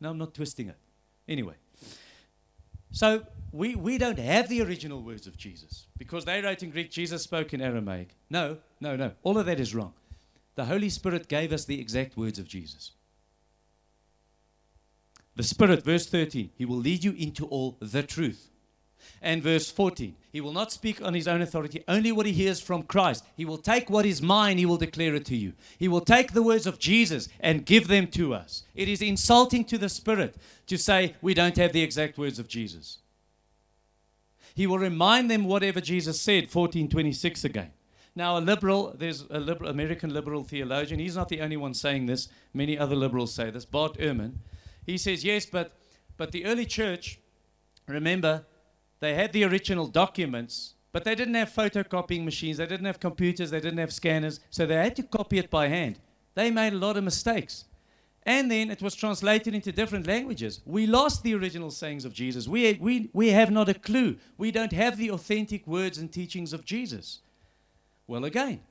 No, 0.01 0.09
I'm 0.09 0.17
not 0.17 0.33
twisting 0.33 0.69
it. 0.69 0.77
Anyway. 1.29 1.53
So 2.91 3.25
we, 3.51 3.75
we 3.75 3.97
don't 3.97 4.19
have 4.19 4.49
the 4.49 4.61
original 4.61 5.01
words 5.01 5.27
of 5.27 5.37
Jesus 5.37 5.85
because 5.97 6.25
they 6.25 6.41
wrote 6.41 6.63
in 6.63 6.71
Greek, 6.71 6.91
Jesus 6.91 7.23
spoke 7.23 7.53
in 7.53 7.61
Aramaic. 7.61 8.09
No, 8.29 8.57
no, 8.81 8.95
no. 8.95 9.11
All 9.23 9.37
of 9.37 9.45
that 9.45 9.59
is 9.59 9.73
wrong. 9.73 9.93
The 10.55 10.65
Holy 10.65 10.89
Spirit 10.89 11.29
gave 11.29 11.53
us 11.53 11.65
the 11.65 11.79
exact 11.79 12.17
words 12.17 12.39
of 12.39 12.47
Jesus. 12.47 12.91
The 15.35 15.43
Spirit, 15.43 15.85
verse 15.85 16.07
13, 16.07 16.49
He 16.57 16.65
will 16.65 16.77
lead 16.77 17.03
you 17.03 17.13
into 17.13 17.45
all 17.45 17.77
the 17.79 18.03
truth. 18.03 18.48
And 19.21 19.43
verse 19.43 19.69
14, 19.69 20.15
He 20.31 20.41
will 20.41 20.53
not 20.53 20.71
speak 20.71 21.01
on 21.01 21.13
His 21.13 21.27
own 21.27 21.41
authority, 21.41 21.83
only 21.87 22.11
what 22.11 22.25
He 22.25 22.31
hears 22.31 22.61
from 22.61 22.83
Christ. 22.83 23.25
He 23.35 23.45
will 23.45 23.57
take 23.57 23.89
what 23.89 24.05
is 24.05 24.21
mine, 24.21 24.57
He 24.57 24.65
will 24.65 24.77
declare 24.77 25.15
it 25.15 25.25
to 25.25 25.35
you. 25.35 25.53
He 25.77 25.87
will 25.87 26.01
take 26.01 26.33
the 26.33 26.43
words 26.43 26.65
of 26.65 26.79
Jesus 26.79 27.27
and 27.39 27.65
give 27.65 27.87
them 27.87 28.07
to 28.07 28.33
us. 28.33 28.63
It 28.75 28.87
is 28.87 29.01
insulting 29.01 29.65
to 29.65 29.77
the 29.77 29.89
Spirit 29.89 30.35
to 30.67 30.77
say 30.77 31.15
we 31.21 31.33
don't 31.33 31.57
have 31.57 31.73
the 31.73 31.83
exact 31.83 32.17
words 32.17 32.39
of 32.39 32.47
Jesus. 32.47 32.99
He 34.55 34.67
will 34.67 34.79
remind 34.79 35.29
them 35.31 35.45
whatever 35.45 35.81
Jesus 35.81 36.19
said, 36.19 36.43
1426 36.43 37.45
again. 37.45 37.71
Now, 38.15 38.37
a 38.37 38.41
liberal, 38.41 38.93
there's 38.97 39.25
a 39.29 39.39
liberal, 39.39 39.69
American 39.69 40.13
liberal 40.13 40.43
theologian, 40.43 40.99
he's 40.99 41.15
not 41.15 41.29
the 41.29 41.41
only 41.41 41.57
one 41.57 41.73
saying 41.73 42.07
this. 42.07 42.27
Many 42.53 42.77
other 42.77 42.95
liberals 42.95 43.33
say 43.33 43.49
this. 43.49 43.65
Bart 43.65 43.97
Ehrman, 43.97 44.33
he 44.85 44.97
says, 44.97 45.23
yes, 45.23 45.45
but, 45.45 45.73
but 46.17 46.31
the 46.31 46.45
early 46.45 46.65
church, 46.65 47.19
remember, 47.87 48.45
they 48.99 49.15
had 49.15 49.31
the 49.33 49.43
original 49.43 49.87
documents, 49.87 50.73
but 50.91 51.03
they 51.03 51.15
didn't 51.15 51.35
have 51.35 51.51
photocopying 51.51 52.25
machines, 52.25 52.57
they 52.57 52.65
didn't 52.65 52.85
have 52.85 52.99
computers, 52.99 53.51
they 53.51 53.59
didn't 53.59 53.79
have 53.79 53.93
scanners, 53.93 54.39
so 54.49 54.65
they 54.65 54.75
had 54.75 54.95
to 54.95 55.03
copy 55.03 55.37
it 55.37 55.49
by 55.49 55.67
hand. 55.67 55.99
They 56.35 56.51
made 56.51 56.73
a 56.73 56.77
lot 56.77 56.97
of 56.97 57.03
mistakes. 57.03 57.65
And 58.23 58.51
then 58.51 58.69
it 58.69 58.81
was 58.81 58.95
translated 58.95 59.55
into 59.55 59.71
different 59.71 60.05
languages. 60.05 60.61
We 60.65 60.85
lost 60.85 61.23
the 61.23 61.33
original 61.35 61.71
sayings 61.71 62.05
of 62.05 62.13
Jesus. 62.13 62.47
We, 62.47 62.73
we, 62.73 63.09
we 63.13 63.29
have 63.29 63.49
not 63.49 63.69
a 63.69 63.73
clue. 63.73 64.17
We 64.37 64.51
don't 64.51 64.73
have 64.73 64.97
the 64.97 65.11
authentic 65.11 65.65
words 65.65 65.97
and 65.97 66.11
teachings 66.11 66.53
of 66.53 66.65
Jesus. 66.65 67.19
Well, 68.07 68.25
again, 68.25 68.61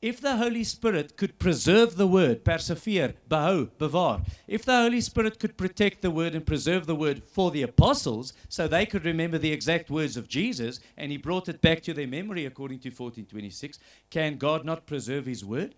if 0.00 0.20
the 0.20 0.36
Holy 0.36 0.62
Spirit 0.62 1.16
could 1.16 1.38
preserve 1.40 1.96
the 1.96 2.06
word, 2.06 2.44
persevere, 2.44 3.14
behou, 3.28 3.68
bewaar, 3.78 4.24
if 4.46 4.64
the 4.64 4.82
Holy 4.82 5.00
Spirit 5.00 5.40
could 5.40 5.56
protect 5.56 6.02
the 6.02 6.10
word 6.10 6.36
and 6.36 6.46
preserve 6.46 6.86
the 6.86 6.94
word 6.94 7.24
for 7.24 7.50
the 7.50 7.62
apostles 7.62 8.32
so 8.48 8.68
they 8.68 8.86
could 8.86 9.04
remember 9.04 9.38
the 9.38 9.52
exact 9.52 9.90
words 9.90 10.16
of 10.16 10.28
Jesus 10.28 10.78
and 10.96 11.10
he 11.10 11.16
brought 11.16 11.48
it 11.48 11.60
back 11.60 11.82
to 11.82 11.92
their 11.92 12.06
memory 12.06 12.46
according 12.46 12.78
to 12.80 12.90
1426, 12.90 13.78
can 14.08 14.36
God 14.36 14.64
not 14.64 14.86
preserve 14.86 15.26
his 15.26 15.44
word 15.44 15.74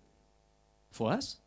for 0.91 1.11
us? 1.11 1.37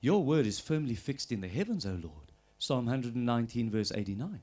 Your 0.00 0.22
word 0.22 0.46
is 0.46 0.60
firmly 0.60 0.94
fixed 0.94 1.32
in 1.32 1.40
the 1.40 1.48
heavens, 1.48 1.84
O 1.86 1.98
Lord. 2.00 2.30
Psalm 2.58 2.86
119, 2.86 3.68
verse 3.68 3.90
89. 3.92 4.40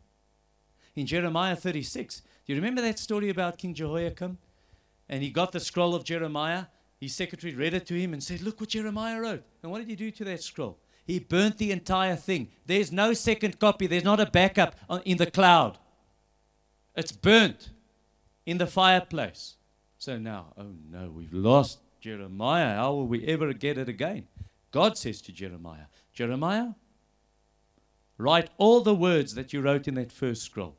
In 0.96 1.06
Jeremiah 1.06 1.56
36, 1.56 2.22
do 2.46 2.54
you 2.54 2.56
remember 2.56 2.82
that 2.82 3.00
story 3.00 3.30
about 3.30 3.58
King 3.58 3.74
Jehoiakim? 3.74 4.38
And 5.12 5.22
he 5.22 5.30
got 5.30 5.52
the 5.52 5.60
scroll 5.60 5.94
of 5.94 6.06
Jeremiah. 6.06 6.66
His 7.00 7.14
secretary 7.14 7.54
read 7.54 7.74
it 7.74 7.86
to 7.88 8.00
him 8.00 8.14
and 8.14 8.24
said, 8.24 8.42
Look 8.42 8.62
what 8.62 8.70
Jeremiah 8.70 9.20
wrote. 9.20 9.44
And 9.62 9.72
what 9.72 9.80
did 9.80 9.90
he 9.90 9.96
do 9.96 10.10
to 10.10 10.24
that 10.24 10.42
scroll? 10.42 10.80
He 11.06 11.20
burnt 11.20 11.58
the 11.58 11.72
entire 11.72 12.16
thing. 12.16 12.48
There's 12.66 12.92
no 12.92 13.14
second 13.14 13.60
copy, 13.60 13.86
there's 13.86 14.06
not 14.06 14.22
a 14.22 14.26
backup 14.26 14.76
in 15.04 15.18
the 15.18 15.30
cloud. 15.30 15.78
It's 16.96 17.12
burnt 17.12 17.72
in 18.46 18.58
the 18.58 18.68
fireplace. 18.68 19.56
So 19.98 20.18
now, 20.18 20.54
oh 20.58 20.74
no, 20.90 21.10
we've 21.10 21.34
lost 21.34 21.80
Jeremiah. 22.00 22.76
How 22.76 22.94
will 22.94 23.08
we 23.08 23.26
ever 23.26 23.54
get 23.54 23.78
it 23.78 23.90
again? 23.90 24.28
God 24.72 24.98
says 24.98 25.22
to 25.24 25.34
Jeremiah, 25.34 25.88
Jeremiah, 26.14 26.70
write 28.18 28.50
all 28.58 28.82
the 28.82 28.96
words 28.96 29.36
that 29.36 29.52
you 29.52 29.62
wrote 29.62 29.88
in 29.88 29.96
that 29.96 30.12
first 30.12 30.44
scroll. 30.44 30.78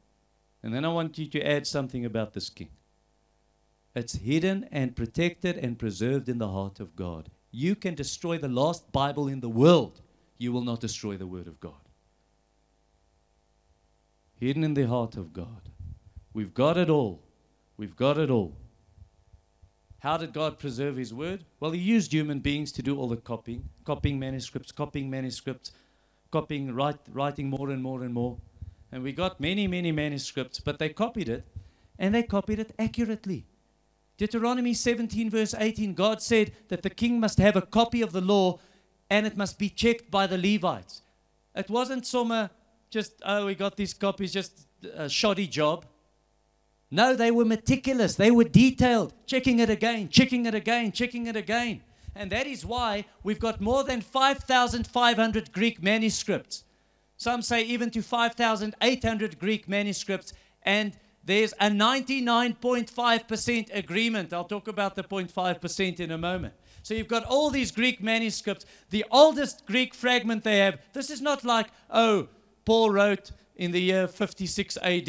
And 0.62 0.72
then 0.72 0.84
I 0.84 0.88
want 0.88 1.18
you 1.18 1.26
to 1.26 1.46
add 1.46 1.66
something 1.66 2.04
about 2.04 2.32
this 2.32 2.48
king. 2.48 2.70
It's 3.94 4.16
hidden 4.16 4.68
and 4.72 4.96
protected 4.96 5.58
and 5.58 5.78
preserved 5.78 6.28
in 6.28 6.38
the 6.38 6.48
heart 6.48 6.80
of 6.80 6.96
God. 6.96 7.30
You 7.50 7.74
can 7.74 7.94
destroy 7.94 8.38
the 8.38 8.48
last 8.48 8.90
Bible 8.92 9.28
in 9.28 9.40
the 9.40 9.48
world, 9.48 10.00
you 10.38 10.52
will 10.52 10.64
not 10.64 10.80
destroy 10.80 11.16
the 11.16 11.26
Word 11.26 11.46
of 11.46 11.60
God. 11.60 11.74
Hidden 14.40 14.64
in 14.64 14.74
the 14.74 14.88
heart 14.88 15.16
of 15.16 15.32
God. 15.32 15.68
We've 16.32 16.54
got 16.54 16.78
it 16.78 16.88
all. 16.88 17.22
We've 17.76 17.94
got 17.94 18.18
it 18.18 18.30
all. 18.30 18.56
How 19.98 20.16
did 20.16 20.32
God 20.32 20.58
preserve 20.58 20.96
His 20.96 21.12
Word? 21.12 21.44
Well, 21.60 21.70
He 21.70 21.78
used 21.78 22.12
human 22.12 22.40
beings 22.40 22.72
to 22.72 22.82
do 22.82 22.98
all 22.98 23.08
the 23.08 23.18
copying, 23.18 23.68
copying 23.84 24.18
manuscripts, 24.18 24.72
copying 24.72 25.10
manuscripts, 25.10 25.70
copying, 26.32 26.74
write, 26.74 26.98
writing 27.12 27.50
more 27.50 27.70
and 27.70 27.82
more 27.82 28.02
and 28.02 28.12
more. 28.12 28.38
And 28.90 29.02
we 29.02 29.12
got 29.12 29.38
many, 29.38 29.68
many 29.68 29.92
manuscripts, 29.92 30.58
but 30.58 30.78
they 30.78 30.88
copied 30.88 31.28
it, 31.28 31.46
and 31.98 32.14
they 32.14 32.22
copied 32.22 32.58
it 32.58 32.74
accurately. 32.78 33.46
Deuteronomy 34.22 34.72
17, 34.72 35.30
verse 35.30 35.52
18, 35.52 35.94
God 35.94 36.22
said 36.22 36.52
that 36.68 36.82
the 36.82 36.90
king 36.90 37.18
must 37.18 37.38
have 37.38 37.56
a 37.56 37.60
copy 37.60 38.02
of 38.02 38.12
the 38.12 38.20
law 38.20 38.60
and 39.10 39.26
it 39.26 39.36
must 39.36 39.58
be 39.58 39.68
checked 39.68 40.12
by 40.12 40.28
the 40.28 40.38
Levites. 40.38 41.02
It 41.56 41.68
wasn't 41.68 42.06
some 42.06 42.30
uh, 42.30 42.46
just, 42.88 43.14
oh, 43.26 43.46
we 43.46 43.56
got 43.56 43.76
these 43.76 43.92
copies, 43.92 44.32
just 44.32 44.68
a 44.94 45.08
shoddy 45.08 45.48
job. 45.48 45.86
No, 46.88 47.16
they 47.16 47.32
were 47.32 47.44
meticulous. 47.44 48.14
They 48.14 48.30
were 48.30 48.44
detailed, 48.44 49.12
checking 49.26 49.58
it 49.58 49.68
again, 49.68 50.08
checking 50.08 50.46
it 50.46 50.54
again, 50.54 50.92
checking 50.92 51.26
it 51.26 51.34
again. 51.34 51.80
And 52.14 52.30
that 52.30 52.46
is 52.46 52.64
why 52.64 53.06
we've 53.24 53.40
got 53.40 53.60
more 53.60 53.82
than 53.82 54.02
5,500 54.02 55.50
Greek 55.50 55.82
manuscripts. 55.82 56.62
Some 57.16 57.42
say 57.42 57.64
even 57.64 57.90
to 57.90 58.02
5,800 58.02 59.40
Greek 59.40 59.68
manuscripts. 59.68 60.32
And 60.62 60.96
there's 61.24 61.52
a 61.54 61.66
99.5% 61.66 63.76
agreement. 63.76 64.32
I'll 64.32 64.44
talk 64.44 64.68
about 64.68 64.94
the 64.96 65.04
0.5% 65.04 66.00
in 66.00 66.10
a 66.10 66.18
moment. 66.18 66.54
So 66.82 66.94
you've 66.94 67.08
got 67.08 67.24
all 67.24 67.50
these 67.50 67.70
Greek 67.70 68.02
manuscripts. 68.02 68.64
The 68.90 69.04
oldest 69.10 69.66
Greek 69.66 69.94
fragment 69.94 70.42
they 70.42 70.58
have, 70.58 70.80
this 70.92 71.10
is 71.10 71.20
not 71.20 71.44
like, 71.44 71.68
oh, 71.90 72.26
Paul 72.64 72.90
wrote 72.90 73.30
in 73.54 73.70
the 73.70 73.80
year 73.80 74.08
56 74.08 74.76
AD, 74.78 75.08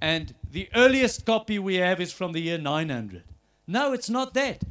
and 0.00 0.32
the 0.50 0.68
earliest 0.76 1.26
copy 1.26 1.58
we 1.58 1.74
have 1.76 2.00
is 2.00 2.12
from 2.12 2.32
the 2.32 2.40
year 2.40 2.58
900. 2.58 3.24
No, 3.66 3.92
it's 3.92 4.08
not 4.08 4.34
that. 4.34 4.62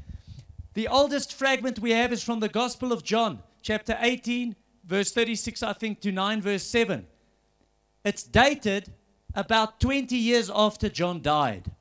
The 0.74 0.88
oldest 0.88 1.34
fragment 1.34 1.80
we 1.80 1.92
have 1.92 2.14
is 2.14 2.24
from 2.24 2.40
the 2.40 2.48
Gospel 2.48 2.94
of 2.94 3.04
John, 3.04 3.44
chapter 3.62 3.98
18, 4.00 4.56
verse 4.86 5.12
36, 5.12 5.64
I 5.64 5.74
think, 5.74 6.00
to 6.02 6.12
9, 6.12 6.42
verse 6.42 6.64
7. 6.64 7.06
It's 8.06 8.24
dated 8.24 8.94
about 9.36 9.80
20 9.80 10.16
years 10.16 10.50
after 10.54 10.90
John 10.90 11.22
died. 11.22 11.72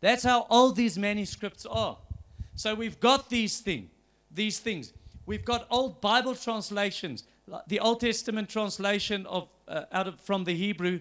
That's 0.00 0.22
how 0.22 0.46
old 0.48 0.76
these 0.76 0.98
manuscripts 0.98 1.66
are. 1.66 1.98
So 2.54 2.74
we've 2.74 2.98
got 3.00 3.30
these 3.30 3.60
things, 3.60 3.90
these 4.30 4.58
things. 4.58 4.92
We've 5.26 5.44
got 5.44 5.66
old 5.70 6.00
Bible 6.00 6.34
translations. 6.34 7.24
The 7.66 7.80
Old 7.80 8.00
Testament 8.00 8.48
translation 8.48 9.26
of 9.26 9.48
uh, 9.66 9.84
out 9.92 10.08
of 10.08 10.20
from 10.20 10.44
the 10.44 10.54
Hebrew 10.54 11.00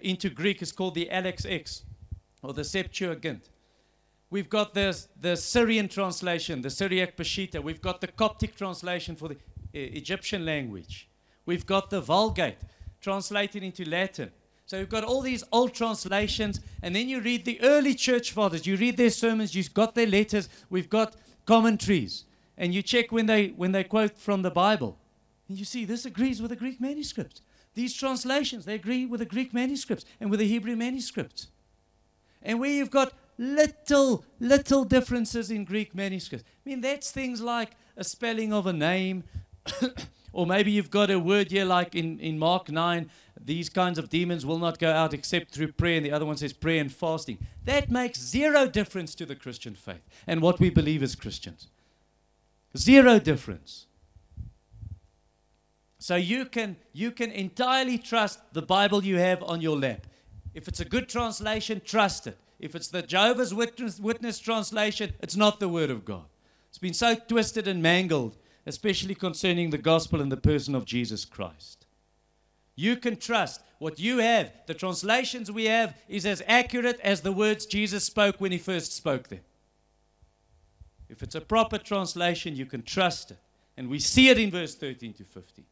into 0.00 0.28
Greek 0.30 0.62
is 0.62 0.72
called 0.72 0.94
the 0.94 1.08
LXX 1.10 1.82
or 2.42 2.52
the 2.52 2.64
Septuagint. 2.64 3.48
We've 4.30 4.50
got 4.50 4.74
the, 4.74 4.98
the 5.18 5.36
Syrian 5.36 5.88
translation, 5.88 6.60
the 6.60 6.70
Syriac 6.70 7.16
Peshitta. 7.16 7.62
We've 7.62 7.80
got 7.80 8.00
the 8.00 8.08
Coptic 8.08 8.56
translation 8.56 9.16
for 9.16 9.28
the 9.28 9.34
uh, 9.34 9.38
Egyptian 9.72 10.44
language. 10.44 11.08
We've 11.46 11.64
got 11.64 11.88
the 11.88 12.00
Vulgate 12.00 12.58
translated 13.00 13.62
into 13.62 13.88
Latin. 13.88 14.30
So 14.68 14.78
you've 14.78 14.90
got 14.90 15.02
all 15.02 15.22
these 15.22 15.44
old 15.50 15.72
translations, 15.72 16.60
and 16.82 16.94
then 16.94 17.08
you 17.08 17.22
read 17.22 17.46
the 17.46 17.58
early 17.62 17.94
church 17.94 18.32
fathers. 18.32 18.66
You 18.66 18.76
read 18.76 18.98
their 18.98 19.08
sermons, 19.08 19.54
you've 19.54 19.72
got 19.72 19.94
their 19.94 20.06
letters, 20.06 20.50
we've 20.68 20.90
got 20.90 21.16
commentaries, 21.46 22.24
and 22.58 22.74
you 22.74 22.82
check 22.82 23.10
when 23.10 23.24
they 23.24 23.48
when 23.48 23.72
they 23.72 23.82
quote 23.82 24.18
from 24.18 24.42
the 24.42 24.50
Bible, 24.50 24.98
and 25.48 25.58
you 25.58 25.64
see 25.64 25.86
this 25.86 26.04
agrees 26.04 26.42
with 26.42 26.50
the 26.50 26.56
Greek 26.56 26.82
manuscript. 26.82 27.40
These 27.72 27.94
translations 27.94 28.66
they 28.66 28.74
agree 28.74 29.06
with 29.06 29.20
the 29.20 29.26
Greek 29.26 29.54
manuscripts 29.54 30.04
and 30.20 30.30
with 30.30 30.38
the 30.38 30.46
Hebrew 30.46 30.76
manuscripts. 30.76 31.48
And 32.42 32.60
where 32.60 32.70
you've 32.70 32.90
got 32.90 33.14
little 33.38 34.22
little 34.38 34.84
differences 34.84 35.50
in 35.50 35.64
Greek 35.64 35.94
manuscripts, 35.94 36.44
I 36.46 36.68
mean 36.68 36.82
that's 36.82 37.10
things 37.10 37.40
like 37.40 37.70
a 37.96 38.04
spelling 38.04 38.52
of 38.52 38.66
a 38.66 38.74
name. 38.74 39.24
Or 40.38 40.46
maybe 40.46 40.70
you've 40.70 40.92
got 40.92 41.10
a 41.10 41.18
word 41.18 41.50
here 41.50 41.64
like 41.64 41.96
in, 41.96 42.20
in 42.20 42.38
Mark 42.38 42.70
9, 42.70 43.10
these 43.44 43.68
kinds 43.68 43.98
of 43.98 44.08
demons 44.08 44.46
will 44.46 44.60
not 44.60 44.78
go 44.78 44.92
out 44.92 45.12
except 45.12 45.50
through 45.50 45.72
prayer, 45.72 45.96
and 45.96 46.06
the 46.06 46.12
other 46.12 46.24
one 46.24 46.36
says 46.36 46.52
prayer 46.52 46.80
and 46.80 46.92
fasting. 46.92 47.38
That 47.64 47.90
makes 47.90 48.20
zero 48.20 48.68
difference 48.68 49.16
to 49.16 49.26
the 49.26 49.34
Christian 49.34 49.74
faith 49.74 50.06
and 50.28 50.40
what 50.40 50.60
we 50.60 50.70
believe 50.70 51.02
as 51.02 51.16
Christians. 51.16 51.66
Zero 52.76 53.18
difference. 53.18 53.86
So 55.98 56.14
you 56.14 56.44
can 56.44 56.76
you 56.92 57.10
can 57.10 57.32
entirely 57.32 57.98
trust 57.98 58.38
the 58.52 58.62
Bible 58.62 59.02
you 59.02 59.16
have 59.16 59.42
on 59.42 59.60
your 59.60 59.76
lap. 59.76 60.06
If 60.54 60.68
it's 60.68 60.78
a 60.78 60.84
good 60.84 61.08
translation, 61.08 61.82
trust 61.84 62.28
it. 62.28 62.38
If 62.60 62.76
it's 62.76 62.86
the 62.86 63.02
Jehovah's 63.02 63.52
Witness, 63.52 63.98
Witness 63.98 64.38
translation, 64.38 65.14
it's 65.20 65.34
not 65.34 65.58
the 65.58 65.68
Word 65.68 65.90
of 65.90 66.04
God. 66.04 66.26
It's 66.68 66.78
been 66.78 66.94
so 66.94 67.16
twisted 67.16 67.66
and 67.66 67.82
mangled 67.82 68.36
especially 68.68 69.14
concerning 69.14 69.70
the 69.70 69.78
gospel 69.78 70.20
and 70.20 70.30
the 70.30 70.36
person 70.36 70.74
of 70.74 70.84
Jesus 70.84 71.24
Christ. 71.24 71.86
You 72.76 72.96
can 72.96 73.16
trust 73.16 73.60
what 73.78 73.98
you 73.98 74.18
have, 74.18 74.52
the 74.66 74.74
translations 74.74 75.50
we 75.50 75.64
have, 75.64 75.96
is 76.08 76.26
as 76.26 76.42
accurate 76.46 77.00
as 77.00 77.22
the 77.22 77.32
words 77.32 77.66
Jesus 77.66 78.04
spoke 78.04 78.40
when 78.40 78.52
he 78.52 78.58
first 78.58 78.92
spoke 78.92 79.28
them. 79.28 79.40
If 81.08 81.22
it's 81.22 81.34
a 81.34 81.40
proper 81.40 81.78
translation, 81.78 82.54
you 82.54 82.66
can 82.66 82.82
trust 82.82 83.30
it. 83.30 83.38
And 83.76 83.88
we 83.88 83.98
see 83.98 84.28
it 84.28 84.38
in 84.38 84.50
verse 84.50 84.74
13 84.74 85.14
to 85.14 85.24
15 85.24 85.64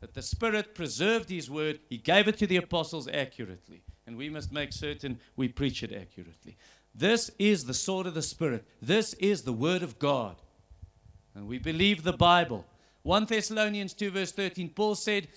that 0.00 0.14
the 0.14 0.22
Spirit 0.22 0.74
preserved 0.74 1.28
His 1.28 1.50
word, 1.50 1.80
He 1.88 1.98
gave 1.98 2.28
it 2.28 2.38
to 2.38 2.46
the 2.46 2.56
apostles 2.56 3.08
accurately. 3.08 3.82
And 4.06 4.16
we 4.16 4.30
must 4.30 4.52
make 4.52 4.72
certain 4.72 5.18
we 5.36 5.48
preach 5.48 5.82
it 5.82 5.92
accurately. 5.92 6.56
This 6.94 7.30
is 7.38 7.64
the 7.64 7.74
sword 7.74 8.06
of 8.06 8.14
the 8.14 8.22
Spirit, 8.22 8.64
this 8.80 9.12
is 9.14 9.42
the 9.42 9.52
word 9.52 9.82
of 9.82 9.98
God. 9.98 10.36
And 11.38 11.46
we 11.46 11.58
believe 11.58 12.02
the 12.02 12.12
Bible. 12.12 12.66
1 13.04 13.26
Thessalonians 13.26 13.94
2, 13.94 14.10
verse 14.10 14.32
13, 14.32 14.70
Paul 14.70 14.96
said, 14.96 15.28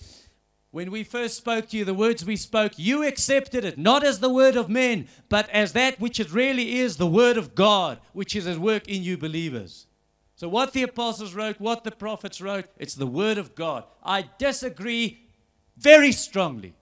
When 0.72 0.90
we 0.90 1.04
first 1.04 1.36
spoke 1.36 1.68
to 1.68 1.76
you, 1.76 1.84
the 1.84 1.94
words 1.94 2.24
we 2.24 2.34
spoke, 2.34 2.72
you 2.76 3.06
accepted 3.06 3.64
it, 3.64 3.78
not 3.78 4.02
as 4.02 4.18
the 4.18 4.28
word 4.28 4.56
of 4.56 4.68
men, 4.68 5.06
but 5.28 5.48
as 5.50 5.74
that 5.74 6.00
which 6.00 6.18
it 6.18 6.32
really 6.32 6.80
is, 6.80 6.96
the 6.96 7.06
word 7.06 7.36
of 7.36 7.54
God, 7.54 8.00
which 8.14 8.34
is 8.34 8.48
at 8.48 8.58
work 8.58 8.88
in 8.88 9.04
you 9.04 9.16
believers. 9.16 9.86
So, 10.34 10.48
what 10.48 10.72
the 10.72 10.82
apostles 10.82 11.34
wrote, 11.34 11.60
what 11.60 11.84
the 11.84 11.92
prophets 11.92 12.40
wrote, 12.40 12.64
it's 12.78 12.96
the 12.96 13.06
word 13.06 13.38
of 13.38 13.54
God. 13.54 13.84
I 14.02 14.28
disagree 14.38 15.28
very 15.76 16.10
strongly 16.10 16.74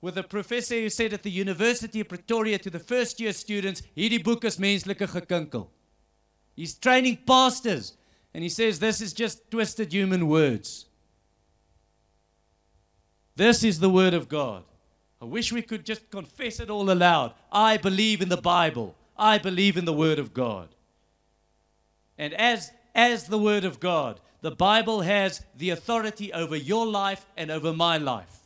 with 0.00 0.16
a 0.16 0.22
professor 0.22 0.76
who 0.76 0.88
said 0.88 1.12
at 1.12 1.22
the 1.22 1.30
University 1.30 2.00
of 2.00 2.08
Pretoria 2.08 2.58
to 2.60 2.70
the 2.70 2.78
first 2.78 3.20
year 3.20 3.34
students, 3.34 3.82
hierdie 3.94 4.24
boek 4.24 4.46
is 4.46 4.58
menslike 4.58 5.00
gekinkel. 5.00 5.68
He's 6.54 6.74
training 6.74 7.18
pastors. 7.26 7.94
And 8.34 8.42
he 8.42 8.48
says, 8.48 8.78
This 8.78 9.00
is 9.00 9.12
just 9.12 9.50
twisted 9.50 9.92
human 9.92 10.28
words. 10.28 10.86
This 13.36 13.64
is 13.64 13.80
the 13.80 13.90
word 13.90 14.14
of 14.14 14.28
God. 14.28 14.64
I 15.20 15.24
wish 15.24 15.52
we 15.52 15.62
could 15.62 15.86
just 15.86 16.10
confess 16.10 16.60
it 16.60 16.68
all 16.68 16.90
aloud. 16.90 17.34
I 17.50 17.76
believe 17.76 18.20
in 18.20 18.28
the 18.28 18.36
Bible. 18.36 18.96
I 19.16 19.38
believe 19.38 19.76
in 19.76 19.84
the 19.84 19.92
word 19.92 20.18
of 20.18 20.34
God. 20.34 20.68
And 22.18 22.34
as, 22.34 22.72
as 22.94 23.26
the 23.26 23.38
word 23.38 23.64
of 23.64 23.80
God, 23.80 24.20
the 24.40 24.50
Bible 24.50 25.02
has 25.02 25.44
the 25.56 25.70
authority 25.70 26.32
over 26.32 26.56
your 26.56 26.86
life 26.86 27.26
and 27.36 27.50
over 27.50 27.72
my 27.72 27.96
life. 27.96 28.40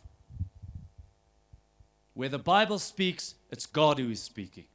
Where 2.15 2.29
the 2.29 2.39
Bible 2.39 2.79
speaks, 2.79 3.35
it's 3.51 3.67
God 3.67 3.99
who 3.99 4.11
is 4.11 4.23
speaking. 4.23 4.67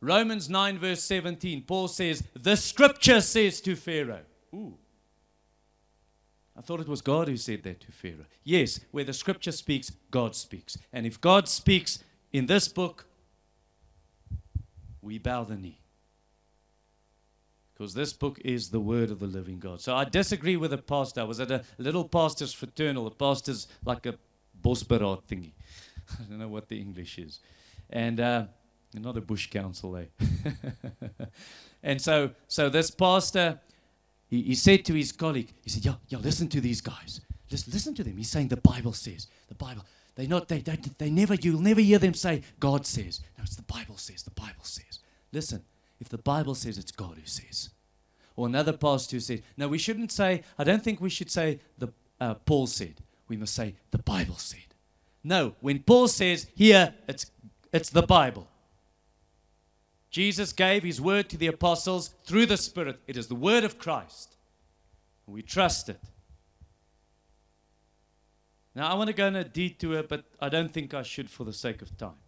Romans 0.00 0.48
9, 0.48 0.78
verse 0.78 1.02
17, 1.02 1.62
Paul 1.62 1.88
says, 1.88 2.22
The 2.34 2.56
scripture 2.56 3.20
says 3.20 3.60
to 3.62 3.74
Pharaoh. 3.74 4.22
Ooh. 4.54 4.78
I 6.56 6.60
thought 6.60 6.80
it 6.80 6.88
was 6.88 7.02
God 7.02 7.28
who 7.28 7.36
said 7.36 7.62
that 7.64 7.80
to 7.80 7.92
Pharaoh. 7.92 8.26
Yes, 8.42 8.80
where 8.90 9.04
the 9.04 9.12
scripture 9.12 9.52
speaks, 9.52 9.92
God 10.10 10.34
speaks. 10.34 10.76
And 10.92 11.06
if 11.06 11.20
God 11.20 11.48
speaks 11.48 12.02
in 12.32 12.46
this 12.46 12.68
book, 12.68 13.06
we 15.00 15.18
bow 15.18 15.44
the 15.44 15.56
knee. 15.56 15.80
Because 17.72 17.94
this 17.94 18.12
book 18.12 18.40
is 18.44 18.70
the 18.70 18.80
word 18.80 19.12
of 19.12 19.20
the 19.20 19.26
living 19.26 19.60
God. 19.60 19.80
So 19.80 19.94
I 19.94 20.04
disagree 20.04 20.56
with 20.56 20.72
a 20.72 20.78
pastor. 20.78 21.20
I 21.20 21.24
was 21.24 21.38
at 21.38 21.52
a 21.52 21.62
little 21.78 22.04
pastor's 22.04 22.52
fraternal. 22.52 23.06
A 23.06 23.10
pastor's 23.12 23.68
like 23.84 24.04
a 24.06 24.14
bosberaad 24.60 25.22
thingy. 25.30 25.52
I 26.20 26.24
don't 26.24 26.38
know 26.38 26.48
what 26.48 26.68
the 26.68 26.80
English 26.80 27.18
is. 27.18 27.38
And 27.90 28.18
uh, 28.18 28.46
not 28.94 29.16
a 29.16 29.20
bush 29.20 29.48
council, 29.48 29.96
eh? 29.96 30.06
and 31.82 32.00
so, 32.00 32.30
so 32.46 32.68
this 32.68 32.90
pastor, 32.90 33.60
he, 34.28 34.42
he 34.42 34.54
said 34.54 34.84
to 34.86 34.94
his 34.94 35.12
colleague, 35.12 35.52
he 35.62 35.70
said, 35.70 35.84
"Yeah, 35.84 35.94
yeah, 36.08 36.18
listen 36.18 36.48
to 36.48 36.60
these 36.60 36.80
guys. 36.80 37.20
Listen, 37.50 37.72
listen 37.72 37.94
to 37.94 38.04
them. 38.04 38.16
He's 38.16 38.30
saying 38.30 38.48
the 38.48 38.56
Bible 38.56 38.92
says. 38.92 39.26
The 39.48 39.54
Bible. 39.54 39.84
They 40.14 40.26
not. 40.26 40.48
They 40.48 40.60
don't. 40.60 40.98
They 40.98 41.10
never. 41.10 41.34
You'll 41.34 41.60
never 41.60 41.80
hear 41.80 41.98
them 41.98 42.14
say 42.14 42.42
God 42.60 42.86
says. 42.86 43.20
No, 43.36 43.44
it's 43.44 43.56
the 43.56 43.62
Bible 43.62 43.96
says. 43.96 44.22
The 44.22 44.30
Bible 44.30 44.64
says. 44.64 45.00
Listen. 45.32 45.62
If 46.00 46.08
the 46.08 46.18
Bible 46.18 46.54
says, 46.54 46.78
it's 46.78 46.92
God 46.92 47.16
who 47.16 47.26
says. 47.26 47.70
Or 48.36 48.46
another 48.46 48.72
pastor 48.72 49.16
who 49.16 49.20
said, 49.20 49.42
"No, 49.56 49.68
we 49.68 49.78
shouldn't 49.78 50.12
say. 50.12 50.42
I 50.56 50.64
don't 50.64 50.82
think 50.82 51.00
we 51.00 51.10
should 51.10 51.30
say 51.30 51.58
the 51.76 51.88
uh, 52.20 52.34
Paul 52.34 52.68
said. 52.68 53.00
We 53.26 53.36
must 53.36 53.54
say 53.54 53.74
the 53.90 53.98
Bible 53.98 54.36
said." 54.36 54.60
No, 55.24 55.56
when 55.60 55.80
Paul 55.80 56.06
says 56.06 56.46
here, 56.54 56.94
it's 57.08 57.32
it's 57.72 57.90
the 57.90 58.02
Bible. 58.02 58.46
Jesus 60.18 60.52
gave 60.52 60.82
his 60.82 61.00
word 61.00 61.28
to 61.28 61.36
the 61.36 61.46
apostles 61.46 62.10
through 62.24 62.46
the 62.46 62.56
Spirit. 62.56 62.98
It 63.06 63.16
is 63.16 63.28
the 63.28 63.36
word 63.36 63.62
of 63.62 63.78
Christ. 63.78 64.34
We 65.28 65.42
trust 65.42 65.88
it. 65.88 66.00
Now, 68.74 68.88
I 68.88 68.94
want 68.94 69.06
to 69.06 69.12
go 69.14 69.28
on 69.28 69.36
a 69.36 69.44
detour, 69.44 70.02
but 70.02 70.24
I 70.40 70.48
don't 70.48 70.72
think 70.72 70.92
I 70.92 71.04
should 71.04 71.30
for 71.30 71.44
the 71.44 71.52
sake 71.52 71.82
of 71.82 71.96
time. 71.96 72.18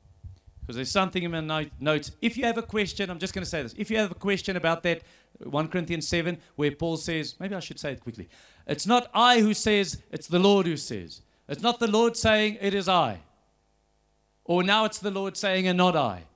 Because 0.61 0.77
there's 0.77 0.91
something 0.93 1.25
in 1.25 1.33
my 1.33 1.41
note, 1.41 1.71
notes. 1.81 2.13
If 2.23 2.37
you 2.37 2.45
have 2.45 2.59
a 2.59 2.63
question, 2.63 3.11
I'm 3.11 3.19
just 3.19 3.35
going 3.35 3.43
to 3.43 3.51
say 3.51 3.61
this. 3.61 3.75
If 3.77 3.91
you 3.91 3.97
have 3.97 4.13
a 4.13 4.15
question 4.15 4.57
about 4.57 4.85
that 4.85 5.03
1 5.43 5.67
Corinthians 5.67 6.07
7, 6.07 6.39
where 6.55 6.71
Paul 6.71 6.97
says, 6.97 7.35
maybe 7.41 7.57
I 7.57 7.61
should 7.61 7.81
say 7.81 7.91
it 7.91 8.01
quickly. 8.01 8.29
It's 8.69 8.87
not 8.87 9.11
I 9.13 9.41
who 9.41 9.53
says, 9.53 10.01
it's 10.13 10.29
the 10.29 10.39
Lord 10.39 10.67
who 10.67 10.77
says. 10.77 11.23
It's 11.49 11.61
not 11.61 11.81
the 11.81 11.91
Lord 11.91 12.17
saying, 12.17 12.59
it 12.61 12.73
is 12.73 12.89
I. 12.89 13.19
Or 14.45 14.63
now 14.63 14.85
it's 14.85 15.01
the 15.01 15.11
Lord 15.11 15.37
saying, 15.37 15.67
and 15.67 15.77
not 15.77 15.97
I. 15.97 16.27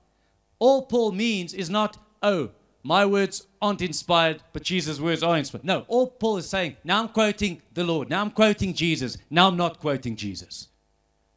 All 0.59 0.83
Paul 0.83 1.11
means 1.11 1.53
is 1.53 1.69
not, 1.69 1.97
oh, 2.21 2.51
my 2.83 3.05
words 3.05 3.47
aren't 3.61 3.81
inspired, 3.81 4.43
but 4.53 4.63
Jesus' 4.63 4.99
words 4.99 5.23
are 5.23 5.37
inspired. 5.37 5.65
No, 5.65 5.85
all 5.87 6.07
Paul 6.07 6.37
is 6.37 6.49
saying, 6.49 6.77
now 6.83 7.01
I'm 7.01 7.09
quoting 7.09 7.61
the 7.73 7.83
Lord, 7.83 8.09
now 8.09 8.21
I'm 8.21 8.31
quoting 8.31 8.73
Jesus, 8.73 9.17
now 9.29 9.47
I'm 9.47 9.57
not 9.57 9.79
quoting 9.79 10.15
Jesus. 10.15 10.67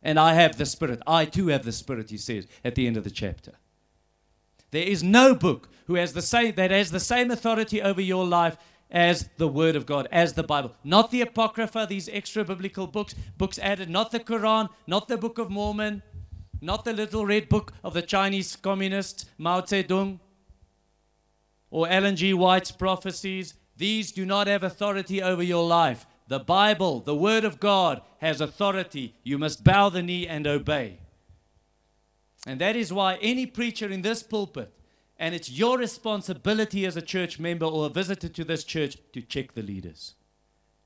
And 0.02 0.18
I 0.18 0.34
have 0.34 0.56
the 0.56 0.66
Spirit. 0.66 1.02
I 1.06 1.24
too 1.24 1.48
have 1.48 1.64
the 1.64 1.72
Spirit, 1.72 2.10
he 2.10 2.18
says 2.18 2.46
at 2.64 2.74
the 2.74 2.86
end 2.86 2.96
of 2.96 3.04
the 3.04 3.10
chapter. 3.10 3.54
There 4.70 4.82
is 4.82 5.02
no 5.02 5.34
book 5.34 5.70
who 5.86 5.94
has 5.94 6.12
the 6.12 6.22
same, 6.22 6.54
that 6.54 6.70
has 6.70 6.90
the 6.90 7.00
same 7.00 7.30
authority 7.30 7.82
over 7.82 8.00
your 8.00 8.26
life 8.26 8.56
as 8.90 9.28
the 9.38 9.48
Word 9.48 9.76
of 9.76 9.86
God, 9.86 10.06
as 10.12 10.34
the 10.34 10.42
Bible. 10.42 10.72
Not 10.84 11.10
the 11.10 11.22
Apocrypha, 11.22 11.86
these 11.88 12.08
extra 12.10 12.44
biblical 12.44 12.86
books, 12.86 13.14
books 13.36 13.58
added, 13.58 13.90
not 13.90 14.10
the 14.10 14.20
Quran, 14.20 14.68
not 14.86 15.08
the 15.08 15.16
Book 15.16 15.38
of 15.38 15.50
Mormon, 15.50 16.02
not 16.61 16.84
the 16.84 16.92
little 16.92 17.26
red 17.26 17.48
book 17.48 17.72
of 17.82 17.94
the 17.94 18.02
Chinese 18.02 18.56
communist 18.56 19.28
Mao 19.38 19.61
Zedong, 19.61 20.18
or 21.70 21.88
Ellen 21.88 22.16
G. 22.16 22.32
White's 22.32 22.70
prophecies, 22.70 23.54
these 23.76 24.11
do 24.12 24.24
not 24.24 24.46
have 24.46 24.62
authority 24.62 25.22
over 25.22 25.42
your 25.42 25.66
life. 25.66 26.06
The 26.26 26.40
Bible, 26.40 27.00
the 27.00 27.14
Word 27.14 27.44
of 27.44 27.61
God, 27.61 28.02
has 28.18 28.40
authority. 28.40 29.14
You 29.22 29.38
must 29.38 29.64
bow 29.64 29.88
the 29.88 30.02
knee 30.02 30.26
and 30.26 30.46
obey. 30.46 30.98
And 32.46 32.61
that 32.61 32.76
is 32.76 32.92
why 32.92 33.18
any 33.20 33.46
preacher 33.46 33.88
in 33.88 34.02
this 34.02 34.22
pulpit, 34.22 34.72
and 35.18 35.34
it's 35.34 35.50
your 35.50 35.78
responsibility 35.78 36.86
as 36.86 36.96
a 36.96 37.02
church 37.02 37.38
member 37.38 37.66
or 37.66 37.86
a 37.86 37.90
visitor 37.90 38.28
to 38.28 38.44
this 38.44 38.64
church 38.64 38.96
to 39.12 39.20
check 39.20 39.54
the 39.54 39.62
leaders. 39.62 40.14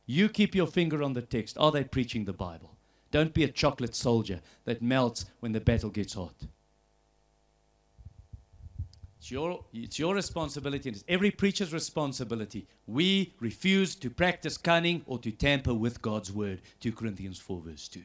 You 0.06 0.28
keep 0.28 0.54
your 0.54 0.66
finger 0.66 1.02
on 1.02 1.12
the 1.12 1.22
text. 1.22 1.56
Are 1.58 1.70
they 1.70 1.84
preaching 1.84 2.24
the 2.24 2.32
Bible? 2.32 2.76
Don't 3.12 3.32
be 3.32 3.44
a 3.44 3.48
chocolate 3.48 3.94
soldier 3.94 4.40
that 4.64 4.82
melts 4.82 5.26
when 5.38 5.52
the 5.52 5.60
battle 5.60 5.90
gets 5.90 6.14
hot. 6.14 6.34
It's 9.18 9.30
your, 9.30 9.64
it's 9.72 10.00
your 10.00 10.16
responsibility, 10.16 10.88
and 10.88 10.96
it's 10.96 11.04
every 11.06 11.30
preacher's 11.30 11.72
responsibility. 11.72 12.66
We 12.88 13.34
refuse 13.38 13.94
to 13.96 14.10
practice 14.10 14.56
cunning 14.56 15.02
or 15.06 15.20
to 15.20 15.30
tamper 15.30 15.74
with 15.74 16.02
God's 16.02 16.32
word. 16.32 16.62
2 16.80 16.90
Corinthians 16.90 17.38
4, 17.38 17.60
verse 17.60 17.86
2. 17.86 18.02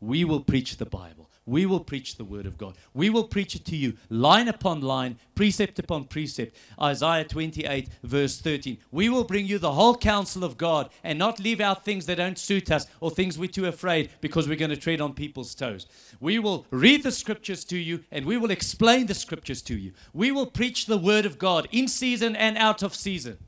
We 0.00 0.24
will 0.24 0.40
preach 0.40 0.78
the 0.78 0.86
Bible. 0.86 1.30
We 1.46 1.66
will 1.66 1.80
preach 1.80 2.16
the 2.16 2.24
Word 2.24 2.46
of 2.46 2.56
God. 2.56 2.76
We 2.94 3.10
will 3.10 3.24
preach 3.24 3.54
it 3.54 3.64
to 3.66 3.76
you 3.76 3.94
line 4.08 4.46
upon 4.46 4.82
line, 4.82 5.18
precept 5.34 5.78
upon 5.78 6.04
precept. 6.04 6.54
Isaiah 6.80 7.24
28, 7.24 7.88
verse 8.04 8.40
13. 8.40 8.78
We 8.92 9.08
will 9.08 9.24
bring 9.24 9.46
you 9.46 9.58
the 9.58 9.72
whole 9.72 9.96
counsel 9.96 10.44
of 10.44 10.56
God 10.56 10.90
and 11.02 11.18
not 11.18 11.40
leave 11.40 11.60
out 11.60 11.84
things 11.84 12.06
that 12.06 12.18
don't 12.18 12.38
suit 12.38 12.70
us 12.70 12.86
or 13.00 13.10
things 13.10 13.36
we're 13.38 13.48
too 13.48 13.66
afraid 13.66 14.10
because 14.20 14.48
we're 14.48 14.56
going 14.56 14.70
to 14.70 14.76
tread 14.76 15.00
on 15.00 15.12
people's 15.12 15.54
toes. 15.54 15.86
We 16.20 16.38
will 16.38 16.66
read 16.70 17.02
the 17.02 17.10
scriptures 17.10 17.64
to 17.64 17.76
you 17.76 18.04
and 18.10 18.26
we 18.26 18.36
will 18.36 18.50
explain 18.50 19.06
the 19.06 19.14
scriptures 19.14 19.60
to 19.62 19.76
you. 19.76 19.92
We 20.12 20.30
will 20.30 20.46
preach 20.46 20.86
the 20.86 20.98
Word 20.98 21.26
of 21.26 21.38
God 21.38 21.68
in 21.72 21.88
season 21.88 22.36
and 22.36 22.56
out 22.58 22.82
of 22.82 22.94
season. 22.94 23.38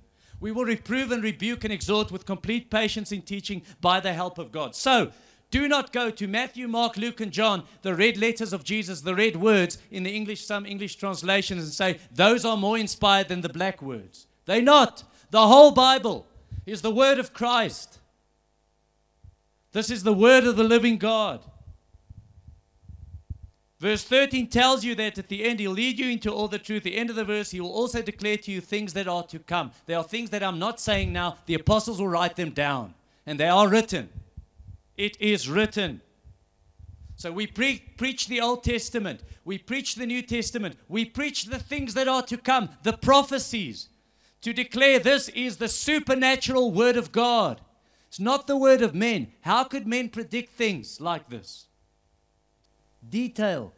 We 0.41 0.51
will 0.51 0.65
reprove 0.65 1.13
and 1.13 1.23
rebuke 1.23 1.63
and 1.63 1.73
exhort 1.73 2.11
with 2.11 2.27
complete 2.27 2.69
patience 2.69 3.13
in 3.13 3.23
teaching 3.23 3.63
by 3.81 4.01
the 4.01 4.13
help 4.13 4.39
of 4.39 4.51
God. 4.51 4.75
So, 4.75 5.13
do 5.53 5.69
not 5.69 5.93
go 5.93 6.11
to 6.11 6.27
Matthew, 6.27 6.67
Mark, 6.67 6.97
Luke, 6.97 7.21
and 7.21 7.31
John, 7.31 7.65
the 7.83 7.95
red 7.95 8.17
letters 8.17 8.55
of 8.55 8.65
Jesus, 8.65 9.03
the 9.03 9.15
red 9.15 9.37
words 9.37 9.79
in 9.91 10.03
the 10.03 10.11
English, 10.11 10.45
some 10.45 10.65
English 10.67 10.97
translations, 10.97 11.63
and 11.63 11.73
say 11.73 12.01
those 12.11 12.45
are 12.45 12.57
more 12.57 12.79
inspired 12.79 13.29
than 13.29 13.43
the 13.43 13.51
black 13.51 13.81
words. 13.83 14.27
They're 14.47 14.63
not. 14.63 15.05
The 15.31 15.47
whole 15.47 15.71
Bible 15.71 16.27
is 16.65 16.81
the 16.81 16.91
word 16.91 17.19
of 17.19 17.35
Christ. 17.35 17.99
This 19.73 19.91
is 19.91 20.03
the 20.03 20.13
word 20.15 20.45
of 20.45 20.57
the 20.57 20.65
living 20.65 20.97
God. 20.97 21.41
Verse 23.79 24.05
13 24.05 24.47
tells 24.49 24.85
you 24.85 24.95
that 24.95 25.19
at 25.19 25.29
the 25.29 25.45
end, 25.45 25.61
He'll 25.61 25.73
lead 25.73 25.99
you 25.99 26.09
into 26.09 26.33
all 26.33 26.49
the 26.49 26.59
truth. 26.59 26.85
The 26.85 26.97
end 26.97 27.11
of 27.11 27.17
the 27.17 27.25
verse, 27.25 27.51
He 27.51 27.61
will 27.61 27.73
also 27.73 28.01
declare 28.01 28.39
to 28.39 28.51
you 28.51 28.63
things 28.63 28.95
that 28.95 29.07
are 29.07 29.25
to 29.25 29.39
come. 29.39 29.73
There 29.85 29.99
are 29.99 30.05
things 30.05 30.31
that 30.31 30.43
I'm 30.43 30.59
not 30.59 30.81
saying 30.81 31.13
now. 31.13 31.37
The 31.45 31.55
apostles 31.55 32.01
will 32.01 32.09
write 32.09 32.37
them 32.37 32.51
down, 32.51 32.95
and 33.27 33.39
they 33.39 33.49
are 33.49 33.69
written. 33.69 34.09
It 34.97 35.21
is 35.21 35.49
written. 35.49 36.01
So 37.17 37.33
we 37.33 37.47
pre- 37.47 37.85
preach 37.97 38.27
the 38.27 38.41
Old 38.41 38.65
Testament, 38.65 39.21
we 39.45 39.59
preach 39.59 39.95
the 39.95 40.07
New 40.07 40.23
Testament, 40.23 40.77
we 40.89 41.05
preach 41.05 41.45
the 41.45 41.59
things 41.59 41.95
that 41.95 42.09
are 42.09 42.23
to 42.23 42.37
come, 42.37 42.71
the 42.83 42.95
prophecies, 42.95 43.89
to 44.41 44.53
declare 44.53 44.99
this 44.99 45.29
is 45.29 45.59
the 45.59 45.69
supernatural 45.69 46.73
Word 46.73 46.97
of 46.97 47.13
God. 47.13 47.61
It's 48.09 48.19
not 48.19 48.47
the 48.47 48.57
Word 48.57 48.83
of 48.83 48.95
men. 48.95 49.33
How 49.43 49.65
could 49.65 49.87
men 49.87 50.09
predict 50.09 50.55
things 50.55 51.01
like 51.01 51.31
this? 51.31 51.67
Detail. 53.09 53.73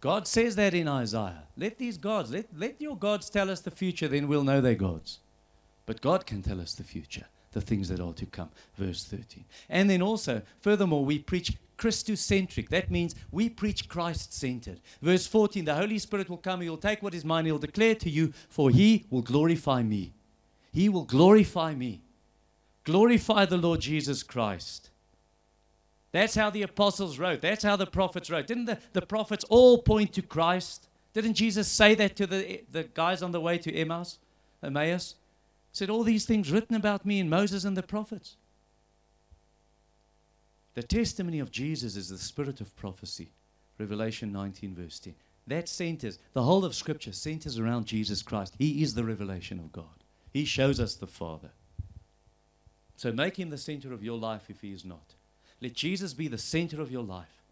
God 0.00 0.26
says 0.26 0.56
that 0.56 0.74
in 0.74 0.88
Isaiah. 0.88 1.44
Let 1.56 1.78
these 1.78 1.96
gods, 1.96 2.32
let, 2.32 2.46
let 2.56 2.80
your 2.80 2.96
gods 2.96 3.30
tell 3.30 3.50
us 3.50 3.60
the 3.60 3.70
future, 3.70 4.08
then 4.08 4.26
we'll 4.26 4.42
know 4.42 4.60
they're 4.60 4.74
gods. 4.74 5.20
But 5.86 6.00
God 6.00 6.26
can 6.26 6.42
tell 6.42 6.60
us 6.60 6.74
the 6.74 6.82
future 6.82 7.26
the 7.52 7.60
things 7.60 7.88
that 7.88 8.00
are 8.00 8.12
to 8.14 8.26
come. 8.26 8.50
Verse 8.76 9.04
13. 9.04 9.44
And 9.68 9.88
then 9.88 10.02
also, 10.02 10.42
furthermore, 10.60 11.04
we 11.04 11.18
preach 11.18 11.56
Christocentric. 11.78 12.68
That 12.68 12.90
means 12.90 13.14
we 13.30 13.48
preach 13.48 13.88
Christ 13.88 14.32
centered. 14.32 14.80
Verse 15.00 15.26
14 15.26 15.64
The 15.64 15.74
Holy 15.74 15.98
Spirit 15.98 16.28
will 16.28 16.38
come, 16.38 16.60
He 16.60 16.70
will 16.70 16.76
take 16.76 17.02
what 17.02 17.14
is 17.14 17.24
mine, 17.24 17.46
He'll 17.46 17.58
declare 17.58 17.94
to 17.96 18.10
you, 18.10 18.32
for 18.48 18.70
He 18.70 19.06
will 19.10 19.22
glorify 19.22 19.82
me. 19.82 20.12
He 20.72 20.88
will 20.88 21.04
glorify 21.04 21.74
me. 21.74 22.02
Glorify 22.84 23.44
the 23.44 23.58
Lord 23.58 23.80
Jesus 23.80 24.22
Christ. 24.22 24.90
That's 26.12 26.34
how 26.34 26.50
the 26.50 26.62
apostles 26.62 27.18
wrote. 27.18 27.40
That's 27.40 27.64
how 27.64 27.76
the 27.76 27.86
prophets 27.86 28.30
wrote. 28.30 28.46
Didn't 28.46 28.66
the, 28.66 28.78
the 28.92 29.02
prophets 29.02 29.44
all 29.48 29.78
point 29.78 30.12
to 30.14 30.22
Christ? 30.22 30.88
Didn't 31.14 31.34
Jesus 31.34 31.68
say 31.68 31.94
that 31.94 32.16
to 32.16 32.26
the, 32.26 32.64
the 32.70 32.84
guys 32.84 33.22
on 33.22 33.32
the 33.32 33.40
way 33.40 33.58
to 33.58 33.74
Emmaus, 33.74 34.18
Emmaus? 34.62 35.14
Said, 35.72 35.90
All 35.90 36.04
these 36.04 36.26
things 36.26 36.50
written 36.50 36.76
about 36.76 37.04
me 37.04 37.18
in 37.18 37.28
Moses 37.28 37.64
and 37.64 37.76
the 37.76 37.82
prophets. 37.82 38.36
The 40.74 40.82
testimony 40.82 41.38
of 41.38 41.50
Jesus 41.50 41.96
is 41.96 42.08
the 42.08 42.18
spirit 42.18 42.60
of 42.60 42.74
prophecy. 42.76 43.32
Revelation 43.78 44.32
19, 44.32 44.74
verse 44.74 44.98
10. 45.00 45.14
That 45.46 45.68
centers, 45.68 46.18
the 46.34 46.42
whole 46.42 46.64
of 46.64 46.74
Scripture 46.74 47.12
centers 47.12 47.58
around 47.58 47.86
Jesus 47.86 48.22
Christ. 48.22 48.54
He 48.58 48.82
is 48.82 48.94
the 48.94 49.04
revelation 49.04 49.58
of 49.58 49.72
God, 49.72 50.04
He 50.32 50.44
shows 50.44 50.78
us 50.78 50.94
the 50.94 51.06
Father. 51.06 51.50
So 52.96 53.10
make 53.10 53.36
Him 53.36 53.50
the 53.50 53.58
center 53.58 53.92
of 53.92 54.04
your 54.04 54.18
life 54.18 54.48
if 54.48 54.60
He 54.60 54.72
is 54.72 54.84
not. 54.84 55.14
Let 55.60 55.74
Jesus 55.74 56.14
be 56.14 56.28
the 56.28 56.38
center 56.38 56.80
of 56.80 56.92
your 56.92 57.02
life. 57.02 57.42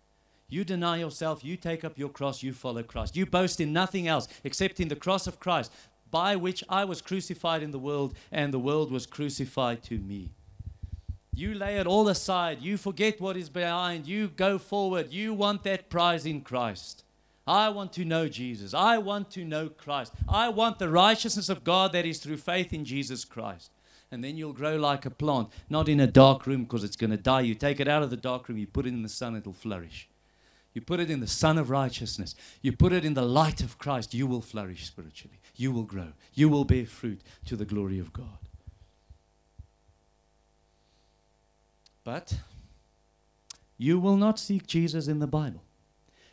You 0.48 0.64
deny 0.64 0.98
yourself, 0.98 1.44
you 1.44 1.56
take 1.56 1.84
up 1.84 1.96
your 1.96 2.08
cross, 2.08 2.42
you 2.42 2.52
follow 2.52 2.82
Christ. 2.82 3.16
You 3.16 3.24
boast 3.24 3.60
in 3.60 3.72
nothing 3.72 4.08
else 4.08 4.26
except 4.42 4.80
in 4.80 4.88
the 4.88 4.96
cross 4.96 5.28
of 5.28 5.38
Christ 5.38 5.72
by 6.10 6.36
which 6.36 6.64
I 6.68 6.84
was 6.84 7.00
crucified 7.00 7.62
in 7.62 7.70
the 7.70 7.78
world, 7.78 8.14
and 8.32 8.52
the 8.52 8.58
world 8.58 8.90
was 8.90 9.06
crucified 9.06 9.82
to 9.84 9.98
me. 9.98 10.30
You 11.32 11.54
lay 11.54 11.78
it 11.78 11.86
all 11.86 12.08
aside. 12.08 12.60
You 12.60 12.76
forget 12.76 13.20
what 13.20 13.36
is 13.36 13.48
behind. 13.48 14.06
You 14.06 14.28
go 14.28 14.58
forward. 14.58 15.12
You 15.12 15.32
want 15.32 15.62
that 15.62 15.88
prize 15.88 16.26
in 16.26 16.42
Christ. 16.42 17.04
I 17.46 17.68
want 17.70 17.92
to 17.94 18.04
know 18.04 18.28
Jesus. 18.28 18.74
I 18.74 18.98
want 18.98 19.30
to 19.32 19.44
know 19.44 19.68
Christ. 19.68 20.12
I 20.28 20.50
want 20.50 20.78
the 20.78 20.90
righteousness 20.90 21.48
of 21.48 21.64
God 21.64 21.92
that 21.92 22.04
is 22.04 22.18
through 22.18 22.36
faith 22.36 22.72
in 22.72 22.84
Jesus 22.84 23.24
Christ. 23.24 23.70
And 24.12 24.22
then 24.22 24.36
you'll 24.36 24.52
grow 24.52 24.76
like 24.76 25.06
a 25.06 25.10
plant, 25.10 25.48
not 25.68 25.88
in 25.88 26.00
a 26.00 26.06
dark 26.06 26.46
room 26.46 26.64
because 26.64 26.84
it's 26.84 26.96
going 26.96 27.10
to 27.10 27.16
die. 27.16 27.40
You 27.40 27.54
take 27.54 27.80
it 27.80 27.88
out 27.88 28.02
of 28.02 28.10
the 28.10 28.16
dark 28.16 28.48
room, 28.48 28.58
you 28.58 28.66
put 28.66 28.86
it 28.86 28.90
in 28.90 29.02
the 29.02 29.08
sun, 29.08 29.36
it'll 29.36 29.52
flourish. 29.52 30.08
You 30.74 30.80
put 30.80 31.00
it 31.00 31.10
in 31.10 31.20
the 31.20 31.26
sun 31.26 31.58
of 31.58 31.70
righteousness, 31.70 32.34
you 32.60 32.72
put 32.72 32.92
it 32.92 33.04
in 33.04 33.14
the 33.14 33.22
light 33.22 33.60
of 33.62 33.78
Christ, 33.78 34.14
you 34.14 34.26
will 34.26 34.42
flourish 34.42 34.86
spiritually 34.86 35.39
you 35.60 35.70
will 35.70 35.82
grow. 35.82 36.12
You 36.32 36.48
will 36.48 36.64
bear 36.64 36.86
fruit 36.86 37.20
to 37.44 37.54
the 37.54 37.66
glory 37.66 37.98
of 37.98 38.12
God. 38.12 38.38
But 42.02 42.40
you 43.76 44.00
will 44.00 44.16
not 44.16 44.38
seek 44.38 44.66
Jesus 44.66 45.06
in 45.06 45.18
the 45.18 45.26
Bible. 45.26 45.62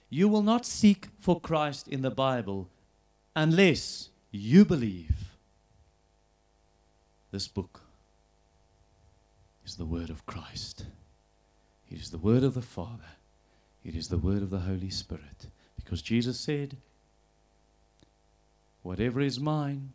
You 0.09 0.30
will 0.30 0.41
not 0.41 0.65
seek 0.65 1.09
for 1.19 1.41
Christ 1.41 1.88
in 1.89 2.01
the 2.01 2.09
Bible 2.09 2.69
unless 3.36 4.09
you 4.32 4.63
believe 4.63 5.36
this 7.32 7.49
book 7.49 7.82
is 9.65 9.75
the 9.75 9.86
Word 9.86 10.09
of 10.09 10.25
Christ. 10.25 10.86
It 11.91 11.99
is 11.99 12.11
the 12.11 12.17
Word 12.17 12.43
of 12.43 12.53
the 12.53 12.61
Father. 12.61 13.17
It 13.84 13.95
is 13.95 14.07
the 14.07 14.17
Word 14.17 14.41
of 14.41 14.49
the 14.49 14.59
Holy 14.59 14.89
Spirit. 14.89 15.47
Because 15.75 16.01
Jesus 16.01 16.39
said, 16.39 16.78
Whatever 18.88 19.20
is 19.20 19.38
mine, 19.38 19.92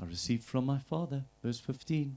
I 0.00 0.06
received 0.06 0.42
from 0.42 0.64
my 0.64 0.78
Father. 0.78 1.24
Verse 1.44 1.60
15. 1.60 2.16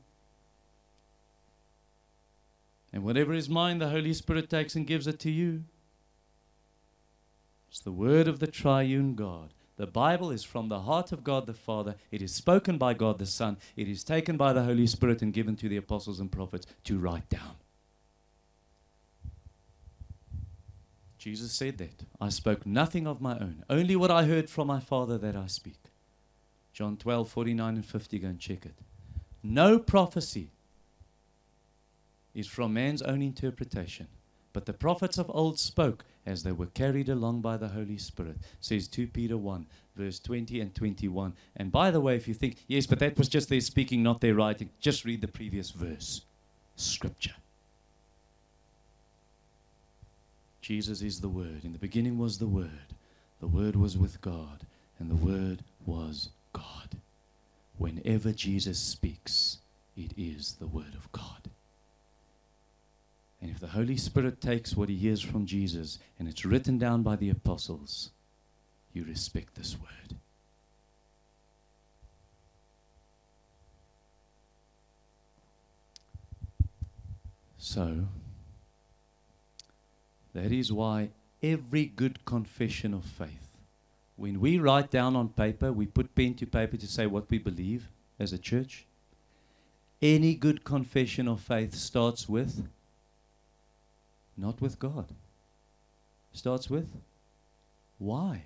And 2.93 3.03
whatever 3.03 3.33
is 3.33 3.49
mine, 3.49 3.79
the 3.79 3.89
Holy 3.89 4.13
Spirit 4.13 4.49
takes 4.49 4.77
and 4.77 4.87
gives 4.87 5.07
it 5.07 5.19
to 5.19 5.29
you. 5.29 5.65
It's 7.69 7.81
the 7.81 7.91
word 7.91 8.29
of 8.29 8.39
the 8.39 8.47
triune 8.47 9.15
God. 9.15 9.49
The 9.75 9.87
Bible 9.87 10.31
is 10.31 10.45
from 10.45 10.69
the 10.69 10.79
heart 10.79 11.11
of 11.11 11.25
God 11.25 11.45
the 11.45 11.53
Father. 11.53 11.95
It 12.11 12.21
is 12.21 12.33
spoken 12.33 12.77
by 12.77 12.93
God 12.93 13.19
the 13.19 13.25
Son. 13.25 13.57
It 13.75 13.89
is 13.89 14.05
taken 14.05 14.37
by 14.37 14.53
the 14.53 14.63
Holy 14.63 14.87
Spirit 14.87 15.21
and 15.21 15.33
given 15.33 15.57
to 15.57 15.67
the 15.67 15.75
apostles 15.75 16.21
and 16.21 16.31
prophets 16.31 16.65
to 16.85 16.97
write 16.97 17.27
down. 17.27 17.57
Jesus 21.17 21.51
said 21.51 21.77
that. 21.79 22.05
I 22.21 22.29
spoke 22.29 22.65
nothing 22.65 23.05
of 23.05 23.19
my 23.19 23.33
own, 23.33 23.65
only 23.69 23.97
what 23.97 24.09
I 24.09 24.23
heard 24.23 24.49
from 24.49 24.67
my 24.67 24.79
Father 24.79 25.17
that 25.17 25.35
I 25.35 25.47
speak. 25.47 25.88
John 26.79 26.95
12, 26.95 27.27
49 27.29 27.75
and 27.75 27.85
50, 27.85 28.19
go 28.19 28.27
and 28.29 28.39
check 28.39 28.65
it. 28.65 28.71
No 29.43 29.79
prophecy 29.79 30.51
is 32.33 32.47
from 32.47 32.73
man's 32.73 33.01
own 33.01 33.21
interpretation, 33.21 34.07
but 34.53 34.65
the 34.65 34.71
prophets 34.71 35.17
of 35.17 35.29
old 35.33 35.59
spoke 35.59 36.05
as 36.25 36.43
they 36.43 36.53
were 36.53 36.67
carried 36.67 37.09
along 37.09 37.41
by 37.41 37.57
the 37.57 37.67
Holy 37.67 37.97
Spirit, 37.97 38.37
says 38.61 38.87
2 38.87 39.07
Peter 39.07 39.35
1, 39.35 39.65
verse 39.97 40.19
20 40.19 40.61
and 40.61 40.73
21. 40.73 41.33
And 41.57 41.69
by 41.69 41.91
the 41.91 41.99
way, 41.99 42.15
if 42.15 42.29
you 42.29 42.33
think, 42.33 42.55
yes, 42.65 42.85
but 42.85 42.99
that 42.99 43.17
was 43.17 43.27
just 43.27 43.49
their 43.49 43.59
speaking, 43.59 44.01
not 44.01 44.21
their 44.21 44.35
writing, 44.35 44.69
just 44.79 45.03
read 45.03 45.19
the 45.19 45.27
previous 45.27 45.71
verse. 45.71 46.21
Scripture. 46.77 47.35
Jesus 50.61 51.01
is 51.01 51.19
the 51.19 51.27
Word. 51.27 51.65
In 51.65 51.73
the 51.73 51.77
beginning 51.77 52.17
was 52.17 52.37
the 52.37 52.47
Word. 52.47 52.93
The 53.41 53.47
Word 53.47 53.75
was 53.75 53.97
with 53.97 54.21
God, 54.21 54.65
and 54.97 55.11
the 55.11 55.15
Word 55.15 55.65
was 55.85 56.29
God. 56.53 56.97
Whenever 57.77 58.31
Jesus 58.31 58.79
speaks, 58.79 59.59
it 59.95 60.13
is 60.17 60.55
the 60.59 60.67
Word 60.67 60.95
of 60.95 61.11
God. 61.11 61.49
And 63.41 63.49
if 63.49 63.59
the 63.59 63.67
Holy 63.67 63.97
Spirit 63.97 64.41
takes 64.41 64.75
what 64.75 64.89
he 64.89 64.95
hears 64.95 65.21
from 65.21 65.45
Jesus 65.45 65.99
and 66.17 66.27
it's 66.27 66.45
written 66.45 66.77
down 66.77 67.03
by 67.03 67.15
the 67.15 67.29
apostles, 67.29 68.11
you 68.93 69.05
respect 69.05 69.55
this 69.55 69.77
word. 69.79 70.17
So, 77.57 78.07
that 80.33 80.51
is 80.51 80.71
why 80.71 81.09
every 81.43 81.85
good 81.85 82.25
confession 82.25 82.93
of 82.93 83.05
faith, 83.05 83.48
when 84.19 84.41
we 84.41 84.59
write 84.59 84.91
down 84.91 85.15
on 85.15 85.29
paper, 85.29 85.71
we 85.71 85.85
put 85.85 86.13
pen 86.13 86.33
to 86.35 86.45
paper 86.45 86.75
to 86.75 86.87
say 86.87 87.07
what 87.07 87.29
we 87.29 87.37
believe 87.37 87.87
as 88.19 88.33
a 88.33 88.37
church. 88.37 88.85
Any 90.01 90.35
good 90.35 90.63
confession 90.63 91.27
of 91.27 91.39
faith 91.39 91.73
starts 91.73 92.27
with 92.27 92.67
not 94.37 94.61
with 94.61 94.79
God. 94.79 95.07
Starts 96.33 96.69
with 96.69 96.97
why? 97.97 98.43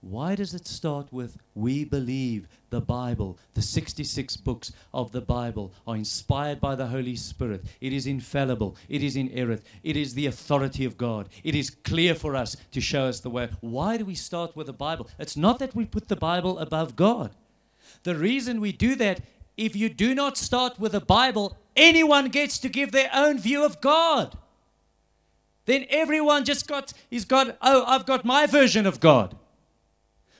Why 0.00 0.36
does 0.36 0.54
it 0.54 0.68
start 0.68 1.12
with 1.12 1.36
we 1.56 1.84
believe 1.84 2.46
the 2.70 2.80
Bible, 2.80 3.36
the 3.54 3.62
66 3.62 4.36
books 4.36 4.72
of 4.94 5.10
the 5.10 5.20
Bible 5.20 5.72
are 5.88 5.96
inspired 5.96 6.60
by 6.60 6.76
the 6.76 6.86
Holy 6.86 7.16
Spirit? 7.16 7.64
It 7.80 7.92
is 7.92 8.06
infallible, 8.06 8.76
it 8.88 9.02
is 9.02 9.16
inerrant, 9.16 9.62
it 9.82 9.96
is 9.96 10.14
the 10.14 10.26
authority 10.26 10.84
of 10.84 10.96
God. 10.96 11.28
It 11.42 11.56
is 11.56 11.70
clear 11.70 12.14
for 12.14 12.36
us 12.36 12.56
to 12.70 12.80
show 12.80 13.06
us 13.06 13.18
the 13.18 13.30
way. 13.30 13.48
Why 13.60 13.96
do 13.96 14.04
we 14.04 14.14
start 14.14 14.54
with 14.54 14.68
the 14.68 14.72
Bible? 14.72 15.08
It's 15.18 15.36
not 15.36 15.58
that 15.58 15.74
we 15.74 15.84
put 15.84 16.06
the 16.06 16.16
Bible 16.16 16.60
above 16.60 16.94
God. 16.94 17.32
The 18.04 18.14
reason 18.14 18.60
we 18.60 18.70
do 18.70 18.94
that, 18.96 19.20
if 19.56 19.74
you 19.74 19.88
do 19.88 20.14
not 20.14 20.38
start 20.38 20.78
with 20.78 20.92
the 20.92 21.00
Bible, 21.00 21.56
anyone 21.74 22.28
gets 22.28 22.60
to 22.60 22.68
give 22.68 22.92
their 22.92 23.10
own 23.12 23.40
view 23.40 23.64
of 23.64 23.80
God. 23.80 24.38
Then 25.64 25.86
everyone 25.90 26.44
just 26.44 26.68
got, 26.68 26.92
he's 27.10 27.24
got, 27.24 27.58
oh, 27.60 27.84
I've 27.84 28.06
got 28.06 28.24
my 28.24 28.46
version 28.46 28.86
of 28.86 29.00
God. 29.00 29.36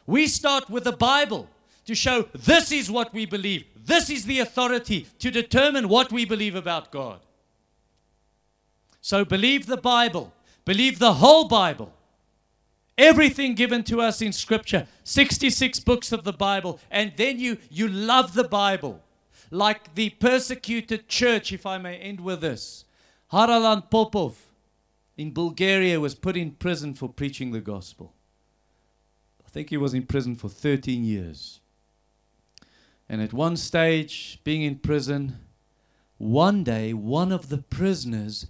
We 0.08 0.26
start 0.26 0.70
with 0.70 0.84
the 0.84 0.92
Bible 0.92 1.50
to 1.84 1.94
show 1.94 2.22
this 2.32 2.72
is 2.72 2.90
what 2.90 3.12
we 3.12 3.26
believe. 3.26 3.66
This 3.76 4.08
is 4.08 4.24
the 4.24 4.40
authority 4.40 5.06
to 5.18 5.30
determine 5.30 5.86
what 5.86 6.10
we 6.10 6.24
believe 6.24 6.54
about 6.54 6.90
God. 6.90 7.20
So 9.02 9.26
believe 9.26 9.66
the 9.66 9.76
Bible, 9.76 10.32
believe 10.64 10.98
the 10.98 11.12
whole 11.12 11.46
Bible. 11.46 11.92
Everything 12.96 13.54
given 13.54 13.84
to 13.84 14.00
us 14.00 14.22
in 14.22 14.32
Scripture, 14.32 14.88
66 15.04 15.80
books 15.80 16.10
of 16.10 16.24
the 16.24 16.32
Bible, 16.32 16.80
and 16.90 17.12
then 17.18 17.38
you, 17.38 17.58
you 17.68 17.86
love 17.86 18.32
the 18.32 18.48
Bible. 18.48 19.02
Like 19.50 19.94
the 19.94 20.08
persecuted 20.08 21.06
church, 21.08 21.52
if 21.52 21.66
I 21.66 21.76
may 21.76 21.98
end 21.98 22.20
with 22.20 22.40
this. 22.40 22.86
Haralan 23.30 23.90
Popov, 23.90 24.38
in 25.18 25.34
Bulgaria 25.34 26.00
was 26.00 26.14
put 26.14 26.34
in 26.34 26.52
prison 26.52 26.94
for 26.94 27.10
preaching 27.10 27.50
the 27.50 27.60
gospel. 27.60 28.14
I 29.48 29.50
think 29.50 29.70
he 29.70 29.78
was 29.78 29.94
in 29.94 30.02
prison 30.02 30.36
for 30.36 30.50
13 30.50 31.04
years. 31.04 31.60
And 33.08 33.22
at 33.22 33.32
one 33.32 33.56
stage, 33.56 34.40
being 34.44 34.60
in 34.60 34.76
prison, 34.76 35.38
one 36.18 36.64
day 36.64 36.92
one 36.92 37.32
of 37.32 37.48
the 37.48 37.56
prisoners 37.56 38.48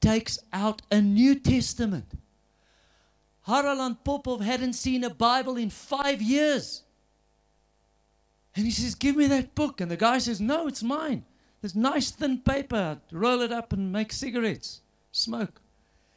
takes 0.00 0.38
out 0.50 0.80
a 0.90 1.02
New 1.02 1.34
Testament. 1.34 2.12
Haralan 3.46 3.98
Popov 4.02 4.40
hadn't 4.40 4.72
seen 4.72 5.04
a 5.04 5.10
Bible 5.10 5.58
in 5.58 5.68
five 5.68 6.22
years. 6.22 6.84
And 8.56 8.64
he 8.64 8.70
says, 8.70 8.94
Give 8.94 9.16
me 9.16 9.26
that 9.26 9.54
book. 9.54 9.82
And 9.82 9.90
the 9.90 9.96
guy 9.98 10.16
says, 10.16 10.40
No, 10.40 10.66
it's 10.66 10.82
mine. 10.82 11.26
There's 11.60 11.74
nice 11.76 12.10
thin 12.10 12.38
paper. 12.38 12.98
Roll 13.12 13.42
it 13.42 13.52
up 13.52 13.74
and 13.74 13.92
make 13.92 14.10
cigarettes, 14.10 14.80
smoke. 15.12 15.60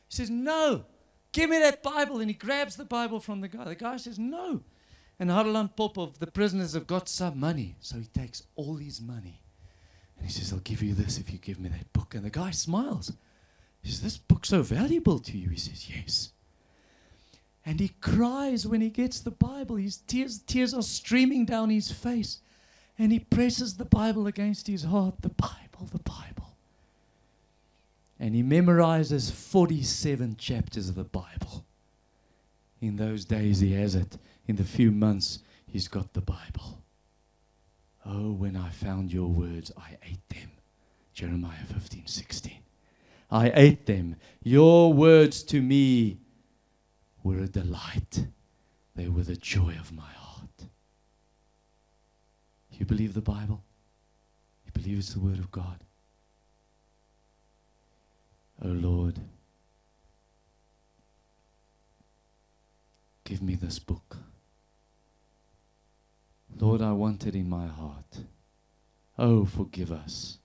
He 0.08 0.16
says, 0.16 0.30
No, 0.30 0.86
give 1.34 1.50
me 1.50 1.60
that 1.60 1.84
Bible. 1.84 2.20
And 2.20 2.30
he 2.30 2.36
grabs 2.36 2.78
the 2.78 2.86
Bible 2.86 3.20
from 3.20 3.42
the 3.42 3.50
guy. 3.50 3.66
The 3.66 3.76
guy 3.76 3.98
says, 3.98 4.18
No. 4.18 4.62
And 5.20 5.30
Haralan 5.30 5.76
Popov, 5.76 6.20
the 6.20 6.28
prisoners 6.28 6.74
have 6.74 6.88
got 6.88 7.08
some 7.08 7.40
money. 7.40 7.76
So 7.82 7.98
he 7.98 8.06
takes 8.06 8.44
all 8.56 8.78
his 8.78 9.02
money. 9.02 9.42
And 10.18 10.26
he 10.26 10.32
says, 10.32 10.54
I'll 10.54 10.60
give 10.60 10.82
you 10.82 10.94
this 10.94 11.18
if 11.20 11.32
you 11.32 11.38
give 11.38 11.60
me 11.60 11.70
that 11.70 11.92
book. 11.94 12.16
And 12.16 12.24
the 12.24 12.30
guy 12.30 12.52
smiles. 12.52 13.12
He 13.82 13.90
says, 13.90 14.02
This 14.02 14.18
book's 14.18 14.50
so 14.50 14.62
valuable 14.62 15.20
to 15.20 15.38
you. 15.38 15.50
He 15.50 15.58
says, 15.58 15.90
Yes. 15.90 16.30
And 17.66 17.80
he 17.80 17.90
cries 18.02 18.68
when 18.68 18.82
he 18.82 18.90
gets 18.90 19.20
the 19.20 19.32
Bible. 19.32 19.78
His 19.78 19.98
tears, 19.98 20.40
tears 20.40 20.74
are 20.74 20.82
streaming 20.82 21.46
down 21.46 21.70
his 21.70 21.92
face. 21.92 22.40
And 23.00 23.12
he 23.12 23.20
presses 23.20 23.76
the 23.76 23.86
Bible 23.86 24.28
against 24.28 24.68
his 24.68 24.84
heart. 24.84 25.16
The 25.22 25.30
Bible, 25.30 25.88
the 25.92 26.00
Bible 26.00 26.53
and 28.20 28.36
he 28.36 28.44
memorizes 28.44 29.32
47 29.32 30.36
chapters 30.38 30.90
of 30.90 30.96
the 30.96 31.04
Bible. 31.04 31.66
In 32.82 32.98
those 32.98 33.26
days, 33.26 33.60
he 33.60 33.74
has 33.74 33.96
it. 33.96 34.18
In 34.48 34.56
the 34.56 34.64
few 34.64 34.92
months, 34.92 35.40
he's 35.66 35.88
got 35.88 36.14
the 36.14 36.22
Bible. 36.22 36.84
Oh, 38.06 38.32
when 38.32 38.56
I 38.56 38.70
found 38.70 39.14
your 39.14 39.30
words, 39.30 39.72
I 39.78 39.98
ate 40.04 40.28
them. 40.30 40.52
Jeremiah 41.14 41.64
15, 41.72 42.08
16. 42.08 42.54
I 43.32 43.52
ate 43.56 43.86
them. 43.86 44.16
Your 44.44 44.94
words 44.94 45.44
to 45.44 45.62
me 45.62 46.20
were 47.24 47.40
a 47.40 47.48
delight, 47.48 48.28
they 48.96 49.08
were 49.08 49.24
the 49.24 49.38
joy 49.38 49.76
of 49.80 49.94
my 49.94 50.04
heart. 50.04 50.66
You 52.72 52.86
believe 52.86 53.14
the 53.14 53.22
Bible? 53.22 53.64
You 54.66 54.72
believe 54.74 54.98
it's 55.00 55.14
the 55.14 55.20
Word 55.20 55.40
of 55.40 55.52
God? 55.52 55.80
O 58.62 58.68
Lord, 58.68 59.20
give 63.24 63.42
me 63.42 63.56
this 63.56 63.80
book. 63.80 64.18
Lord, 66.60 66.82
I 66.82 66.92
want 66.92 67.26
it 67.26 67.36
in 67.36 67.50
my 67.50 67.68
heart. 67.68 68.20
Oh, 69.18 69.46
forgive 69.46 69.92
us 69.92 70.38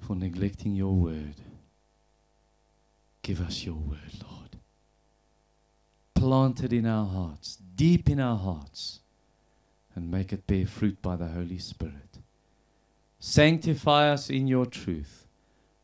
for 0.00 0.16
neglecting 0.16 0.74
your 0.74 0.94
word. 0.94 1.36
Give 3.22 3.40
us 3.40 3.64
your 3.64 3.76
word, 3.76 4.22
Lord. 4.28 4.58
Plant 6.14 6.64
it 6.64 6.72
in 6.72 6.86
our 6.86 7.06
hearts, 7.06 7.56
deep 7.74 8.08
in 8.08 8.18
our 8.18 8.36
hearts, 8.36 9.00
and 9.94 10.10
make 10.10 10.32
it 10.32 10.46
bear 10.46 10.66
fruit 10.66 11.00
by 11.00 11.16
the 11.16 11.28
Holy 11.28 11.58
Spirit. 11.58 12.11
Sanctify 13.24 14.10
us 14.10 14.30
in 14.30 14.48
your 14.48 14.66
truth. 14.66 15.28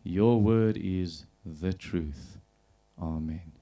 Your 0.03 0.41
word 0.41 0.77
is 0.77 1.25
the 1.47 1.73
truth. 1.73 2.41
Amen. 3.01 3.53